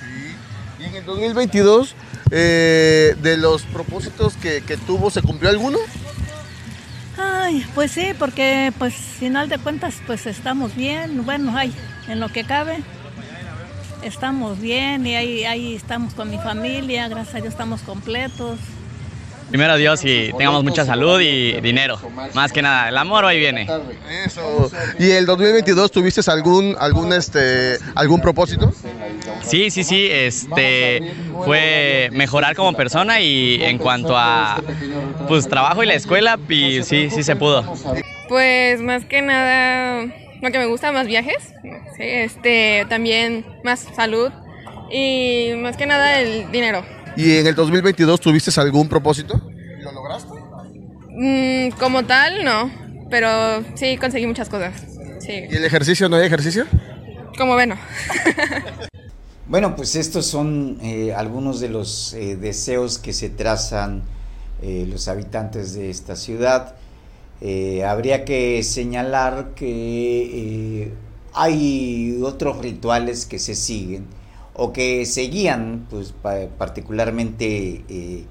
Sí. 0.00 0.82
¿Y 0.82 0.84
en 0.84 0.94
el 0.96 1.04
2022, 1.04 1.94
eh, 2.30 3.14
de 3.22 3.36
los 3.36 3.62
propósitos 3.62 4.34
que, 4.36 4.62
que 4.62 4.76
tuvo, 4.76 5.10
se 5.10 5.22
cumplió 5.22 5.50
alguno? 5.50 5.78
Ay, 7.16 7.64
pues 7.74 7.92
sí, 7.92 8.08
porque 8.18 8.72
pues 8.78 8.94
final 8.94 9.48
de 9.48 9.58
cuentas 9.58 9.96
pues 10.06 10.26
estamos 10.26 10.74
bien, 10.74 11.24
bueno, 11.24 11.56
ay, 11.56 11.72
en 12.08 12.18
lo 12.18 12.28
que 12.30 12.44
cabe 12.44 12.82
estamos 14.04 14.60
bien 14.60 15.06
y 15.06 15.14
ahí, 15.14 15.44
ahí 15.44 15.74
estamos 15.74 16.14
con 16.14 16.30
mi 16.30 16.38
familia, 16.38 17.08
gracias 17.08 17.36
a 17.36 17.38
Dios 17.38 17.54
estamos 17.54 17.80
completos. 17.82 18.58
Primero 19.50 19.76
Dios 19.76 20.04
y 20.04 20.32
tengamos 20.36 20.64
mucha 20.64 20.84
salud 20.84 21.20
y 21.20 21.60
dinero. 21.60 21.98
Más 22.34 22.52
que 22.52 22.62
nada, 22.62 22.88
el 22.88 22.96
amor 22.96 23.24
hoy 23.24 23.38
viene. 23.38 23.68
Eso. 24.24 24.70
¿Y 24.98 25.10
el 25.10 25.26
2022 25.26 25.90
tuviste 25.90 26.20
algún 26.30 26.76
algún 26.78 27.12
este 27.12 27.78
algún 27.94 28.20
propósito? 28.20 28.72
Sí, 29.42 29.70
sí, 29.70 29.84
sí, 29.84 30.08
este 30.10 31.14
fue 31.44 32.08
mejorar 32.12 32.56
como 32.56 32.72
persona 32.72 33.20
y 33.20 33.62
en 33.62 33.78
cuanto 33.78 34.16
a 34.16 34.62
pues 35.28 35.48
trabajo 35.48 35.82
y 35.82 35.86
la 35.86 35.94
escuela 35.94 36.38
y 36.48 36.82
sí, 36.82 37.10
sí 37.10 37.22
se 37.22 37.36
pudo. 37.36 37.64
Pues 38.28 38.80
más 38.80 39.04
que 39.04 39.22
nada 39.22 40.06
lo 40.40 40.50
que 40.50 40.58
me 40.58 40.66
gusta 40.66 40.92
más 40.92 41.06
viajes, 41.06 41.54
este 41.98 42.86
también 42.88 43.46
más 43.62 43.86
salud 43.94 44.30
y 44.90 45.52
más 45.56 45.76
que 45.76 45.86
nada 45.86 46.20
el 46.20 46.50
dinero. 46.50 46.84
¿Y 47.16 47.36
en 47.36 47.46
el 47.46 47.54
2022 47.54 48.20
tuviste 48.20 48.60
algún 48.60 48.88
propósito? 48.88 49.40
¿Lo 49.82 49.92
lograste? 49.92 50.32
Mm, 51.10 51.70
como 51.78 52.04
tal, 52.04 52.44
no, 52.44 52.70
pero 53.10 53.64
sí 53.74 53.96
conseguí 53.96 54.26
muchas 54.26 54.48
cosas. 54.48 54.82
¿Y 55.28 55.54
el 55.54 55.64
ejercicio 55.64 56.08
no 56.08 56.16
hay 56.16 56.26
ejercicio? 56.26 56.66
Como 57.38 57.54
bueno. 57.54 57.76
bueno, 59.48 59.76
pues 59.76 59.94
estos 59.96 60.26
son 60.26 60.78
eh, 60.82 61.14
algunos 61.14 61.60
de 61.60 61.68
los 61.68 62.14
eh, 62.14 62.36
deseos 62.36 62.98
que 62.98 63.12
se 63.12 63.30
trazan 63.30 64.02
eh, 64.62 64.86
los 64.88 65.08
habitantes 65.08 65.74
de 65.74 65.90
esta 65.90 66.16
ciudad. 66.16 66.74
habría 67.86 68.24
que 68.24 68.62
señalar 68.62 69.54
que 69.54 70.92
hay 71.32 72.18
otros 72.22 72.58
rituales 72.58 73.26
que 73.26 73.38
se 73.38 73.54
siguen 73.54 74.06
o 74.54 74.72
que 74.72 75.04
seguían, 75.04 75.86
pues 75.90 76.14
particularmente 76.58 77.84
eh, 77.88 78.24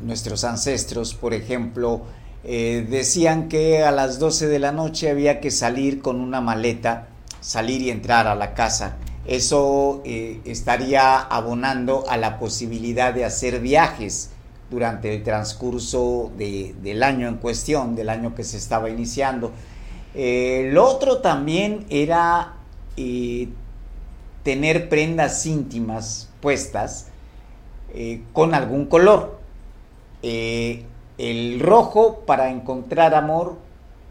nuestros 0.00 0.44
ancestros, 0.44 1.14
por 1.14 1.34
ejemplo, 1.34 2.02
eh, 2.44 2.86
decían 2.88 3.48
que 3.48 3.82
a 3.82 3.92
las 3.92 4.18
12 4.18 4.48
de 4.48 4.58
la 4.58 4.72
noche 4.72 5.10
había 5.10 5.40
que 5.40 5.50
salir 5.50 6.00
con 6.00 6.20
una 6.20 6.40
maleta, 6.40 7.08
salir 7.40 7.82
y 7.82 7.90
entrar 7.90 8.26
a 8.26 8.34
la 8.34 8.54
casa. 8.54 8.96
Eso 9.26 10.02
eh, 10.04 10.40
estaría 10.46 11.20
abonando 11.20 12.04
a 12.08 12.16
la 12.16 12.38
posibilidad 12.38 13.14
de 13.14 13.24
hacer 13.24 13.60
viajes 13.60 14.30
durante 14.70 15.14
el 15.14 15.22
transcurso 15.22 16.32
del 16.36 17.02
año 17.02 17.28
en 17.28 17.36
cuestión, 17.36 17.94
del 17.94 18.08
año 18.08 18.34
que 18.34 18.42
se 18.42 18.56
estaba 18.56 18.88
iniciando. 18.88 19.52
lo 20.14 20.88
otro 20.88 21.18
también 21.18 21.84
era 21.90 22.54
tener 24.42 24.88
prendas 24.88 25.46
íntimas 25.46 26.28
puestas 26.40 27.08
eh, 27.94 28.22
con 28.32 28.54
algún 28.54 28.86
color. 28.86 29.38
Eh, 30.22 30.84
el 31.18 31.60
rojo 31.60 32.20
para 32.26 32.50
encontrar 32.50 33.14
amor 33.14 33.58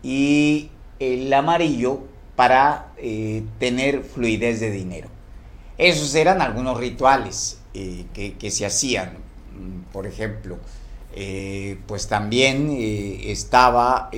y 0.04 0.70
el 1.00 1.32
amarillo 1.34 2.00
para 2.36 2.92
eh, 2.98 3.44
tener 3.60 4.04
fluidez 4.04 4.60
de 4.60 4.72
dinero. 4.72 5.10
Esos 5.78 6.14
eran 6.16 6.42
algunos 6.42 6.78
rituales 6.78 7.60
que, 7.74 8.36
que, 8.38 8.52
se 8.52 8.66
hacían. 8.66 9.14
Por 9.92 10.06
ejemplo, 10.06 10.60
pues 11.88 12.08
también 12.08 12.70
estaba 13.24 14.12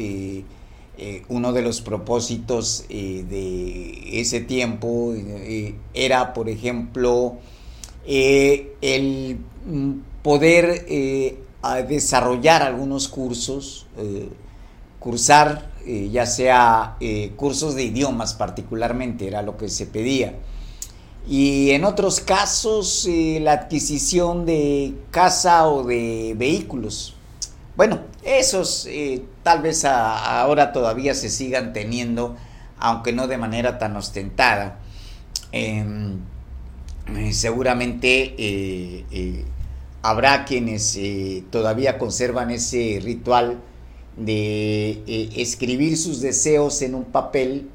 eh, 0.96 1.24
uno 1.28 1.54
de 1.54 1.64
los 1.64 1.82
propósitos 1.82 2.86
eh, 2.88 3.26
de 3.28 4.22
ese 4.22 4.41
tiempo 4.41 5.14
eh, 5.16 5.74
era, 5.96 6.34
por 6.34 6.50
ejemplo, 6.50 7.38
el 8.06 9.38
mm, 9.66 9.91
poder 10.22 10.86
desarrollar 11.88 12.62
algunos 12.62 13.08
cursos, 13.08 13.88
cursar 15.00 15.72
ya 16.12 16.26
sea 16.26 16.98
cursos 17.38 17.76
de 17.76 17.84
idiomas 17.84 18.34
particularmente, 18.34 19.28
era 19.28 19.41
lo 19.41 19.58
que 19.58 19.70
se 19.70 19.86
pedía. 19.86 20.36
Y 21.28 21.72
en 21.72 21.86
otros 21.86 22.20
casos, 22.20 23.08
la 23.10 23.54
adquisición 23.54 24.46
de 24.46 24.94
casa 25.12 25.68
o 25.68 25.84
de 25.84 26.36
vehículos. 26.38 27.12
Bueno, 27.76 28.01
esos 28.24 28.86
eh, 28.88 29.24
tal 29.41 29.63
vez 29.63 29.84
ahora 29.84 30.71
todavía 30.71 31.15
se 31.15 31.30
sigan 31.30 31.74
teniendo, 31.74 32.38
aunque 32.78 33.13
no 33.13 33.28
de 33.28 33.38
manera 33.38 33.80
tan 33.80 33.95
ostentada. 33.97 34.80
Em, 35.51 36.19
eh, 37.15 37.34
seguramente 37.34 38.36
eh, 38.38 39.45
habrá 40.03 40.45
quienes 40.45 40.99
todavía 41.49 41.97
conservan 41.97 42.51
ese 42.51 42.99
ritual 43.03 43.59
de 44.17 45.32
escribir 45.36 45.97
sus 45.97 46.21
deseos 46.21 46.80
en 46.84 46.93
un 46.93 47.05
papel, 47.05 47.69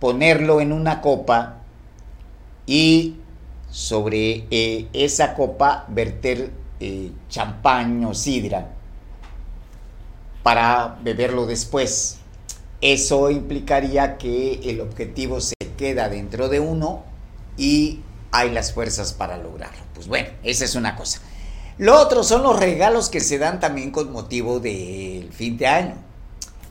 ponerlo 0.00 0.60
en 0.60 0.72
una 0.72 1.00
copa 1.00 1.62
y 2.66 3.16
sobre 3.70 4.46
esa 4.92 5.34
copa 5.34 5.84
verter 5.88 6.50
champán 7.28 8.04
o 8.04 8.14
sidra 8.14 8.79
para 10.42 10.98
beberlo 11.02 11.46
después. 11.46 12.16
Eso 12.80 13.30
implicaría 13.30 14.16
que 14.16 14.60
el 14.64 14.80
objetivo 14.80 15.40
se 15.40 15.54
queda 15.76 16.08
dentro 16.08 16.48
de 16.48 16.60
uno 16.60 17.04
y 17.56 18.00
hay 18.32 18.50
las 18.50 18.72
fuerzas 18.72 19.12
para 19.12 19.36
lograrlo. 19.36 19.82
Pues 19.94 20.08
bueno, 20.08 20.28
esa 20.42 20.64
es 20.64 20.74
una 20.74 20.96
cosa. 20.96 21.20
Lo 21.78 21.98
otro 21.98 22.22
son 22.24 22.42
los 22.42 22.58
regalos 22.58 23.08
que 23.08 23.20
se 23.20 23.38
dan 23.38 23.60
también 23.60 23.90
con 23.90 24.12
motivo 24.12 24.60
del 24.60 25.30
fin 25.32 25.56
de 25.56 25.66
año. 25.66 25.94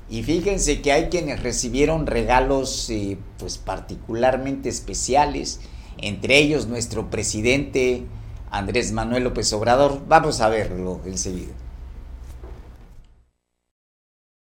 Y 0.09 0.23
fíjense 0.23 0.81
que 0.81 0.91
hay 0.91 1.09
quienes 1.09 1.43
recibieron 1.43 2.07
regalos 2.07 2.89
eh, 2.89 3.17
pues 3.37 3.59
particularmente 3.59 4.69
especiales, 4.69 5.59
entre 5.99 6.39
ellos 6.39 6.65
nuestro 6.65 7.11
presidente 7.11 8.05
Andrés 8.49 8.91
Manuel 8.91 9.25
López 9.25 9.53
Obrador. 9.53 10.01
Vamos 10.07 10.41
a 10.41 10.49
verlo 10.49 11.01
enseguida 11.05 11.53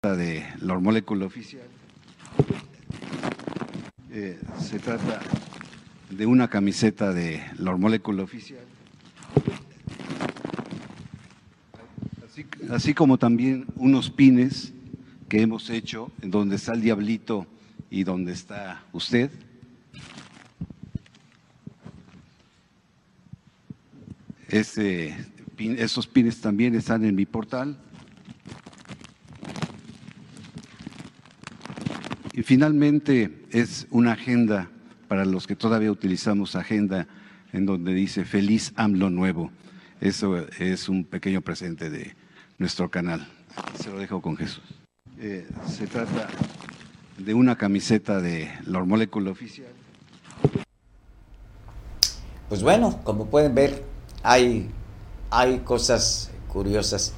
de 0.02 0.44
la 0.58 0.76
molécula 0.80 1.26
oficial. 1.26 1.62
Eh, 4.10 4.36
se 4.58 4.80
trata 4.80 5.20
de 6.10 6.26
una 6.26 6.48
camiseta 6.48 7.12
de 7.12 7.40
la 7.56 7.76
molécula 7.76 8.24
oficial. 8.24 8.64
Así, 12.68 12.94
como 12.94 13.16
también 13.16 13.64
unos 13.76 14.10
pines 14.10 14.72
que 15.28 15.40
hemos 15.40 15.70
hecho 15.70 16.10
en 16.20 16.32
donde 16.32 16.56
está 16.56 16.72
el 16.72 16.80
diablito 16.80 17.46
y 17.88 18.02
donde 18.02 18.32
está 18.32 18.82
usted. 18.90 19.30
Este, 24.48 25.16
esos 25.58 26.08
pines 26.08 26.40
también 26.40 26.74
están 26.74 27.04
en 27.04 27.14
mi 27.14 27.24
portal. 27.24 27.78
Y 32.32 32.42
finalmente 32.42 33.44
es 33.50 33.86
una 33.90 34.12
agenda 34.12 34.70
para 35.06 35.26
los 35.26 35.46
que 35.46 35.54
todavía 35.54 35.90
utilizamos 35.90 36.56
agenda 36.56 37.06
en 37.52 37.66
donde 37.66 37.92
dice 37.92 38.24
feliz 38.24 38.72
AMLO 38.76 39.10
nuevo. 39.10 39.50
Eso 40.00 40.38
es 40.58 40.88
un 40.88 41.04
pequeño 41.04 41.42
presente 41.42 41.90
de 41.90 42.16
nuestro 42.58 42.90
canal. 42.90 43.28
Se 43.78 43.90
lo 43.90 43.98
dejo 43.98 44.22
con 44.22 44.36
Jesús. 44.36 44.64
Eh, 45.18 45.46
se 45.68 45.86
trata 45.86 46.28
de 47.18 47.34
una 47.34 47.56
camiseta 47.56 48.20
de 48.20 48.50
la 48.64 48.82
molécula 48.82 49.30
oficial. 49.30 49.68
Pues 52.48 52.62
bueno, 52.62 53.00
como 53.04 53.26
pueden 53.26 53.54
ver, 53.54 53.84
hay, 54.22 54.70
hay 55.30 55.58
cosas 55.60 56.30
curiosas, 56.48 57.12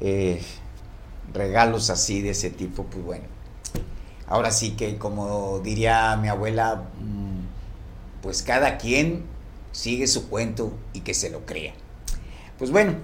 eh, 0.00 0.40
regalos 1.34 1.90
así 1.90 2.22
de 2.22 2.30
ese 2.30 2.50
tipo, 2.50 2.84
pues 2.84 3.04
bueno. 3.04 3.41
Ahora 4.32 4.50
sí 4.50 4.70
que, 4.70 4.96
como 4.96 5.58
diría 5.58 6.16
mi 6.16 6.28
abuela, 6.28 6.84
mm, 6.98 8.22
pues 8.22 8.42
cada 8.42 8.78
quien 8.78 9.24
sigue 9.72 10.06
su 10.06 10.30
cuento 10.30 10.72
y 10.94 11.00
que 11.00 11.12
se 11.12 11.28
lo 11.28 11.44
crea. 11.44 11.74
Pues 12.56 12.70
bueno, 12.70 12.94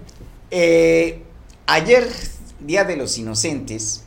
eh, 0.51 1.22
ayer, 1.66 2.09
Día 2.61 2.85
de 2.85 2.97
los 2.97 3.18
Inocentes, 3.18 4.05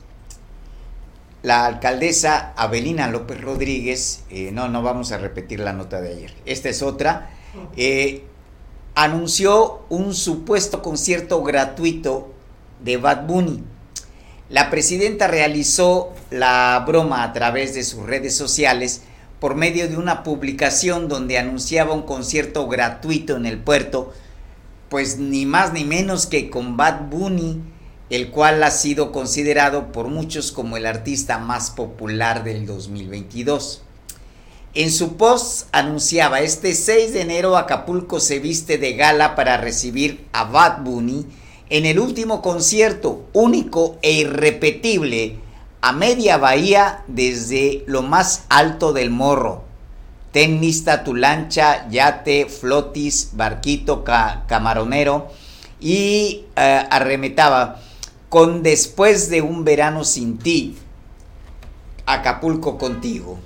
la 1.43 1.67
alcaldesa 1.67 2.53
Abelina 2.55 3.07
López 3.07 3.39
Rodríguez, 3.39 4.23
eh, 4.31 4.49
no, 4.51 4.67
no 4.67 4.81
vamos 4.81 5.11
a 5.11 5.19
repetir 5.19 5.59
la 5.59 5.73
nota 5.73 6.01
de 6.01 6.15
ayer, 6.15 6.33
esta 6.47 6.69
es 6.69 6.81
otra, 6.81 7.29
eh, 7.77 8.23
anunció 8.95 9.83
un 9.89 10.15
supuesto 10.15 10.81
concierto 10.81 11.43
gratuito 11.43 12.33
de 12.83 12.97
Bad 12.97 13.27
Bunny. 13.27 13.63
La 14.51 14.69
presidenta 14.69 15.27
realizó 15.29 16.11
la 16.29 16.83
broma 16.85 17.23
a 17.23 17.31
través 17.31 17.73
de 17.73 17.85
sus 17.85 18.05
redes 18.05 18.35
sociales 18.35 19.01
por 19.39 19.55
medio 19.55 19.87
de 19.87 19.95
una 19.95 20.23
publicación 20.23 21.07
donde 21.07 21.37
anunciaba 21.37 21.93
un 21.93 22.01
concierto 22.01 22.67
gratuito 22.67 23.37
en 23.37 23.45
el 23.45 23.59
puerto, 23.59 24.11
pues 24.89 25.17
ni 25.17 25.45
más 25.45 25.71
ni 25.71 25.85
menos 25.85 26.27
que 26.27 26.49
con 26.49 26.75
Bad 26.75 27.07
Bunny, 27.09 27.61
el 28.09 28.29
cual 28.29 28.61
ha 28.63 28.71
sido 28.71 29.13
considerado 29.13 29.93
por 29.93 30.09
muchos 30.09 30.51
como 30.51 30.75
el 30.75 30.85
artista 30.85 31.37
más 31.37 31.71
popular 31.71 32.43
del 32.43 32.65
2022. 32.65 33.83
En 34.73 34.91
su 34.91 35.15
post 35.15 35.69
anunciaba, 35.71 36.41
este 36.41 36.73
6 36.73 37.13
de 37.13 37.21
enero 37.21 37.55
Acapulco 37.55 38.19
se 38.19 38.39
viste 38.39 38.77
de 38.77 38.95
gala 38.95 39.33
para 39.35 39.55
recibir 39.55 40.25
a 40.33 40.43
Bad 40.43 40.83
Bunny 40.83 41.25
en 41.71 41.85
el 41.85 41.99
último 41.99 42.41
concierto 42.41 43.23
único 43.31 43.97
e 44.01 44.11
irrepetible 44.11 45.37
a 45.79 45.93
media 45.93 46.37
bahía 46.37 47.05
desde 47.07 47.85
lo 47.87 48.01
más 48.01 48.43
alto 48.49 48.91
del 48.91 49.09
morro. 49.09 49.63
Ten 50.33 50.59
lista 50.59 51.05
tu 51.05 51.15
lancha, 51.15 51.87
yate, 51.89 52.47
flotis, 52.47 53.29
barquito, 53.33 54.03
camaronero 54.03 55.29
y 55.79 56.43
eh, 56.57 56.83
arremetaba 56.89 57.79
con 58.27 58.63
después 58.63 59.29
de 59.29 59.41
un 59.41 59.63
verano 59.63 60.03
sin 60.03 60.37
ti, 60.37 60.77
Acapulco 62.05 62.77
contigo. 62.77 63.39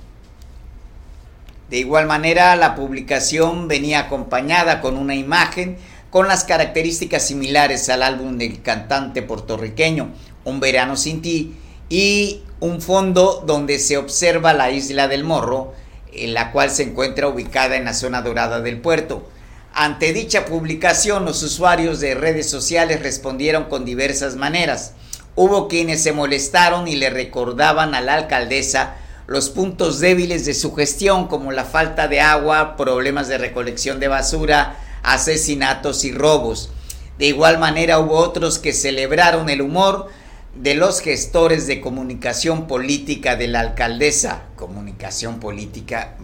De 1.70 1.78
igual 1.78 2.06
manera, 2.06 2.56
la 2.56 2.74
publicación 2.74 3.68
venía 3.68 4.00
acompañada 4.00 4.80
con 4.80 4.96
una 4.96 5.14
imagen 5.14 5.78
con 6.16 6.28
las 6.28 6.44
características 6.44 7.26
similares 7.26 7.90
al 7.90 8.02
álbum 8.02 8.38
del 8.38 8.62
cantante 8.62 9.20
puertorriqueño 9.20 10.14
Un 10.44 10.60
verano 10.60 10.96
sin 10.96 11.20
ti 11.20 11.56
y 11.90 12.40
un 12.58 12.80
fondo 12.80 13.44
donde 13.46 13.78
se 13.78 13.98
observa 13.98 14.54
la 14.54 14.70
isla 14.70 15.08
del 15.08 15.24
Morro, 15.24 15.74
en 16.10 16.32
la 16.32 16.52
cual 16.52 16.70
se 16.70 16.84
encuentra 16.84 17.28
ubicada 17.28 17.76
en 17.76 17.84
la 17.84 17.92
zona 17.92 18.22
dorada 18.22 18.60
del 18.60 18.80
puerto. 18.80 19.28
Ante 19.74 20.14
dicha 20.14 20.46
publicación, 20.46 21.26
los 21.26 21.42
usuarios 21.42 22.00
de 22.00 22.14
redes 22.14 22.48
sociales 22.48 23.02
respondieron 23.02 23.64
con 23.64 23.84
diversas 23.84 24.36
maneras. 24.36 24.94
Hubo 25.34 25.68
quienes 25.68 26.02
se 26.02 26.14
molestaron 26.14 26.88
y 26.88 26.96
le 26.96 27.10
recordaban 27.10 27.94
a 27.94 28.00
la 28.00 28.14
alcaldesa 28.14 28.96
los 29.26 29.50
puntos 29.50 30.00
débiles 30.00 30.46
de 30.46 30.54
su 30.54 30.74
gestión, 30.74 31.28
como 31.28 31.52
la 31.52 31.64
falta 31.64 32.08
de 32.08 32.22
agua, 32.22 32.74
problemas 32.78 33.28
de 33.28 33.36
recolección 33.36 34.00
de 34.00 34.08
basura, 34.08 34.78
asesinatos 35.06 36.04
y 36.04 36.12
robos. 36.12 36.70
De 37.18 37.26
igual 37.26 37.58
manera 37.58 37.98
hubo 37.98 38.16
otros 38.16 38.58
que 38.58 38.74
celebraron 38.74 39.48
el 39.48 39.62
humor 39.62 40.08
de 40.54 40.74
los 40.74 41.00
gestores 41.00 41.66
de 41.66 41.80
comunicación 41.80 42.66
política 42.66 43.36
de 43.36 43.48
la 43.48 43.60
alcaldesa. 43.60 44.42
Comunicación 44.56 45.40
política, 45.40 46.16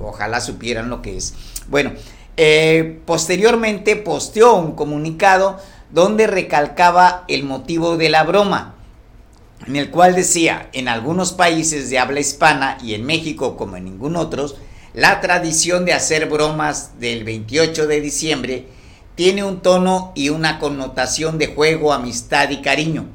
ojalá 0.00 0.40
supieran 0.40 0.88
lo 0.88 1.02
que 1.02 1.16
es. 1.16 1.34
Bueno, 1.68 1.92
eh, 2.36 3.00
posteriormente 3.04 3.94
posteó 3.96 4.54
un 4.54 4.72
comunicado 4.72 5.58
donde 5.90 6.26
recalcaba 6.26 7.24
el 7.28 7.44
motivo 7.44 7.96
de 7.96 8.08
la 8.08 8.24
broma, 8.24 8.74
en 9.66 9.76
el 9.76 9.90
cual 9.90 10.14
decía, 10.14 10.68
en 10.72 10.88
algunos 10.88 11.32
países 11.32 11.90
de 11.90 11.98
habla 11.98 12.20
hispana 12.20 12.78
y 12.82 12.94
en 12.94 13.04
México 13.04 13.56
como 13.56 13.76
en 13.76 13.84
ningún 13.84 14.16
otro, 14.16 14.48
la 14.96 15.20
tradición 15.20 15.84
de 15.84 15.92
hacer 15.92 16.24
bromas 16.26 16.98
del 16.98 17.22
28 17.22 17.86
de 17.86 18.00
diciembre 18.00 18.66
tiene 19.14 19.44
un 19.44 19.60
tono 19.60 20.12
y 20.16 20.30
una 20.30 20.58
connotación 20.58 21.36
de 21.36 21.48
juego, 21.48 21.92
amistad 21.92 22.48
y 22.48 22.62
cariño. 22.62 23.06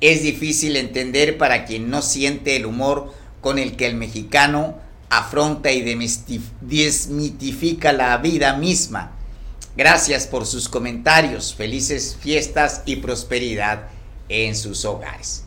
Es 0.00 0.22
difícil 0.22 0.76
entender 0.76 1.36
para 1.36 1.64
quien 1.64 1.90
no 1.90 2.00
siente 2.00 2.54
el 2.54 2.64
humor 2.64 3.12
con 3.40 3.58
el 3.58 3.74
que 3.74 3.88
el 3.88 3.96
mexicano 3.96 4.78
afronta 5.10 5.72
y 5.72 5.82
desmitifica 6.60 7.92
la 7.92 8.16
vida 8.18 8.56
misma. 8.56 9.10
Gracias 9.76 10.28
por 10.28 10.46
sus 10.46 10.68
comentarios, 10.68 11.56
felices 11.56 12.16
fiestas 12.20 12.82
y 12.86 12.96
prosperidad 12.96 13.88
en 14.28 14.54
sus 14.54 14.84
hogares. 14.84 15.42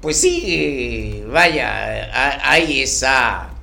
Pues 0.00 0.20
sí, 0.20 1.22
vaya, 1.28 2.42
hay 2.50 2.82
esa, 2.82 3.55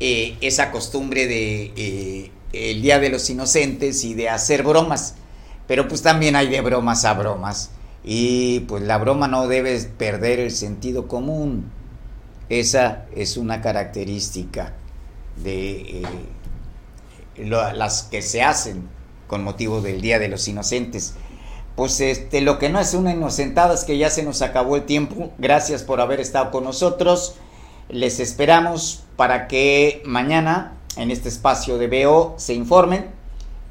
eh, 0.00 0.36
esa 0.40 0.70
costumbre 0.70 1.26
de 1.26 1.72
eh, 1.76 2.30
el 2.52 2.82
Día 2.82 2.98
de 2.98 3.10
los 3.10 3.28
Inocentes 3.30 4.04
y 4.04 4.14
de 4.14 4.28
hacer 4.28 4.62
bromas, 4.62 5.14
pero 5.66 5.88
pues 5.88 6.02
también 6.02 6.36
hay 6.36 6.48
de 6.48 6.60
bromas 6.60 7.04
a 7.04 7.14
bromas 7.14 7.70
y 8.04 8.60
pues 8.60 8.82
la 8.82 8.98
broma 8.98 9.26
no 9.28 9.48
debe 9.48 9.78
perder 9.80 10.40
el 10.40 10.52
sentido 10.52 11.08
común. 11.08 11.70
Esa 12.48 13.06
es 13.14 13.36
una 13.36 13.60
característica 13.60 14.74
de 15.42 16.02
eh, 16.02 17.44
las 17.44 18.04
que 18.04 18.22
se 18.22 18.42
hacen 18.42 18.88
con 19.26 19.42
motivo 19.42 19.80
del 19.80 20.00
Día 20.00 20.18
de 20.18 20.28
los 20.28 20.46
Inocentes. 20.46 21.14
Pues 21.74 22.00
este, 22.00 22.40
lo 22.40 22.58
que 22.58 22.68
no 22.68 22.80
es 22.80 22.94
una 22.94 23.12
inocentada 23.12 23.74
es 23.74 23.84
que 23.84 23.98
ya 23.98 24.08
se 24.08 24.22
nos 24.22 24.40
acabó 24.40 24.76
el 24.76 24.86
tiempo. 24.86 25.32
Gracias 25.38 25.82
por 25.82 26.00
haber 26.00 26.20
estado 26.20 26.50
con 26.50 26.64
nosotros. 26.64 27.34
Les 27.88 28.18
esperamos 28.18 29.04
para 29.16 29.46
que 29.46 30.02
mañana 30.04 30.72
en 30.96 31.10
este 31.10 31.28
espacio 31.28 31.78
de 31.78 31.86
BO 31.86 32.34
se 32.36 32.54
informen. 32.54 33.10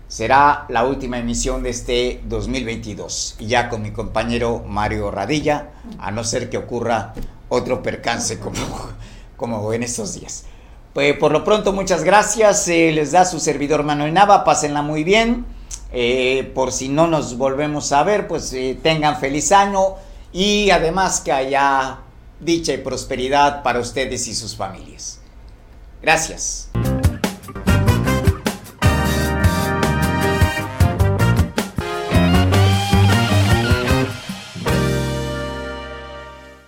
Será 0.08 0.66
la 0.70 0.86
última 0.86 1.18
emisión 1.18 1.64
de 1.64 1.72
este 1.72 2.22
2022. 2.26 3.36
Y 3.40 3.48
ya 3.48 3.68
con 3.68 3.82
mi 3.82 3.92
compañero 3.92 4.64
Mario 4.66 5.12
Radilla, 5.12 5.72
a 6.00 6.12
no 6.12 6.24
ser 6.24 6.50
que 6.50 6.58
ocurra 6.58 7.14
otro 7.50 7.84
percance 7.84 8.40
como, 8.40 8.60
como 9.38 9.74
en 9.74 9.84
estos 9.84 10.14
días. 10.14 10.46
Pues 10.94 11.18
por 11.18 11.34
lo 11.34 11.44
pronto, 11.44 11.74
muchas 11.74 12.06
gracias. 12.06 12.70
Eh, 12.70 12.92
les 12.94 13.12
da 13.12 13.26
su 13.26 13.40
servidor 13.42 13.84
Manuel 13.84 14.14
Nava. 14.14 14.46
Pásenla 14.46 14.82
muy 14.82 15.04
bien. 15.04 15.46
Eh, 15.92 16.52
por 16.56 16.72
si 16.72 16.88
no 16.88 17.08
nos 17.08 17.38
volvemos 17.38 17.92
a 17.92 18.04
ver, 18.04 18.28
pues 18.28 18.54
eh, 18.54 18.80
tengan 18.82 19.20
feliz 19.20 19.52
año 19.52 19.96
y 20.32 20.70
además 20.70 21.22
que 21.22 21.32
haya 21.32 22.00
dicha 22.40 22.74
y 22.74 22.78
prosperidad 22.78 23.64
para 23.64 23.80
ustedes 23.80 24.28
y 24.28 24.36
sus 24.36 24.56
familias. 24.56 25.20
Gracias. 26.02 26.70